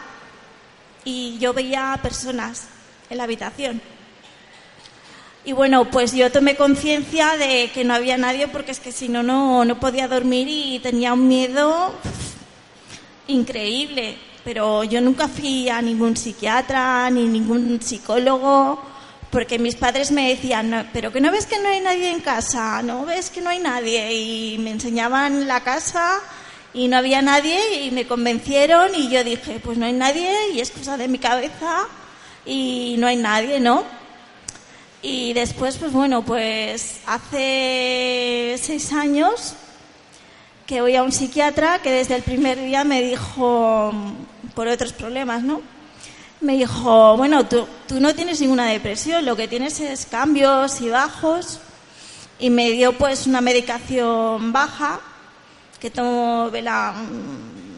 y 1.05 1.39
yo 1.39 1.53
veía 1.53 1.99
personas 2.03 2.69
en 3.11 3.19
la 3.19 3.25
habitación. 3.25 3.81
Y 5.45 5.53
bueno, 5.53 5.91
pues 5.91 6.13
yo 6.13 6.31
tomé 6.33 6.57
conciencia 6.57 7.37
de 7.37 7.71
que 7.73 7.85
no 7.85 7.95
había 7.95 8.19
nadie 8.19 8.49
porque 8.49 8.73
es 8.73 8.81
que 8.81 8.93
si 8.93 9.09
no, 9.09 9.23
no, 9.23 9.81
podía 9.81 10.09
dormir 10.09 10.49
y 10.49 10.79
tenía 10.81 11.13
un 11.13 11.29
miedo 11.29 11.95
increíble. 13.27 14.17
Pero 14.45 14.85
yo 14.85 15.01
nunca 15.01 15.29
fui 15.29 15.69
a 15.69 15.81
ningún 15.83 16.17
psiquiatra 16.17 17.11
ni 17.11 17.27
ningún 17.27 17.81
psicólogo 17.83 18.90
porque 19.31 19.59
mis 19.59 19.77
padres 19.77 20.11
me 20.11 20.29
decían, 20.29 20.91
pero 20.93 21.13
que 21.13 21.21
no 21.21 21.31
ves 21.31 21.47
que 21.47 21.59
no 21.59 21.69
hay 21.69 21.81
nadie 21.81 22.11
en 22.11 22.21
casa, 22.21 22.83
no 22.83 23.05
ves 23.07 23.31
que 23.31 23.41
no 23.41 23.51
hay 23.51 23.61
nadie, 23.61 24.13
y 24.15 24.59
me 24.59 24.71
enseñaban 24.71 25.47
la 25.47 25.63
casa 25.63 26.21
y 26.73 26.89
no 26.89 26.97
había 26.97 27.23
nadie 27.23 27.85
y 27.85 27.91
me 27.91 28.07
convencieron 28.07 28.95
y 28.95 29.09
yo 29.09 29.25
dije, 29.25 29.61
pues 29.63 29.79
no 29.79 29.87
hay 29.87 29.93
nadie 29.93 30.33
y 30.53 30.61
es 30.61 30.71
cosa 30.71 30.97
de 30.97 31.09
mi 31.09 31.19
cabeza 31.19 31.87
y 32.45 32.97
no 32.99 33.07
hay 33.07 33.17
nadie, 33.17 33.61
¿no? 33.61 33.85
Y 35.03 35.33
después, 35.33 35.79
pues 35.79 35.93
bueno, 35.93 36.25
pues 36.25 37.01
hace 37.07 38.57
seis 38.61 38.93
años 38.93 39.55
que 40.67 40.81
voy 40.81 40.95
a 40.95 41.03
un 41.03 41.11
psiquiatra 41.11 41.81
que 41.81 41.91
desde 41.91 42.15
el 42.17 42.23
primer 42.23 42.61
día 42.61 42.85
me 42.85 43.03
dijo, 43.03 43.93
por 44.55 44.69
otros 44.69 44.93
problemas, 44.93 45.43
¿no? 45.43 45.63
Me 46.41 46.57
dijo, 46.57 47.17
bueno, 47.17 47.47
tú, 47.47 47.67
tú 47.87 48.01
no 48.01 48.15
tienes 48.15 48.41
ninguna 48.41 48.67
depresión, 48.67 49.25
lo 49.25 49.37
que 49.37 49.49
tienes 49.49 49.81
es 49.81 50.07
cambios 50.07 50.81
y 50.81 50.89
bajos. 50.89 51.61
Y 52.39 52.49
me 52.49 52.71
dio 52.71 52.97
pues 52.97 53.27
una 53.27 53.43
medicación 53.43 54.53
baja, 54.53 55.01
que 55.79 55.91
tomo 55.91 56.51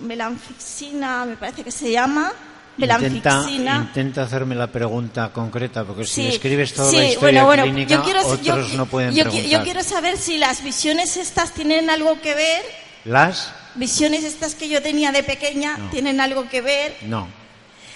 velanfixina, 0.03 1.25
me 1.25 1.37
parece 1.37 1.65
que 1.65 1.73
se 1.73 1.91
llama. 1.91 2.33
Intenta, 2.79 3.45
intenta, 3.51 4.23
hacerme 4.23 4.55
la 4.55 4.67
pregunta 4.67 5.31
concreta, 5.31 5.85
porque 5.85 6.07
si 6.07 6.29
escribes 6.29 6.73
toda 6.73 6.91
la 6.91 7.05
historia 7.05 7.45
bueno, 7.45 7.65
clínica, 7.65 7.97
yo 7.97 8.03
quiero, 8.03 8.27
otros 8.27 8.73
no 8.75 8.87
pueden 8.87 9.15
yo, 9.15 9.25
preguntar. 9.25 9.51
Yo 9.51 9.63
quiero 9.63 9.83
saber 9.83 10.17
si 10.17 10.39
las 10.39 10.65
visiones 10.65 11.19
estas 11.19 11.53
tienen 11.53 11.91
algo 11.91 12.19
que 12.23 12.35
ver. 12.35 12.63
¿Las? 13.05 13.53
Visiones 13.75 14.25
estas 14.25 14.55
que 14.55 14.71
yo 14.71 14.81
tenía 14.81 15.13
de 15.13 15.23
pequeña 15.23 15.77
tienen 15.91 16.21
algo 16.21 16.49
que 16.49 16.63
ver. 16.63 16.97
No. 17.03 17.29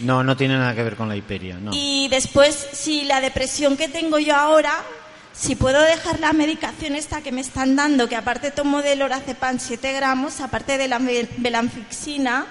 No, 0.00 0.22
no 0.22 0.36
tiene 0.36 0.58
nada 0.58 0.74
que 0.74 0.82
ver 0.82 0.96
con 0.96 1.08
la 1.08 1.16
hiperia, 1.16 1.58
no. 1.60 1.70
Y 1.74 2.08
después, 2.08 2.54
si 2.72 3.04
la 3.04 3.20
depresión 3.20 3.76
que 3.76 3.88
tengo 3.88 4.18
yo 4.18 4.36
ahora, 4.36 4.82
si 5.32 5.54
puedo 5.54 5.80
dejar 5.80 6.20
la 6.20 6.32
medicación 6.32 6.94
esta 6.94 7.22
que 7.22 7.32
me 7.32 7.40
están 7.40 7.76
dando, 7.76 8.08
que 8.08 8.16
aparte 8.16 8.50
tomo 8.50 8.82
del 8.82 8.98
lorazepam 8.98 9.58
7 9.58 9.92
gramos, 9.92 10.40
aparte 10.40 10.78
de 10.78 10.88
la 10.88 10.98
velanfixina, 10.98 12.46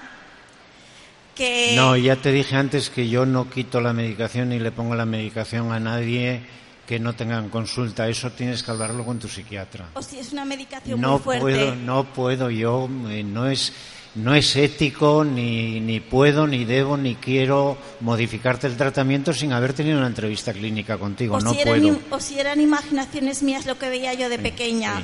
que... 1.34 1.74
No, 1.76 1.96
ya 1.96 2.16
te 2.16 2.32
dije 2.32 2.56
antes 2.56 2.90
que 2.90 3.08
yo 3.08 3.26
no 3.26 3.50
quito 3.50 3.80
la 3.80 3.92
medicación 3.92 4.48
ni 4.48 4.58
le 4.58 4.72
pongo 4.72 4.94
la 4.94 5.06
medicación 5.06 5.72
a 5.72 5.78
nadie 5.78 6.42
que 6.86 6.98
no 6.98 7.14
tengan 7.14 7.50
consulta. 7.50 8.08
Eso 8.08 8.30
tienes 8.30 8.62
que 8.62 8.70
hablarlo 8.70 9.04
con 9.04 9.18
tu 9.18 9.28
psiquiatra. 9.28 9.90
O 9.94 10.02
si 10.02 10.18
es 10.18 10.32
una 10.32 10.44
medicación 10.44 11.00
no 11.00 11.12
muy 11.12 11.20
fuerte. 11.20 11.42
Puedo, 11.42 11.74
no 11.74 12.04
puedo 12.04 12.50
yo, 12.50 12.88
eh, 13.08 13.22
no 13.22 13.46
es 13.48 13.72
no 14.16 14.34
es 14.34 14.56
ético, 14.56 15.24
ni, 15.24 15.78
ni, 15.80 16.00
puedo, 16.00 16.46
ni 16.46 16.64
debo, 16.64 16.96
ni 16.96 17.16
quiero 17.16 17.76
modificarte 18.00 18.66
el 18.66 18.76
tratamiento 18.76 19.32
sin 19.32 19.52
haber 19.52 19.74
tenido 19.74 19.98
una 19.98 20.06
entrevista 20.06 20.52
clínica 20.52 20.96
contigo. 20.96 21.36
O 21.36 21.40
no 21.40 21.52
si 21.52 21.62
puedo. 21.64 21.98
o 22.10 22.20
si 22.20 22.40
eran 22.40 22.60
imaginaciones 22.60 23.42
mías 23.42 23.66
lo 23.66 23.78
que 23.78 23.90
veía 23.90 24.14
yo 24.14 24.28
de 24.28 24.38
pequeña. 24.38 25.02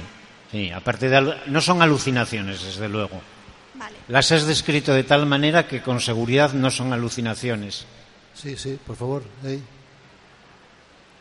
Sí, 0.51 0.71
aparte 0.71 1.09
de. 1.09 1.37
No 1.47 1.61
son 1.61 1.83
alucinaciones, 1.83 2.65
desde 2.65 2.89
luego. 2.89 3.21
Las 4.09 4.33
has 4.33 4.47
descrito 4.47 4.95
de 4.95 5.05
tal 5.05 5.27
manera 5.27 5.67
que 5.67 5.83
con 5.83 6.01
seguridad 6.01 6.53
no 6.53 6.71
son 6.71 6.93
alucinaciones. 6.93 7.85
Sí, 8.35 8.57
sí, 8.57 8.79
por 8.87 8.97
favor. 8.97 9.23
Ahí. 9.45 9.63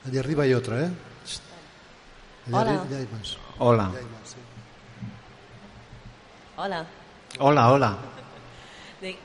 Allí 0.07 0.17
arriba 0.17 0.43
hay 0.43 0.53
otra, 0.53 0.85
¿eh? 0.85 0.89
Hola. 2.51 2.83
Hola. 3.59 3.91
Hola. 6.57 6.85
Hola, 7.39 7.71
hola. 7.71 7.97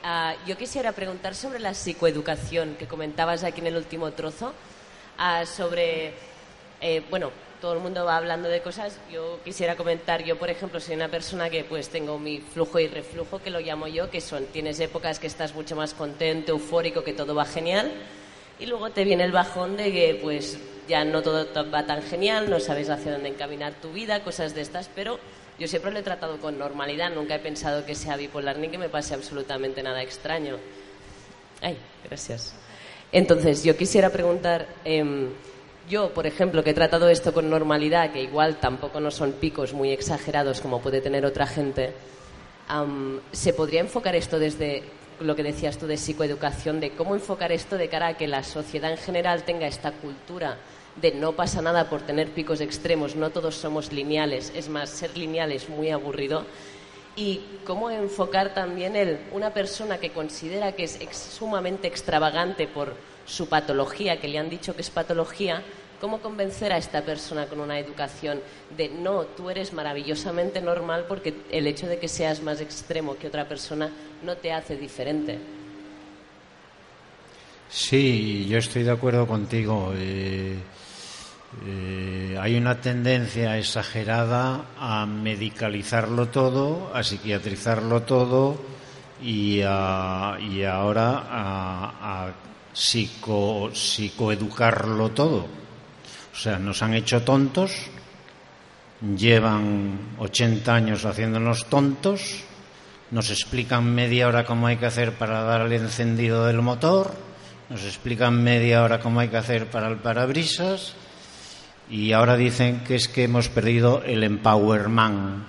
Ah, 0.01 0.33
yo 0.47 0.57
quisiera 0.57 0.93
preguntar 0.93 1.35
sobre 1.35 1.59
la 1.59 1.73
psicoeducación 1.73 2.75
que 2.75 2.87
comentabas 2.87 3.43
aquí 3.43 3.59
en 3.59 3.67
el 3.67 3.75
último 3.75 4.11
trozo, 4.11 4.53
ah, 5.17 5.45
sobre, 5.45 6.13
eh, 6.79 7.03
bueno, 7.09 7.31
todo 7.59 7.73
el 7.73 7.79
mundo 7.79 8.05
va 8.05 8.15
hablando 8.15 8.47
de 8.47 8.61
cosas, 8.61 8.97
yo 9.11 9.39
quisiera 9.43 9.75
comentar, 9.75 10.23
yo 10.23 10.39
por 10.39 10.49
ejemplo 10.49 10.79
soy 10.79 10.95
una 10.95 11.09
persona 11.09 11.49
que 11.49 11.65
pues 11.65 11.89
tengo 11.89 12.17
mi 12.17 12.39
flujo 12.39 12.79
y 12.79 12.87
reflujo, 12.87 13.39
que 13.39 13.49
lo 13.49 13.59
llamo 13.59 13.87
yo, 13.87 14.09
que 14.09 14.21
son, 14.21 14.45
tienes 14.45 14.79
épocas 14.79 15.19
que 15.19 15.27
estás 15.27 15.53
mucho 15.53 15.75
más 15.75 15.93
contento, 15.93 16.53
eufórico, 16.53 17.03
que 17.03 17.13
todo 17.13 17.35
va 17.35 17.45
genial, 17.45 17.91
y 18.57 18.67
luego 18.67 18.89
te 18.91 19.03
viene 19.03 19.25
el 19.25 19.33
bajón 19.33 19.75
de 19.75 19.91
que 19.91 20.19
pues 20.23 20.57
ya 20.87 21.03
no 21.03 21.21
todo 21.21 21.45
va 21.69 21.85
tan 21.85 22.01
genial, 22.01 22.49
no 22.49 22.61
sabes 22.61 22.89
hacia 22.89 23.11
dónde 23.11 23.29
encaminar 23.29 23.73
tu 23.73 23.91
vida, 23.91 24.23
cosas 24.23 24.55
de 24.55 24.61
estas, 24.61 24.89
pero 24.95 25.19
yo 25.59 25.67
siempre 25.67 25.91
lo 25.91 25.99
he 25.99 26.03
tratado 26.03 26.37
con 26.37 26.57
normalidad, 26.57 27.11
nunca 27.11 27.35
he 27.35 27.39
pensado 27.39 27.85
que 27.85 27.95
sea 27.95 28.15
bipolar 28.15 28.57
ni 28.57 28.69
que 28.69 28.77
me 28.77 28.89
pase 28.89 29.13
absolutamente 29.13 29.81
nada 29.81 30.03
extraño. 30.03 30.57
Ay, 31.61 31.77
gracias. 32.03 32.53
Entonces, 33.11 33.63
yo 33.63 33.75
quisiera 33.75 34.09
preguntar, 34.09 34.67
em, 34.85 35.29
yo, 35.89 36.13
por 36.13 36.27
ejemplo, 36.27 36.63
que 36.63 36.71
he 36.71 36.73
tratado 36.73 37.09
esto 37.09 37.33
con 37.33 37.49
normalidad, 37.49 38.11
que 38.11 38.21
igual 38.21 38.57
tampoco 38.57 38.99
no 38.99 39.09
son 39.09 39.33
picos 39.33 39.73
muy 39.73 39.91
exagerados 39.91 40.61
como 40.61 40.81
puede 40.81 41.01
tener 41.01 41.25
otra 41.25 41.47
gente, 41.47 41.93
¿se 43.31 43.53
podría 43.53 43.79
enfocar 43.79 44.15
esto 44.15 44.37
desde 44.37 44.83
lo 45.21 45.35
que 45.35 45.43
decías 45.43 45.77
tú 45.77 45.87
de 45.87 45.97
psicoeducación, 45.97 46.79
de 46.79 46.91
cómo 46.91 47.15
enfocar 47.15 47.51
esto 47.51 47.77
de 47.77 47.87
cara 47.87 48.07
a 48.07 48.17
que 48.17 48.27
la 48.27 48.43
sociedad 48.43 48.91
en 48.91 48.97
general 48.97 49.43
tenga 49.43 49.65
esta 49.65 49.91
cultura 49.91 50.57
de 51.01 51.11
no 51.11 51.33
pasa 51.33 51.61
nada 51.61 51.89
por 51.89 52.01
tener 52.01 52.29
picos 52.29 52.61
extremos, 52.61 53.15
no 53.15 53.29
todos 53.29 53.55
somos 53.55 53.91
lineales, 53.91 54.51
es 54.55 54.69
más, 54.69 54.89
ser 54.89 55.17
lineal 55.17 55.51
es 55.51 55.69
muy 55.69 55.89
aburrido? 55.89 56.45
y 57.17 57.41
cómo 57.65 57.89
enfocar 57.89 58.53
también 58.53 58.95
el 58.95 59.17
una 59.31 59.51
persona 59.51 59.97
que 59.97 60.11
considera 60.11 60.73
que 60.73 60.83
es 60.83 60.99
sumamente 61.11 61.87
extravagante 61.87 62.67
por 62.67 62.93
su 63.25 63.49
patología, 63.49 64.21
que 64.21 64.27
le 64.27 64.37
han 64.37 64.49
dicho 64.49 64.75
que 64.75 64.83
es 64.83 64.91
patología, 64.91 65.63
cómo 65.99 66.19
convencer 66.19 66.71
a 66.71 66.77
esta 66.77 67.01
persona 67.01 67.47
con 67.47 67.59
una 67.59 67.79
educación 67.79 68.39
de 68.77 68.89
no, 68.89 69.23
tú 69.23 69.49
eres 69.49 69.73
maravillosamente 69.73 70.61
normal 70.61 71.05
porque 71.07 71.33
el 71.49 71.65
hecho 71.65 71.87
de 71.87 71.97
que 71.97 72.07
seas 72.07 72.43
más 72.43 72.61
extremo 72.61 73.17
que 73.17 73.27
otra 73.27 73.47
persona 73.47 73.89
no 74.23 74.37
te 74.37 74.53
hace 74.53 74.77
diferente. 74.77 75.39
Sí, 77.67 78.45
yo 78.47 78.59
estoy 78.59 78.83
de 78.83 78.91
acuerdo 78.91 79.27
contigo. 79.27 79.91
Eh, 79.95 80.55
eh, 81.65 82.37
hay 82.39 82.55
una 82.57 82.79
tendencia 82.81 83.57
exagerada 83.57 84.65
a 84.79 85.05
medicalizarlo 85.05 86.27
todo, 86.27 86.91
a 86.93 87.03
psiquiatrizarlo 87.03 88.03
todo 88.03 88.57
y, 89.21 89.61
a- 89.65 90.37
y 90.39 90.63
ahora 90.63 91.23
a, 91.29 92.25
a 92.25 92.31
psico, 92.73 93.71
psicoeducarlo 93.73 95.09
todo. 95.09 95.47
O 96.33 96.39
sea, 96.39 96.59
nos 96.59 96.83
han 96.83 96.93
hecho 96.93 97.23
tontos, 97.23 97.71
llevan 99.15 99.99
80 100.19 100.73
años 100.75 101.05
haciéndonos 101.05 101.65
tontos, 101.65 102.43
nos 103.11 103.29
explican 103.31 103.93
media 103.93 104.27
hora 104.27 104.45
cómo 104.45 104.67
hay 104.67 104.77
que 104.77 104.85
hacer 104.85 105.13
para 105.13 105.41
dar 105.43 105.61
el 105.61 105.73
encendido 105.73 106.45
del 106.45 106.61
motor, 106.61 107.13
nos 107.69 107.83
explican 107.83 108.43
media 108.43 108.83
hora 108.83 108.99
cómo 108.99 109.19
hay 109.19 109.29
que 109.29 109.37
hacer 109.37 109.67
para 109.67 109.87
el 109.87 109.97
parabrisas 109.97 110.93
y 111.89 112.11
ahora 112.11 112.35
dicen 112.35 112.83
que 112.83 112.95
es 112.95 113.07
que 113.07 113.23
hemos 113.23 113.49
perdido 113.49 114.03
el 114.03 114.23
empowerment, 114.23 115.43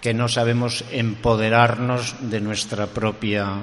que 0.00 0.14
no 0.14 0.28
sabemos 0.28 0.84
empoderarnos 0.90 2.16
de 2.20 2.40
nuestra 2.40 2.86
propia 2.86 3.60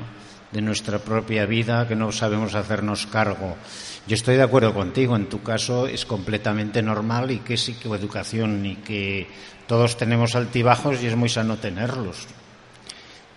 de 0.53 0.61
nuestra 0.61 0.99
propia 0.99 1.45
vida, 1.47 1.88
que 1.88 1.95
no 1.95 2.11
sabemos 2.11 2.53
hacernos 2.53 3.07
cargo. 3.07 3.57
Yo 4.05 4.13
estoy 4.13 4.36
de 4.36 4.43
acuerdo 4.43 4.73
contigo, 4.73 5.15
en 5.15 5.27
tu 5.27 5.41
caso 5.41 5.88
es 5.88 6.05
completamente 6.05 6.84
normal 6.84 7.31
y 7.31 7.39
que 7.39 7.57
psicoeducación 7.57 8.63
y 8.65 8.75
que 8.77 9.27
todos 9.65 9.97
tenemos 9.97 10.36
altibajos 10.36 11.01
y 11.01 11.07
es 11.07 11.15
muy 11.15 11.29
sano 11.29 11.57
tenerlos. 11.57 12.27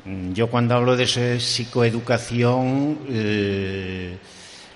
Mm, 0.05 0.35
Yo 0.35 0.51
cuando 0.51 0.75
hablo 0.75 0.95
de 0.95 1.07
psicoeducación 1.07 2.99
eh, 3.09 4.19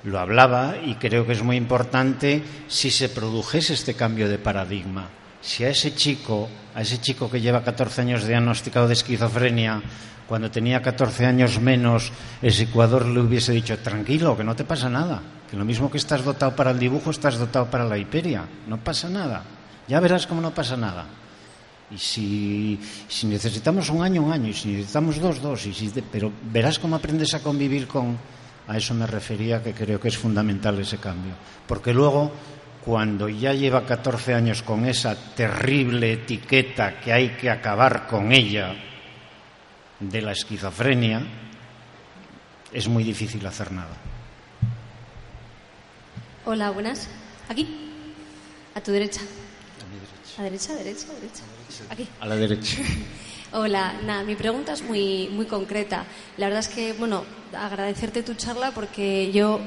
lo 0.05 0.19
hablaba 0.19 0.77
y 0.85 0.95
creo 0.95 1.27
que 1.27 1.33
es 1.33 1.43
muy 1.43 1.57
importante 1.57 2.43
si 2.69 2.91
se 2.91 3.09
produjese 3.09 3.75
este 3.75 3.95
cambio 3.95 4.29
de 4.29 4.39
paradigma. 4.39 5.09
Si 5.41 5.65
a 5.65 5.71
ese 5.71 5.95
chico, 5.95 6.49
a 6.75 6.83
ese 6.83 7.01
chico 7.01 7.31
que 7.31 7.41
lleva 7.41 7.65
14 7.65 8.03
años 8.03 8.27
diagnosticado 8.27 8.89
de 8.89 8.95
esquizofrenia, 8.95 9.83
cuando 10.29 10.51
tenía 10.51 10.81
14 10.81 11.27
años 11.27 11.61
menos, 11.61 12.13
el 12.41 12.53
psicoador 12.53 13.07
le 13.07 13.21
hubiese 13.21 13.53
dicho, 13.53 13.77
tranquilo, 13.79 14.37
que 14.37 14.45
no 14.45 14.55
te 14.55 14.65
pasa 14.65 14.89
nada, 14.89 15.21
que 15.51 15.57
lo 15.57 15.65
mismo 15.65 15.91
que 15.91 15.99
estás 15.99 16.25
dotado 16.25 16.55
para 16.55 16.71
el 16.71 16.79
dibujo, 16.79 17.11
estás 17.11 17.37
dotado 17.37 17.67
para 17.69 17.85
la 17.85 17.99
hiperia, 17.99 18.45
no 18.69 18.79
pasa 18.79 19.09
nada, 19.09 19.43
ya 19.89 19.99
verás 19.99 20.29
cómo 20.29 20.41
no 20.41 20.55
pasa 20.55 20.77
nada. 20.77 21.07
Y 21.91 21.99
si, 21.99 22.79
si 23.09 23.27
necesitamos 23.27 23.91
un 23.91 24.05
año, 24.05 24.23
un 24.23 24.33
año, 24.33 24.51
y 24.51 24.55
si 24.55 24.69
necesitamos 24.69 25.19
dos, 25.19 25.43
dos, 25.43 25.67
y 25.67 25.75
si, 25.75 25.91
pero 26.13 26.31
verás 26.53 26.79
cómo 26.79 26.95
aprendes 26.95 27.35
a 27.35 27.43
convivir 27.43 27.89
con... 27.89 28.17
A 28.71 28.77
eso 28.77 28.95
me 28.95 29.05
refería, 29.05 29.61
que 29.61 29.75
creo 29.75 29.99
que 29.99 30.07
es 30.07 30.16
fundamental 30.16 30.79
ese 30.79 30.99
cambio. 30.99 31.35
Porque 31.66 31.93
luego, 31.93 32.31
cuando 32.85 33.29
ya 33.29 33.53
lleva 33.53 33.85
14 33.85 34.33
años 34.33 34.62
con 34.62 34.87
esa 34.87 35.35
terrible 35.35 36.12
etiqueta 36.12 37.01
que 37.01 37.12
hay 37.12 37.31
que 37.31 37.51
acabar 37.51 38.07
con 38.07 38.31
ella 38.31 38.77
de 39.99 40.23
la 40.23 40.31
esquizofrenia, 40.31 41.21
es 42.73 42.87
muy 42.87 43.03
difícil 43.03 43.45
hacer 43.45 43.73
nada. 43.73 43.97
Hola, 46.45 46.71
buenas. 46.71 47.09
Aquí. 47.49 47.66
A 48.77 48.81
tu 48.81 48.93
derecha. 48.93 49.23
A 50.39 50.43
derecha, 50.45 50.75
derecha, 50.75 51.07
derecha. 51.14 51.43
Aquí. 51.91 52.09
A 52.21 52.27
la 52.27 52.37
derecha. 52.37 52.83
Hola, 53.53 53.95
nada, 54.05 54.23
mi 54.23 54.37
pregunta 54.37 54.75
es 54.75 54.83
muy, 54.83 55.29
muy 55.33 55.45
concreta. 55.47 56.05
La 56.37 56.47
verdad 56.47 56.61
es 56.61 56.69
que, 56.69 56.93
bueno, 56.93 57.25
agradecerte 57.53 58.23
tu 58.23 58.35
charla 58.35 58.71
porque 58.71 59.33
yo 59.33 59.59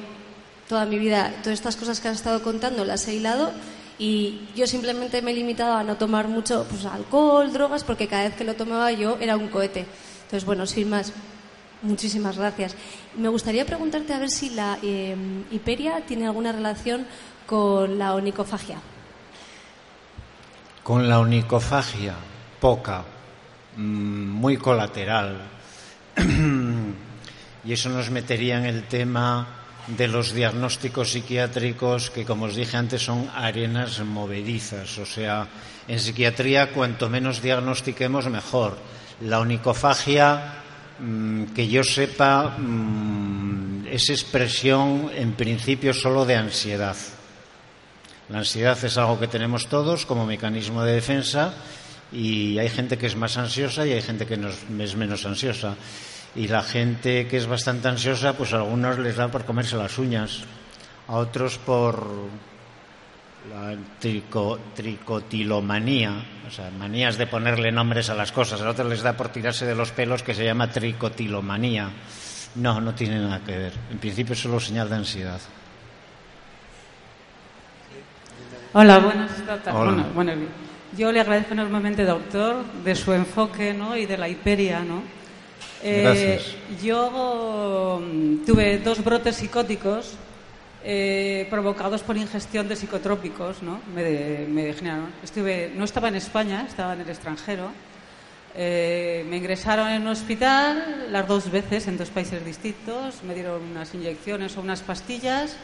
toda 0.70 0.86
mi 0.86 0.98
vida, 0.98 1.34
todas 1.44 1.60
estas 1.60 1.76
cosas 1.76 2.00
que 2.00 2.08
has 2.08 2.16
estado 2.16 2.42
contando 2.44 2.86
las 2.86 3.06
he 3.10 3.16
hilado 3.16 3.52
y 4.00 4.48
yo 4.56 4.68
simplemente 4.68 5.22
me 5.22 5.32
he 5.32 5.34
limitado 5.34 5.76
a 5.76 5.84
no 5.84 5.98
tomar 5.98 6.30
mucho 6.30 6.66
pues, 6.70 6.86
alcohol, 6.86 7.52
drogas, 7.52 7.84
porque 7.84 8.08
cada 8.08 8.24
vez 8.24 8.36
que 8.36 8.46
lo 8.46 8.54
tomaba 8.54 8.90
yo 8.94 9.18
era 9.20 9.36
un 9.36 9.50
cohete. 9.50 9.86
Entonces, 10.24 10.46
bueno, 10.46 10.66
sin 10.66 10.90
más, 10.90 11.12
muchísimas 11.82 12.38
gracias. 12.38 12.78
Me 13.18 13.28
gustaría 13.28 13.66
preguntarte 13.66 14.14
a 14.14 14.20
ver 14.20 14.30
si 14.30 14.52
la 14.52 14.80
eh, 14.82 15.14
hiperia 15.52 16.06
tiene 16.06 16.26
alguna 16.26 16.54
relación 16.54 17.06
con 17.46 18.00
la 18.00 18.16
onicofagia. 18.16 18.78
Con 20.84 21.10
la 21.10 21.20
onicofagia, 21.20 22.16
poca, 22.62 23.04
muy 23.78 24.57
colateral. 24.57 25.41
y 27.65 27.74
eso 27.74 27.89
nos 27.89 28.09
metería 28.09 28.57
en 28.57 28.65
el 28.65 28.84
tema 28.84 29.63
de 29.88 30.07
los 30.07 30.34
diagnósticos 30.34 31.11
psiquiátricos 31.11 32.09
que, 32.09 32.24
como 32.24 32.45
os 32.45 32.55
dije 32.55 32.78
antes, 32.78 33.03
son 33.03 33.30
arenas 33.36 33.99
movedizas. 33.99 34.97
O 34.97 35.05
sea, 35.05 35.47
en 35.88 35.99
psiquiatría, 35.99 36.71
cuanto 36.71 37.09
menos 37.09 37.41
diagnostiquemos, 37.41 38.30
mejor. 38.30 38.78
La 39.21 39.39
onicofagia, 39.39 40.63
mm, 40.99 41.51
que 41.55 41.67
yo 41.67 41.84
sepa, 41.84 42.55
mm, 42.57 43.88
es 43.91 44.09
expresión, 44.09 45.11
en 45.13 45.34
principio, 45.34 45.93
solo 45.93 46.26
de 46.26 46.36
ansiedad. 46.36 46.95
La 48.30 48.39
ansiedad 48.39 48.80
es 48.84 48.97
algo 48.97 49.19
que 49.19 49.28
tenemos 49.28 49.67
todos 49.67 50.05
como 50.05 50.26
mecanismo 50.26 50.84
de 50.84 50.93
defensa 50.93 51.53
y 52.14 52.57
hay 52.59 52.70
gente 52.70 52.97
que 52.97 53.07
es 53.07 53.16
más 53.16 53.38
ansiosa 53.38 53.86
y 53.88 53.91
hay 53.91 54.01
gente 54.01 54.26
que 54.26 54.36
es, 54.36 54.66
es 54.80 54.95
menos 54.95 55.26
ansiosa. 55.26 55.76
Y 56.36 56.47
la 56.47 56.64
gente 56.64 57.28
que 57.28 57.38
es 57.38 57.45
bastante 57.47 57.88
ansiosa, 57.88 58.34
pues 58.34 58.53
a 58.53 58.57
algunos 58.57 58.97
les 58.99 59.16
da 59.18 59.28
por 59.30 59.45
comerse 59.45 59.76
las 59.76 59.97
uñas, 59.97 60.41
a 61.07 61.16
otros 61.16 61.57
por 61.57 62.07
la 63.49 63.76
trico- 64.01 64.57
tricotilomanía, 64.74 66.11
o 66.47 66.51
sea, 66.51 66.72
manías 66.72 67.18
de 67.18 67.28
ponerle 67.28 67.72
nombres 67.72 68.09
a 68.09 68.16
las 68.16 68.32
cosas, 68.32 68.61
a 68.61 68.70
otros 68.70 68.88
les 68.88 69.01
da 69.03 69.18
por 69.18 69.30
tirarse 69.30 69.66
de 69.66 69.76
los 69.76 69.91
pelos 69.91 70.24
que 70.24 70.34
se 70.34 70.45
llama 70.45 70.72
tricotilomanía. 70.72 71.89
No, 72.55 72.80
no 72.80 72.93
tiene 72.95 73.20
nada 73.20 73.41
que 73.43 73.57
ver. 73.57 73.74
En 73.91 73.97
principio 73.97 74.34
es 74.34 74.39
solo 74.39 74.59
señal 74.59 74.89
de 74.89 74.95
ansiedad. 74.95 75.41
Hola, 78.74 78.99
buenas 78.99 79.32
tardes. 79.45 79.68
Hola. 79.74 79.91
Bueno, 79.91 80.05
bueno, 80.14 80.32
yo 80.98 81.12
le 81.12 81.20
agradezco 81.20 81.54
enormemente, 81.54 82.04
doctor, 82.06 82.64
de 82.84 82.96
su 82.96 83.14
enfoque 83.14 83.74
¿no? 83.74 83.96
y 83.98 84.06
de 84.06 84.18
la 84.18 84.28
hiperia. 84.30 84.80
¿no? 84.82 85.02
Eh. 85.84 86.39
Yo 86.82 88.02
mm, 88.02 88.46
tuve 88.46 88.78
dos 88.80 89.04
brotes 89.04 89.36
psicóticos 89.38 90.14
eh, 90.84 91.48
provocados 91.50 92.02
por 92.04 92.18
ingestión 92.18 92.68
de 92.68 92.76
psicotrópicos. 92.76 93.62
¿no? 93.64 93.80
Me, 93.96 94.04
de- 94.04 94.48
me 94.50 94.64
degeneraron. 94.66 95.08
Estuve, 95.24 95.72
no 95.76 95.84
estaba 95.86 96.08
en 96.10 96.16
España, 96.16 96.66
estaba 96.68 96.94
en 96.94 97.02
el 97.02 97.10
extranjero. 97.10 97.72
Eh, 98.56 99.26
me 99.30 99.38
ingresaron 99.38 99.89
en 99.89 100.04
un 100.04 100.10
hospital 100.10 101.08
las 101.10 101.28
dos 101.28 101.50
veces 101.50 101.88
en 101.88 101.98
dos 101.98 102.10
países 102.12 102.46
distintos, 102.46 103.24
me 103.24 103.34
dieron 103.34 103.64
unas 103.64 103.96
inyecciones 103.96 104.56
o 104.58 104.62
unas 104.62 104.84
pastillas 104.84 105.56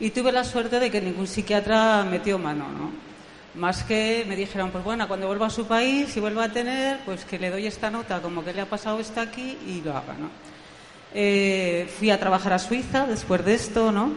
y 0.00 0.08
tuve 0.08 0.32
la 0.32 0.42
suerte 0.42 0.80
de 0.80 0.90
que 0.90 1.02
ningún 1.02 1.26
psiquiatra 1.26 2.02
metió 2.10 2.38
mano, 2.38 2.64
¿no? 2.70 2.90
Más 3.54 3.84
que 3.84 4.24
me 4.28 4.34
dijeron, 4.34 4.70
pues 4.70 4.82
bueno, 4.82 5.06
cuando 5.06 5.28
vuelva 5.28 5.46
a 5.46 5.50
su 5.50 5.66
país 5.66 6.16
y 6.16 6.20
vuelva 6.20 6.44
a 6.44 6.48
tener, 6.48 6.98
pues 7.04 7.24
que 7.24 7.38
le 7.38 7.50
doy 7.50 7.66
esta 7.66 7.88
nota, 7.88 8.20
como 8.20 8.44
que 8.44 8.52
le 8.52 8.60
ha 8.60 8.66
pasado 8.66 8.98
esto 8.98 9.20
aquí 9.20 9.56
y 9.66 9.80
lo 9.80 9.92
haga, 9.92 10.14
¿no? 10.18 10.28
Eh, 11.14 11.88
fui 11.96 12.10
a 12.10 12.18
trabajar 12.18 12.52
a 12.54 12.58
Suiza 12.58 13.06
después 13.06 13.44
de 13.44 13.54
esto, 13.54 13.92
¿no? 13.92 14.12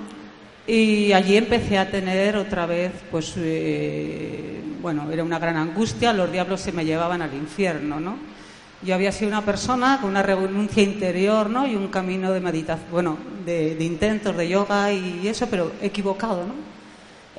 Y 0.66 1.14
allí 1.14 1.38
empecé 1.38 1.78
a 1.78 1.92
tener 1.92 2.36
otra 2.36 2.66
vez, 2.66 2.92
pues, 3.12 3.36
eh, 3.38 4.60
bueno, 4.82 5.12
era 5.12 5.24
una 5.24 5.38
gran 5.38 5.56
angustia, 5.56 6.14
los 6.14 6.32
diablos 6.32 6.60
se 6.62 6.72
me 6.72 6.84
llevaban 6.84 7.22
al 7.22 7.34
infierno, 7.36 8.00
¿no? 8.00 8.18
Yo 8.82 8.96
había 8.96 9.12
sido 9.12 9.30
una 9.30 9.46
persona 9.46 10.00
con 10.02 10.10
una 10.10 10.24
renuncia 10.24 10.82
interior, 10.82 11.48
¿no? 11.48 11.68
Y 11.68 11.76
un 11.76 11.90
camino 11.90 12.32
de 12.34 12.40
meditación, 12.40 12.88
bueno, 12.92 13.18
de, 13.46 13.78
intentos 13.82 14.36
de 14.36 14.50
yoga 14.50 14.92
y 14.92 15.28
eso, 15.28 15.48
pero 15.48 15.72
equivocado, 15.80 16.44
¿no? 16.48 16.77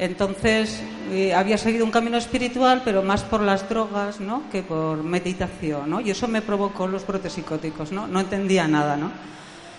Entonces, 0.01 0.81
eh, 1.11 1.35
había 1.35 1.59
seguido 1.59 1.85
un 1.85 1.91
camino 1.91 2.17
espiritual, 2.17 2.83
pero 2.85 3.03
más 3.03 3.25
por 3.25 3.41
las 3.41 3.69
drogas, 3.69 4.21
¿no? 4.21 4.45
Que 4.51 4.63
por 4.63 5.03
meditación, 5.03 5.91
¿no? 5.91 6.01
Y 6.01 6.11
eso 6.11 6.29
me 6.29 6.41
provocó 6.41 6.87
los 6.87 7.05
brotes 7.05 7.33
psicóticos, 7.33 7.91
¿no? 7.91 8.07
No 8.07 8.21
entendía 8.21 8.69
nada, 8.69 8.97
¿no? 8.97 9.11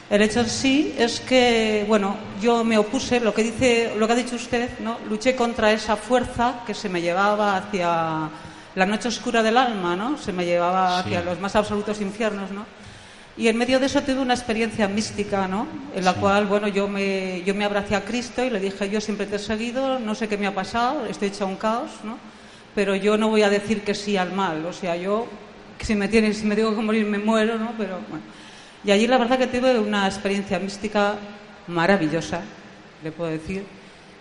El 0.09 0.21
hecho 0.21 0.41
en 0.41 0.49
sí 0.49 0.93
es 0.97 1.21
que, 1.21 1.85
bueno, 1.87 2.17
yo 2.41 2.65
me 2.65 2.77
opuse, 2.77 3.21
lo 3.21 3.33
que 3.33 3.43
dice, 3.43 3.93
lo 3.97 4.07
que 4.07 4.13
ha 4.13 4.15
dicho 4.17 4.35
usted, 4.35 4.79
¿no? 4.79 4.97
Luché 5.07 5.37
contra 5.37 5.71
esa 5.71 5.95
fuerza 5.95 6.63
que 6.67 6.73
se 6.73 6.89
me 6.89 7.01
llevaba 7.01 7.55
hacia 7.55 8.29
la 8.75 8.85
noche 8.85 9.07
oscura 9.07 9.41
del 9.41 9.55
alma, 9.55 9.95
¿no? 9.95 10.17
Se 10.17 10.33
me 10.33 10.43
llevaba 10.43 10.99
hacia 10.99 11.21
los 11.21 11.39
más 11.39 11.55
absolutos 11.55 12.01
infiernos, 12.01 12.51
¿no? 12.51 12.65
Y 13.39 13.47
en 13.47 13.55
medio 13.55 13.79
de 13.79 13.85
eso 13.85 14.01
tuve 14.01 14.19
una 14.19 14.33
experiencia 14.33 14.89
mística, 14.89 15.47
¿no? 15.47 15.65
En 15.95 16.03
la 16.03 16.13
cual, 16.13 16.45
bueno, 16.45 16.67
yo 16.67 16.89
me, 16.89 17.41
yo 17.45 17.55
me 17.55 17.63
abracé 17.63 17.95
a 17.95 18.03
Cristo 18.03 18.43
y 18.43 18.49
le 18.49 18.59
dije, 18.59 18.89
yo 18.89 18.99
siempre 18.99 19.27
te 19.27 19.37
he 19.37 19.39
seguido, 19.39 19.97
no 19.97 20.13
sé 20.13 20.27
qué 20.27 20.37
me 20.37 20.45
ha 20.45 20.53
pasado, 20.53 21.05
estoy 21.05 21.29
hecha 21.29 21.45
un 21.45 21.55
caos, 21.55 21.89
¿no? 22.03 22.17
Pero 22.75 22.95
yo 22.95 23.17
no 23.17 23.29
voy 23.29 23.43
a 23.43 23.49
decir 23.49 23.79
que 23.79 23.95
sí 23.95 24.17
al 24.17 24.33
mal, 24.33 24.65
o 24.65 24.73
sea, 24.73 24.97
yo, 24.97 25.25
si 25.79 25.95
me, 25.95 26.09
tiene, 26.09 26.33
si 26.33 26.45
me 26.45 26.53
tengo 26.53 26.75
que 26.75 26.81
morir, 26.81 27.05
me 27.05 27.17
muero, 27.17 27.57
¿no? 27.57 27.71
Pero, 27.77 27.99
bueno. 28.09 28.25
Y 28.83 28.91
allí 28.91 29.07
la 29.07 29.17
verdad 29.17 29.37
que 29.37 29.47
tuve 29.47 29.79
una 29.79 30.05
experiencia 30.05 30.59
mística 30.59 31.15
maravillosa, 31.67 32.41
le 33.01 33.13
puedo 33.13 33.31
decir, 33.31 33.63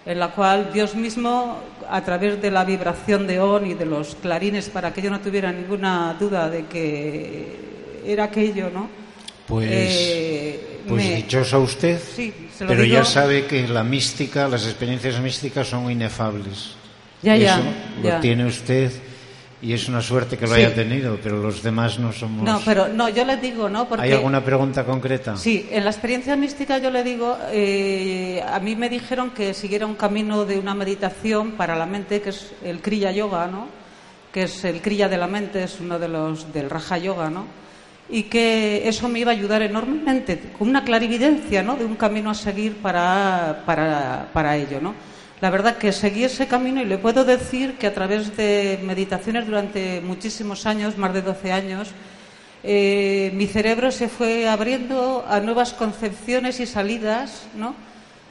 en 0.06 0.20
la 0.20 0.28
cual 0.28 0.72
Dios 0.72 0.94
mismo, 0.94 1.58
a 1.90 2.04
través 2.04 2.40
de 2.40 2.52
la 2.52 2.64
vibración 2.64 3.26
de 3.26 3.40
ON 3.40 3.66
y 3.66 3.74
de 3.74 3.84
los 3.84 4.14
clarines, 4.14 4.68
para 4.68 4.92
que 4.92 5.02
yo 5.02 5.10
no 5.10 5.18
tuviera 5.18 5.50
ninguna 5.50 6.14
duda 6.20 6.48
de 6.48 6.66
que 6.66 7.68
era 8.06 8.22
aquello, 8.24 8.70
¿no? 8.72 9.07
Pues, 9.48 9.68
eh, 9.70 10.80
pues 10.86 11.04
me... 11.04 11.16
dichosa 11.16 11.58
usted, 11.58 11.98
sí, 12.14 12.32
pero 12.58 12.82
digo. 12.82 12.94
ya 12.96 13.04
sabe 13.04 13.46
que 13.46 13.66
la 13.66 13.82
mística, 13.82 14.46
las 14.46 14.64
experiencias 14.66 15.18
místicas 15.20 15.68
son 15.68 15.90
inefables. 15.90 16.74
Ya, 17.22 17.34
Eso 17.34 17.60
ya. 18.02 18.14
lo 18.16 18.20
tiene 18.20 18.44
usted 18.46 18.92
y 19.60 19.72
es 19.72 19.88
una 19.88 20.00
suerte 20.02 20.36
que 20.36 20.46
lo 20.46 20.54
Sí. 20.54 20.60
haya 20.60 20.74
tenido, 20.74 21.18
pero 21.22 21.38
los 21.42 21.62
demás 21.62 21.98
no 21.98 22.12
somos. 22.12 22.44
No, 22.44 22.60
pero 22.64 22.88
no, 22.88 23.08
yo 23.08 23.24
le 23.24 23.38
digo, 23.38 23.68
¿no? 23.68 23.88
Porque 23.88 24.04
¿Hay 24.04 24.12
alguna 24.12 24.44
pregunta 24.44 24.84
concreta? 24.84 25.36
Sí, 25.36 25.66
en 25.72 25.82
la 25.84 25.90
experiencia 25.90 26.36
mística 26.36 26.78
yo 26.78 26.90
le 26.90 27.02
digo, 27.02 27.36
eh, 27.50 28.40
a 28.46 28.60
mí 28.60 28.76
me 28.76 28.88
dijeron 28.88 29.30
que 29.30 29.54
siguiera 29.54 29.86
un 29.86 29.94
camino 29.96 30.44
de 30.44 30.58
una 30.58 30.74
meditación 30.74 31.52
para 31.52 31.74
la 31.74 31.86
mente, 31.86 32.20
que 32.20 32.30
es 32.30 32.52
el 32.62 32.80
Kriya 32.80 33.10
Yoga, 33.10 33.46
¿no? 33.48 33.66
Que 34.32 34.42
es 34.44 34.62
el 34.64 34.80
Kriya 34.80 35.08
de 35.08 35.16
la 35.16 35.26
mente, 35.26 35.62
es 35.64 35.80
uno 35.80 35.98
de 35.98 36.06
los 36.08 36.52
del 36.52 36.68
Raja 36.70 36.98
Yoga, 36.98 37.30
¿no? 37.30 37.46
Y 38.10 38.24
que 38.24 38.88
eso 38.88 39.08
me 39.08 39.18
iba 39.20 39.32
a 39.32 39.34
ayudar 39.34 39.62
enormemente, 39.62 40.40
con 40.58 40.68
una 40.68 40.84
clarividencia, 40.84 41.62
¿no? 41.62 41.76
De 41.76 41.84
un 41.84 41.96
camino 41.96 42.30
a 42.30 42.34
seguir 42.34 42.76
para, 42.76 43.62
para, 43.66 44.28
para 44.32 44.56
ello, 44.56 44.80
¿no? 44.80 44.94
La 45.40 45.50
verdad 45.50 45.76
que 45.76 45.92
seguí 45.92 46.24
ese 46.24 46.48
camino 46.48 46.80
y 46.82 46.84
le 46.84 46.98
puedo 46.98 47.24
decir 47.24 47.74
que 47.74 47.86
a 47.86 47.94
través 47.94 48.36
de 48.36 48.80
meditaciones 48.82 49.46
durante 49.46 50.00
muchísimos 50.00 50.66
años, 50.66 50.98
más 50.98 51.14
de 51.14 51.22
12 51.22 51.52
años, 51.52 51.90
eh, 52.64 53.30
mi 53.34 53.46
cerebro 53.46 53.92
se 53.92 54.08
fue 54.08 54.48
abriendo 54.48 55.24
a 55.28 55.38
nuevas 55.38 55.72
concepciones 55.72 56.58
y 56.58 56.66
salidas, 56.66 57.46
¿no? 57.54 57.74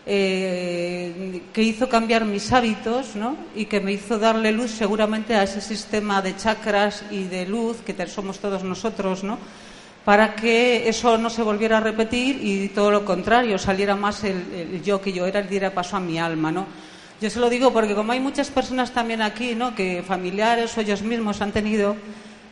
Eh, 0.10 1.42
que 1.52 1.62
hizo 1.62 1.90
cambiar 1.90 2.24
mis 2.24 2.54
hábitos 2.54 3.18
¿no? 3.18 3.36
y 3.58 3.66
que 3.66 3.82
me 3.82 3.92
hizo 3.92 4.18
darle 4.18 4.54
luz 4.54 4.72
seguramente 4.72 5.36
a 5.36 5.44
ese 5.44 5.60
sistema 5.60 6.22
de 6.22 6.38
chakras 6.38 7.04
y 7.12 7.26
de 7.26 7.46
luz 7.46 7.82
que 7.86 8.08
somos 8.08 8.40
todos 8.40 8.64
nosotros, 8.64 9.26
¿no? 9.26 9.38
para 10.06 10.34
que 10.34 10.88
eso 10.88 11.18
no 11.18 11.30
se 11.30 11.44
volviera 11.44 11.80
a 11.80 11.82
repetir 11.82 12.40
y 12.42 12.70
todo 12.70 12.90
lo 12.90 13.04
contrario, 13.04 13.58
saliera 13.58 13.98
más 13.98 14.24
el, 14.24 14.46
el 14.54 14.82
yo 14.82 15.02
que 15.02 15.12
yo 15.12 15.26
era, 15.26 15.42
el 15.42 15.50
diera 15.50 15.74
paso 15.74 15.98
a 15.98 16.00
mi 16.00 16.18
alma. 16.18 16.54
¿no? 16.54 16.66
Yo 17.20 17.30
se 17.30 17.42
lo 17.42 17.50
digo 17.50 17.74
porque 17.74 17.94
como 17.94 18.14
hay 18.14 18.22
muchas 18.22 18.50
personas 18.50 18.94
también 18.94 19.22
aquí, 19.22 19.56
¿no? 19.56 19.76
que 19.76 20.04
familiares 20.08 20.78
o 20.78 20.80
ellos 20.80 21.02
mismos 21.02 21.42
han 21.42 21.52
tenido, 21.52 21.98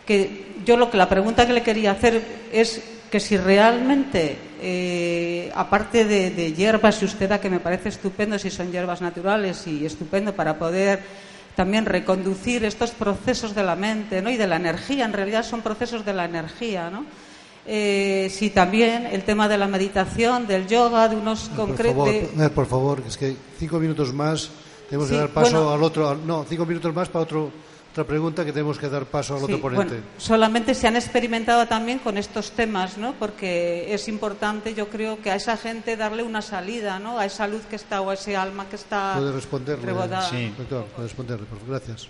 que 0.06 0.56
yo 0.66 0.76
lo 0.76 0.92
que 0.92 0.98
la 0.98 1.08
pregunta 1.08 1.48
que 1.48 1.54
le 1.54 1.64
quería 1.64 1.92
hacer 1.92 2.22
es 2.52 2.84
que 3.10 3.22
si 3.22 3.38
realmente, 3.38 4.38
eh, 4.62 5.52
aparte 5.56 6.06
de, 6.06 6.32
de 6.32 6.54
hierbas 6.54 7.02
y 7.02 7.06
usted 7.06 7.40
que 7.40 7.50
me 7.50 7.60
parece 7.60 7.90
estupendo, 7.90 8.38
si 8.40 8.50
son 8.50 8.72
hierbas 8.72 9.02
naturales 9.02 9.66
y 9.68 9.86
estupendo 9.86 10.34
para 10.34 10.58
poder 10.58 11.02
también 11.56 11.86
reconducir 11.86 12.66
estos 12.66 12.92
procesos 12.92 13.56
de 13.56 13.64
la 13.64 13.76
mente 13.76 14.22
¿no? 14.22 14.30
y 14.30 14.38
de 14.38 14.48
la 14.48 14.58
energía, 14.58 15.06
en 15.06 15.14
realidad 15.14 15.44
son 15.44 15.62
procesos 15.62 16.06
de 16.06 16.14
la 16.14 16.26
energía, 16.26 16.90
¿no? 16.90 17.06
Eh, 17.68 18.30
si 18.32 18.52
también 18.52 19.08
el 19.08 19.24
tema 19.24 19.48
de 19.48 19.58
la 19.58 19.68
meditación, 19.68 20.46
del 20.46 20.68
yoga, 20.68 21.10
de 21.10 21.16
unos 21.16 21.50
Por 21.50 21.68
concretos... 21.70 22.08
Mer, 22.36 22.52
por 22.52 22.68
favor, 22.68 23.02
es 23.08 23.18
que 23.18 23.36
cinco 23.58 23.80
minutos 23.80 24.14
más 24.14 24.52
tenemos 24.88 25.08
Sí, 25.10 25.16
que 25.16 25.20
dar 25.22 25.30
paso 25.30 25.52
bueno. 25.64 25.72
al 25.74 25.82
otro. 25.82 26.14
no, 26.16 26.46
cinco 26.48 26.66
minutos 26.68 26.94
más 26.94 27.10
para 27.10 27.24
otro, 27.24 27.52
otra 27.96 28.04
pregunta 28.04 28.44
que 28.44 28.52
tenemos 28.52 28.78
que 28.78 28.90
dar 28.90 29.06
paso 29.06 29.38
al 29.38 29.44
otro 29.44 29.56
Sí, 29.56 29.62
ponente. 29.62 29.86
bueno, 29.94 30.04
solamente 30.18 30.76
se 30.76 30.86
han 30.86 30.98
experimentado 30.98 31.66
también 31.66 32.00
con 32.00 32.18
estos 32.18 32.52
temas, 32.52 32.98
¿no? 32.98 33.14
Porque 33.14 33.94
es 33.94 34.10
importante, 34.10 34.74
yo 34.74 34.90
creo, 34.90 35.22
que 35.22 35.32
a 35.32 35.36
esa 35.36 35.56
gente 35.56 35.96
darle 35.96 36.22
una 36.22 36.42
salida, 36.42 37.00
¿no? 37.00 37.18
A 37.18 37.26
esa 37.26 37.48
luz 37.48 37.62
que 37.70 37.78
está 37.78 38.02
o 38.02 38.10
a 38.10 38.16
ese 38.16 38.36
alma 38.36 38.68
que 38.68 38.76
está 38.76 39.14
Puede 39.18 39.32
responderle, 39.32 39.86
rebordada. 39.86 40.30
doctor, 40.58 40.86
puede 40.88 41.08
responderle, 41.08 41.46
por 41.46 41.58
favor, 41.60 41.80
gracias. 41.80 42.10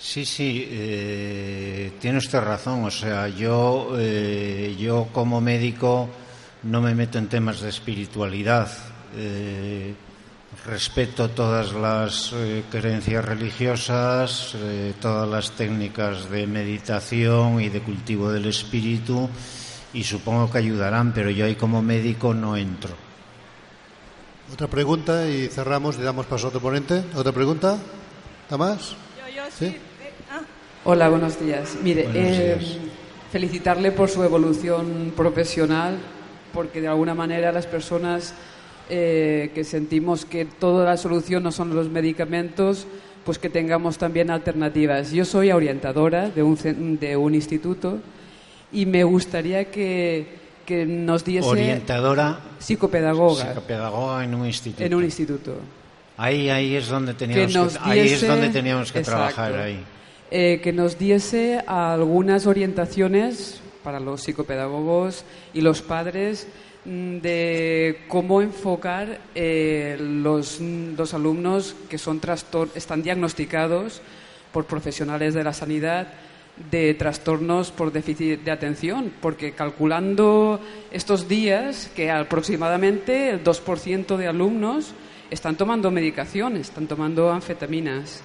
Sí, 0.00 0.24
sí, 0.24 0.66
eh, 0.68 1.92
tiene 2.00 2.18
usted 2.18 2.40
razón. 2.40 2.84
O 2.84 2.90
sea, 2.90 3.28
yo, 3.28 3.92
eh, 3.98 4.74
yo 4.80 5.06
como 5.12 5.40
médico 5.40 6.08
no 6.64 6.80
me 6.80 6.92
meto 6.96 7.18
en 7.18 7.28
temas 7.28 7.60
de 7.60 7.68
espiritualidad. 7.68 8.68
Eh, 9.16 9.94
respeto 10.66 11.30
todas 11.30 11.72
las 11.72 12.32
eh, 12.34 12.64
creencias 12.70 13.24
religiosas, 13.24 14.54
eh, 14.56 14.92
todas 15.00 15.28
las 15.28 15.52
técnicas 15.52 16.28
de 16.30 16.46
meditación 16.46 17.60
y 17.60 17.68
de 17.68 17.80
cultivo 17.80 18.30
del 18.30 18.46
espíritu 18.46 19.28
y 19.92 20.04
supongo 20.04 20.50
que 20.50 20.58
ayudarán, 20.58 21.12
pero 21.12 21.30
yo 21.30 21.46
ahí 21.46 21.54
como 21.54 21.82
médico 21.82 22.34
no 22.34 22.56
entro. 22.56 22.94
Otra 24.52 24.66
pregunta 24.66 25.28
y 25.28 25.48
cerramos 25.48 25.96
y 25.98 26.02
damos 26.02 26.26
paso 26.26 26.46
a 26.46 26.48
otro 26.48 26.60
ponente. 26.60 27.04
¿Otra 27.14 27.32
pregunta? 27.32 27.78
¿Está 28.42 28.56
más? 28.56 28.94
¿Sí? 29.56 29.76
Hola, 30.84 31.08
buenos 31.08 31.38
días. 31.38 31.76
Mire, 31.82 32.04
Buenos 32.04 32.38
eh, 32.38 32.56
días. 32.58 32.78
felicitarle 33.30 33.92
por 33.92 34.08
su 34.08 34.22
evolución 34.24 35.12
profesional, 35.16 35.98
porque 36.52 36.80
de 36.80 36.88
alguna 36.88 37.14
manera 37.14 37.52
las 37.52 37.66
personas 37.66 38.34
eh, 38.90 39.50
que 39.54 39.64
sentimos 39.64 40.24
que 40.24 40.44
toda 40.44 40.84
la 40.84 40.96
solución 40.96 41.42
no 41.42 41.52
son 41.52 41.74
los 41.74 41.88
medicamentos, 41.88 42.86
pues 43.24 43.38
que 43.38 43.48
tengamos 43.48 43.96
también 43.98 44.30
alternativas. 44.30 45.12
Yo 45.12 45.24
soy 45.24 45.52
orientadora 45.52 46.28
de 46.30 46.42
un, 46.42 46.98
de 46.98 47.16
un 47.16 47.34
instituto 47.34 47.98
y 48.72 48.86
me 48.86 49.04
gustaría 49.04 49.70
que, 49.70 50.26
que 50.66 50.84
nos 50.86 51.24
diese... 51.24 51.46
Orientadora, 51.48 52.40
Psicopedagoga 52.58 53.46
psicopedagoga 53.48 54.24
en 54.24 54.34
un 54.34 54.46
instituto. 54.46 54.84
en 54.84 54.94
un 54.94 55.04
instituto. 55.04 55.54
Ahí, 56.16 56.50
ahí 56.50 56.74
es 56.76 56.88
donde 56.88 57.12
que 57.12 57.18
teníamos 57.18 57.52
que, 57.52 57.58
nos 57.58 57.76
ahí 57.82 58.00
es 58.00 58.10
diese- 58.20 58.26
donde 58.26 58.48
teníamos 58.50 58.92
que 58.92 58.98
Exacto. 58.98 59.34
trabajar 59.34 59.58
ahí. 59.60 59.80
Eh, 60.30 60.60
que 60.62 60.72
nos 60.72 60.98
diese 60.98 61.60
algunas 61.66 62.46
orientaciones 62.46 63.60
para 63.82 63.98
los 64.00 64.20
psicopedagogos 64.22 65.24
y 65.54 65.60
los 65.62 65.82
padres 65.82 66.46
de 66.84 68.04
cómo 68.08 68.40
enfocar 68.40 69.20
eh, 69.34 69.96
los, 70.00 70.60
los 70.60 71.14
alumnos 71.14 71.76
que 71.88 71.98
son 71.98 72.20
están 72.74 73.02
diagnosticados 73.02 74.00
por 74.52 74.64
profesionales 74.64 75.34
de 75.34 75.44
la 75.44 75.52
sanidad 75.52 76.08
de 76.70 76.94
trastornos 76.94 77.70
por 77.70 77.92
déficit 77.92 78.42
de 78.42 78.50
atención, 78.50 79.12
porque 79.20 79.52
calculando 79.52 80.60
estos 80.90 81.28
días 81.28 81.90
que 81.94 82.10
aproximadamente 82.10 83.30
el 83.30 83.44
2% 83.44 84.16
de 84.16 84.26
alumnos 84.26 84.92
están 85.30 85.56
tomando 85.56 85.90
medicación, 85.90 86.56
están 86.56 86.86
tomando 86.86 87.30
anfetaminas. 87.30 88.22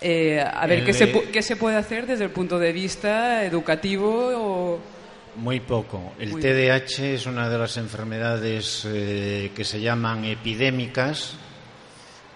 Eh, 0.00 0.40
a 0.40 0.66
ver, 0.66 0.84
¿qué 0.84 0.92
se, 0.92 1.10
¿qué 1.10 1.42
se 1.42 1.56
puede 1.56 1.76
hacer 1.76 2.06
desde 2.06 2.24
el 2.24 2.30
punto 2.30 2.58
de 2.58 2.72
vista 2.72 3.44
educativo 3.44 4.30
o...? 4.34 4.95
Muy 5.36 5.60
poco. 5.60 6.14
El 6.18 6.32
Muy 6.32 6.40
TDAH 6.40 7.14
es 7.14 7.26
una 7.26 7.48
de 7.48 7.58
las 7.58 7.76
enfermedades 7.76 8.86
eh, 8.86 9.52
que 9.54 9.64
se 9.64 9.80
llaman 9.80 10.24
epidémicas, 10.24 11.34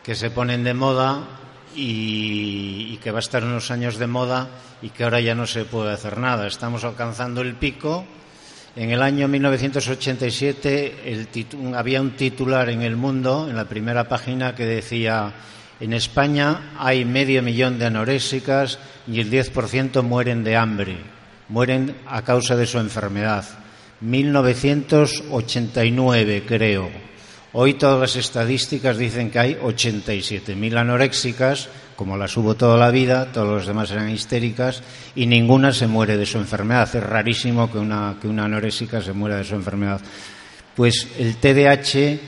que 0.03 0.15
se 0.15 0.31
ponen 0.31 0.65
de 0.65 0.75
moda 0.75 1.27
y, 1.75 2.89
y 2.93 2.99
que 3.03 3.11
va 3.11 3.19
a 3.19 3.21
estar 3.21 3.43
unos 3.43 3.71
años 3.71 3.97
de 3.97 4.07
moda 4.07 4.49
y 4.83 4.91
que 4.91 5.05
ahora 5.05 5.21
ya 5.21 5.35
no 5.35 5.47
se 5.47 5.65
puede 5.65 5.93
hacer 5.93 6.19
nada. 6.19 6.47
Estamos 6.47 6.85
alcanzando 6.85 7.41
el 7.41 7.55
pico. 7.55 8.05
En 8.77 8.91
el 8.91 9.03
año 9.03 9.27
1987 9.27 11.03
el 11.05 11.75
había 11.75 12.01
un 12.01 12.13
titular 12.13 12.69
en 12.69 12.83
El 12.83 12.97
Mundo, 12.97 13.49
en 13.49 13.57
la 13.57 13.65
primera 13.65 14.09
página, 14.09 14.55
que 14.55 14.65
decía 14.65 15.35
en 15.81 15.95
España 15.95 16.73
hay 16.79 17.05
medio 17.05 17.43
millón 17.43 17.79
de 17.79 17.87
anoréxicas 17.87 18.79
y 19.09 19.21
el 19.21 19.31
10% 19.31 20.03
mueren 20.03 20.45
de 20.45 20.57
hambre, 20.57 20.99
mueren 21.51 21.95
a 22.07 22.23
causa 22.23 22.57
de 22.57 22.67
su 22.67 22.79
enfermedad. 22.79 23.45
1989, 24.01 26.45
creo. 26.47 26.89
Hoy 27.53 27.75
todas 27.75 28.01
las 28.01 28.17
estadísticas 28.17 28.97
dicen 28.97 29.31
que 29.31 29.41
hay 29.41 29.57
87.000 29.57 30.79
anoréxicas, 30.79 31.69
como 31.97 32.17
las 32.17 32.37
hubo 32.37 32.55
toda 32.55 32.79
la 32.79 32.93
vida, 32.93 33.33
todos 33.33 33.49
los 33.49 33.67
demás 33.67 33.91
eran 33.91 34.09
histéricas, 34.09 34.85
y 35.17 35.27
ninguna 35.27 35.73
se 35.73 35.89
muere 35.89 36.17
de 36.17 36.27
su 36.27 36.39
enfermedad. 36.39 36.89
Es 36.95 37.03
rarísimo 37.03 37.69
que 37.71 37.79
una, 37.79 38.17
que 38.21 38.29
una 38.29 38.45
anoréxica 38.45 39.03
se 39.03 39.13
muera 39.13 39.37
de 39.37 39.45
su 39.45 39.57
enfermedad. 39.57 40.01
Pues 40.77 41.09
el 41.19 41.37
TDAH, 41.37 42.21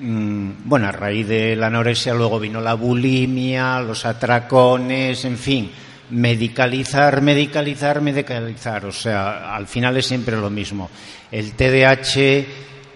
mm, 0.00 0.50
bueno, 0.64 0.88
a 0.88 0.92
raíz 0.92 1.28
de 1.28 1.54
la 1.54 1.66
anorexia 1.66 2.14
luego 2.14 2.40
vino 2.40 2.62
la 2.62 2.72
bulimia, 2.74 3.82
los 3.82 4.06
atracones, 4.06 5.26
en 5.26 5.36
fin, 5.36 5.70
medicalizar, 6.10 7.20
medicalizar, 7.22 8.00
medicalizar. 8.00 8.84
O 8.86 8.92
sea, 8.92 9.54
al 9.54 9.66
final 9.66 9.96
es 9.96 10.06
siempre 10.06 10.36
lo 10.36 10.50
mismo. 10.50 10.90
El 11.30 11.52
TDAH 11.52 12.44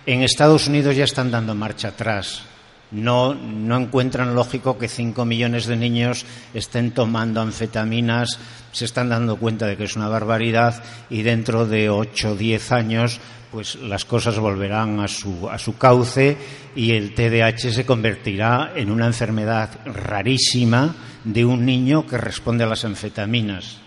en 0.07 0.23
Estados 0.23 0.69
Unidos 0.69 0.97
ya 0.97 1.05
están 1.05 1.31
dando 1.31 1.55
marcha 1.55 1.89
atrás. 1.89 2.54
No, 2.91 3.35
no 3.35 3.77
encuentran 3.77 4.35
lógico 4.35 4.79
que 4.79 4.89
5 4.89 5.25
millones 5.25 5.67
de 5.67 5.77
niños 5.77 6.27
estén 6.53 6.93
tomando 6.93 7.41
anfetaminas, 7.41 8.39
se 8.73 8.85
están 8.85 9.09
dando 9.09 9.37
cuenta 9.37 9.67
de 9.67 9.77
que 9.77 9.85
es 9.85 9.97
una 9.97 10.09
barbaridad 10.09 10.83
y 11.11 11.23
dentro 11.23 11.67
de 11.67 11.91
8 11.91 12.33
o 12.33 12.37
10 12.37 12.73
años 12.73 13.21
pues 13.55 13.77
las 13.77 14.05
cosas 14.05 14.37
volverán 14.41 14.99
a 14.99 15.07
su, 15.07 15.49
a 15.49 15.61
su 15.61 15.79
cauce 15.79 16.37
y 16.75 16.91
el 16.91 17.15
TDAH 17.15 17.71
se 17.73 17.87
convertirá 17.87 18.73
en 18.75 18.91
una 18.91 19.07
enfermedad 19.07 19.71
rarísima 19.87 20.93
de 21.23 21.45
un 21.45 21.65
niño 21.65 22.05
que 22.05 22.19
responde 22.19 22.65
a 22.65 22.67
las 22.67 22.85
anfetaminas. 22.85 23.79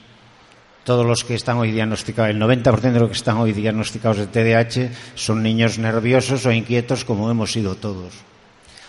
Todos 0.86 1.06
los 1.06 1.26
que 1.26 1.36
están 1.36 1.58
hoy 1.58 1.72
diagnosticados, 1.72 2.32
el 2.32 2.42
90% 2.42 2.80
de 2.94 3.00
los 3.02 3.10
que 3.10 3.18
están 3.18 3.36
hoy 3.40 3.52
diagnosticados 3.52 4.20
de 4.20 4.28
TDAH 4.28 4.90
son 5.16 5.44
niños 5.44 5.78
nerviosos 5.80 6.46
o 6.46 6.52
inquietos 6.54 7.04
como 7.04 7.30
hemos 7.30 7.52
sido 7.52 7.76
todos. 7.76 8.14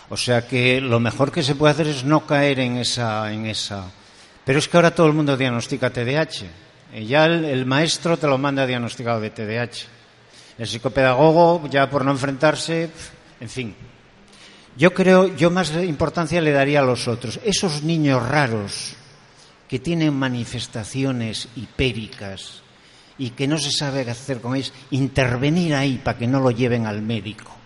O 0.09 0.17
sea 0.17 0.47
que 0.47 0.81
lo 0.81 0.99
mejor 0.99 1.31
que 1.31 1.43
se 1.43 1.55
puede 1.55 1.73
hacer 1.73 1.87
es 1.87 2.03
no 2.03 2.25
caer 2.25 2.59
en 2.59 2.77
esa, 2.77 3.31
en 3.31 3.45
esa. 3.45 3.85
Pero 4.43 4.57
es 4.57 4.67
que 4.67 4.77
ahora 4.77 4.95
todo 4.95 5.05
el 5.05 5.13
mundo 5.13 5.37
diagnostica 5.37 5.91
TDAH. 5.91 6.47
Ya 7.05 7.25
el, 7.25 7.65
maestro 7.67 8.17
te 8.17 8.25
lo 8.25 8.39
manda 8.39 8.65
diagnosticado 8.65 9.21
de 9.21 9.29
TDAH. 9.29 9.85
El 10.57 10.67
psicopedagogo, 10.67 11.69
ya 11.69 11.89
por 11.89 12.03
no 12.03 12.11
enfrentarse, 12.11 12.89
en 13.39 13.49
fin. 13.49 13.75
Yo 14.75 14.93
creo, 14.93 15.35
yo 15.35 15.51
más 15.51 15.71
importancia 15.75 16.41
le 16.41 16.51
daría 16.51 16.79
a 16.79 16.83
los 16.83 17.07
otros. 17.07 17.39
Esos 17.43 17.83
niños 17.83 18.27
raros 18.27 18.95
que 19.67 19.77
tienen 19.77 20.15
manifestaciones 20.15 21.47
hipéricas 21.55 22.63
y 23.19 23.31
que 23.31 23.47
no 23.47 23.59
se 23.59 23.71
sabe 23.71 24.03
qué 24.03 24.11
hacer 24.11 24.41
con 24.41 24.55
ellos, 24.55 24.73
intervenir 24.89 25.75
ahí 25.75 26.01
para 26.03 26.17
que 26.17 26.25
no 26.25 26.39
lo 26.39 26.49
lleven 26.49 26.87
al 26.87 27.03
médico. 27.03 27.58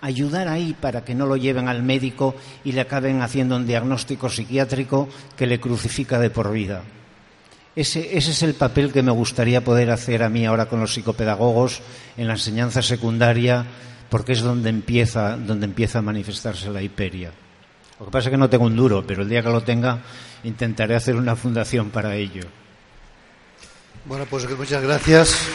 Ayudar 0.00 0.48
ahí 0.48 0.74
para 0.78 1.04
que 1.04 1.14
no 1.14 1.26
lo 1.26 1.36
lleven 1.36 1.68
al 1.68 1.82
médico 1.82 2.34
y 2.64 2.72
le 2.72 2.80
acaben 2.80 3.22
haciendo 3.22 3.56
un 3.56 3.66
diagnóstico 3.66 4.30
psiquiátrico 4.30 5.08
que 5.36 5.46
le 5.46 5.60
crucifica 5.60 6.18
de 6.18 6.30
por 6.30 6.52
vida. 6.52 6.82
Ese, 7.76 8.16
ese 8.16 8.30
es 8.32 8.42
el 8.42 8.54
papel 8.54 8.92
que 8.92 9.02
me 9.02 9.12
gustaría 9.12 9.62
poder 9.62 9.90
hacer 9.90 10.22
a 10.22 10.28
mí 10.28 10.44
ahora 10.46 10.66
con 10.66 10.80
los 10.80 10.94
psicopedagogos 10.94 11.82
en 12.16 12.26
la 12.26 12.34
enseñanza 12.34 12.82
secundaria, 12.82 13.64
porque 14.08 14.32
es 14.32 14.40
donde 14.40 14.70
empieza, 14.70 15.36
donde 15.36 15.66
empieza 15.66 16.00
a 16.00 16.02
manifestarse 16.02 16.70
la 16.70 16.82
hiperia. 16.82 17.30
Lo 18.00 18.06
que 18.06 18.12
pasa 18.12 18.28
es 18.28 18.32
que 18.32 18.38
no 18.38 18.50
tengo 18.50 18.64
un 18.64 18.76
duro, 18.76 19.06
pero 19.06 19.22
el 19.22 19.28
día 19.28 19.42
que 19.42 19.50
lo 19.50 19.62
tenga 19.62 20.00
intentaré 20.42 20.96
hacer 20.96 21.16
una 21.16 21.36
fundación 21.36 21.90
para 21.90 22.16
ello. 22.16 22.42
Bueno, 24.06 24.24
pues 24.28 24.48
muchas 24.56 24.82
gracias. 24.82 25.46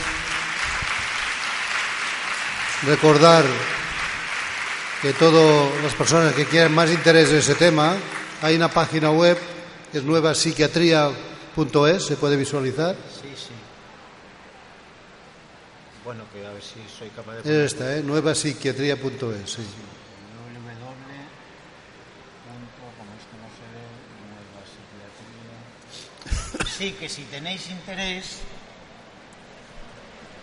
Recordar 2.86 3.44
que 5.02 5.14
todas 5.14 5.84
las 5.84 5.94
personas 5.94 6.34
que 6.34 6.46
quieran 6.46 6.74
más 6.74 6.92
interés 6.92 7.30
en 7.30 7.38
ese 7.38 7.56
tema, 7.56 7.96
hay 8.42 8.56
una 8.56 8.70
página 8.70 9.12
web 9.12 9.38
que 9.92 10.00
es 10.00 10.04
nuevapsiquiatría.es, 10.04 12.04
se 12.04 12.18
puede 12.18 12.38
visualizar. 12.38 12.96
Sí, 13.10 13.30
sí. 13.36 13.54
Bueno, 16.04 16.24
que 16.34 16.46
a 16.46 16.52
ver 16.52 16.62
si 16.62 16.82
soy 16.98 17.10
capaz 17.10 17.36
de... 17.36 17.42
Es 17.42 17.74
esta, 17.74 17.98
¿eh? 17.98 18.04
nuevapsiquiatría.es. 18.04 19.50
Sí. 19.50 19.64
Sí, 26.78 26.92
que 27.00 27.08
si 27.08 27.22
tenéis 27.24 27.70
interés 27.70 28.40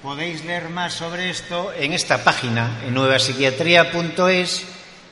podéis 0.03 0.44
leer 0.44 0.68
más 0.68 0.94
sobre 0.94 1.30
esto 1.30 1.72
en 1.72 1.92
esta 1.92 2.24
página, 2.24 2.82
en 2.84 2.92
nuevapsiquiatría.es, 2.92 4.66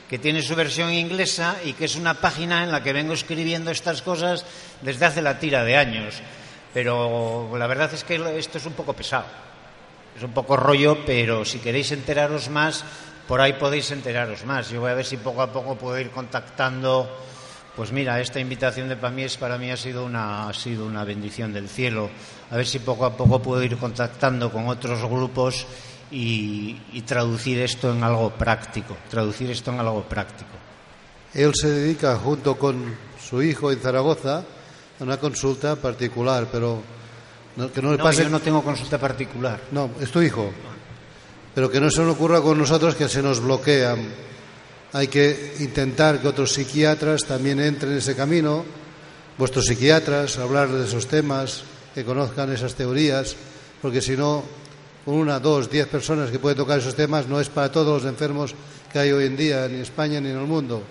que 0.09 0.19
tiene 0.19 0.41
su 0.41 0.53
versión 0.53 0.91
inglesa 0.91 1.55
y 1.63 1.71
que 1.71 1.85
es 1.85 1.95
una 1.95 2.15
página 2.15 2.65
en 2.65 2.71
la 2.73 2.83
que 2.83 2.91
vengo 2.91 3.13
escribiendo 3.13 3.71
estas 3.71 4.01
cosas 4.01 4.45
desde 4.81 5.05
hace 5.05 5.21
la 5.21 5.39
tira 5.39 5.63
de 5.63 5.77
años. 5.77 6.15
Pero 6.73 7.49
la 7.57 7.67
verdad 7.67 7.93
es 7.93 8.03
que 8.03 8.19
esto 8.37 8.57
es 8.57 8.65
un 8.65 8.73
poco 8.73 8.91
pesado. 8.91 9.25
Es 10.17 10.23
un 10.23 10.33
poco 10.33 10.57
rollo, 10.57 11.05
pero 11.05 11.45
si 11.45 11.59
queréis 11.59 11.93
enteraros 11.93 12.49
más, 12.49 12.83
por 13.29 13.39
ahí 13.39 13.53
podéis 13.53 13.91
enteraros 13.91 14.43
más. 14.43 14.69
Yo 14.69 14.81
voy 14.81 14.91
a 14.91 14.95
ver 14.95 15.05
si 15.05 15.15
poco 15.15 15.41
a 15.41 15.53
poco 15.53 15.75
puedo 15.75 15.97
ir 15.97 16.11
contactando. 16.11 17.09
Pues 17.75 17.91
mira, 17.91 18.19
esta 18.19 18.39
invitación 18.39 18.89
de 18.89 18.97
Pamies 18.97 19.37
para 19.37 19.57
mí 19.57 19.71
ha 19.71 19.77
sido 19.77 20.03
una 20.05 20.49
ha 20.49 20.53
sido 20.53 20.85
una 20.85 21.03
bendición 21.05 21.53
del 21.53 21.69
cielo. 21.69 22.09
A 22.51 22.57
ver 22.57 22.67
si 22.67 22.79
poco 22.79 23.05
a 23.05 23.15
poco 23.15 23.41
puedo 23.41 23.63
ir 23.63 23.77
contactando 23.77 24.51
con 24.51 24.67
otros 24.67 25.01
grupos 25.09 25.65
y, 26.11 26.77
y 26.91 27.01
traducir 27.03 27.59
esto 27.61 27.91
en 27.93 28.03
algo 28.03 28.29
práctico. 28.31 28.97
Traducir 29.09 29.49
esto 29.51 29.71
en 29.71 29.79
algo 29.79 30.03
práctico. 30.03 30.49
Él 31.33 31.53
se 31.55 31.69
dedica 31.69 32.17
junto 32.17 32.57
con 32.57 32.93
su 33.23 33.41
hijo 33.41 33.71
en 33.71 33.79
Zaragoza 33.79 34.39
a 34.99 35.03
una 35.03 35.15
consulta 35.17 35.77
particular, 35.77 36.47
pero 36.51 36.81
no- 37.55 37.71
que 37.71 37.81
no 37.81 37.91
le 37.93 37.97
No, 37.97 38.03
pase. 38.03 38.23
yo 38.23 38.29
no 38.29 38.41
tengo 38.41 38.61
consulta 38.61 38.97
particular. 38.97 39.61
No, 39.71 39.91
es 40.01 40.11
tu 40.11 40.21
hijo. 40.21 40.51
Pero 41.55 41.71
que 41.71 41.79
no 41.79 41.89
se 41.89 42.01
nos 42.01 42.15
ocurra 42.15 42.41
con 42.41 42.57
nosotros 42.57 42.95
que 42.95 43.07
se 43.07 43.21
nos 43.23 43.39
bloquean. 43.39 44.29
Hay 44.93 45.07
que 45.07 45.55
intentar 45.59 46.21
que 46.21 46.27
otros 46.27 46.53
psiquiatras 46.53 47.23
también 47.23 47.59
entren 47.59 47.93
en 47.93 47.99
ese 47.99 48.15
camino, 48.15 48.65
vuestros 49.37 49.65
psiquiatras, 49.65 50.37
hablar 50.37 50.69
de 50.69 50.85
esos 50.85 51.07
temas, 51.07 51.63
que 51.95 52.03
conozcan 52.03 52.51
esas 52.51 52.75
teorías, 52.75 53.35
porque 53.81 54.01
si 54.01 54.17
no, 54.17 54.43
con 55.05 55.15
una, 55.15 55.39
dos, 55.39 55.69
diez 55.69 55.87
personas 55.87 56.29
que 56.29 56.39
pueden 56.39 56.57
tocar 56.57 56.79
esos 56.79 56.95
temas 56.95 57.27
no 57.27 57.39
es 57.39 57.49
para 57.49 57.71
todos 57.71 58.03
los 58.03 58.11
enfermos 58.11 58.53
que 58.91 58.99
hay 58.99 59.11
hoy 59.11 59.25
en 59.25 59.37
día, 59.37 59.67
ni 59.67 59.75
en 59.75 59.81
España 59.81 60.19
ni 60.19 60.29
en 60.29 60.37
el 60.37 60.45
mundo. 60.45 60.83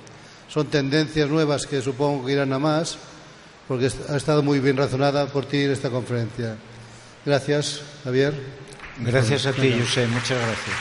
Son 0.48 0.66
tendencias 0.66 1.28
nuevas 1.28 1.66
que 1.66 1.80
supongo 1.80 2.24
que 2.26 2.32
irán 2.32 2.52
a 2.52 2.58
más, 2.58 2.96
porque 3.68 3.90
ha 4.08 4.16
estado 4.16 4.42
muy 4.42 4.60
bien 4.60 4.76
razonada 4.76 5.26
por 5.26 5.44
ti 5.44 5.58
en 5.58 5.72
esta 5.72 5.90
conferencia. 5.90 6.56
Gracias, 7.24 7.82
Javier. 8.02 8.34
Gracias 8.98 9.46
a 9.46 9.52
ti, 9.52 9.76
José, 9.78 10.06
muchas 10.06 10.38
gracias. 10.38 10.76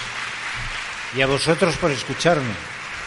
Y 1.16 1.22
a 1.22 1.28
vosotros 1.28 1.76
por 1.78 1.92
escucharme. 1.92 2.79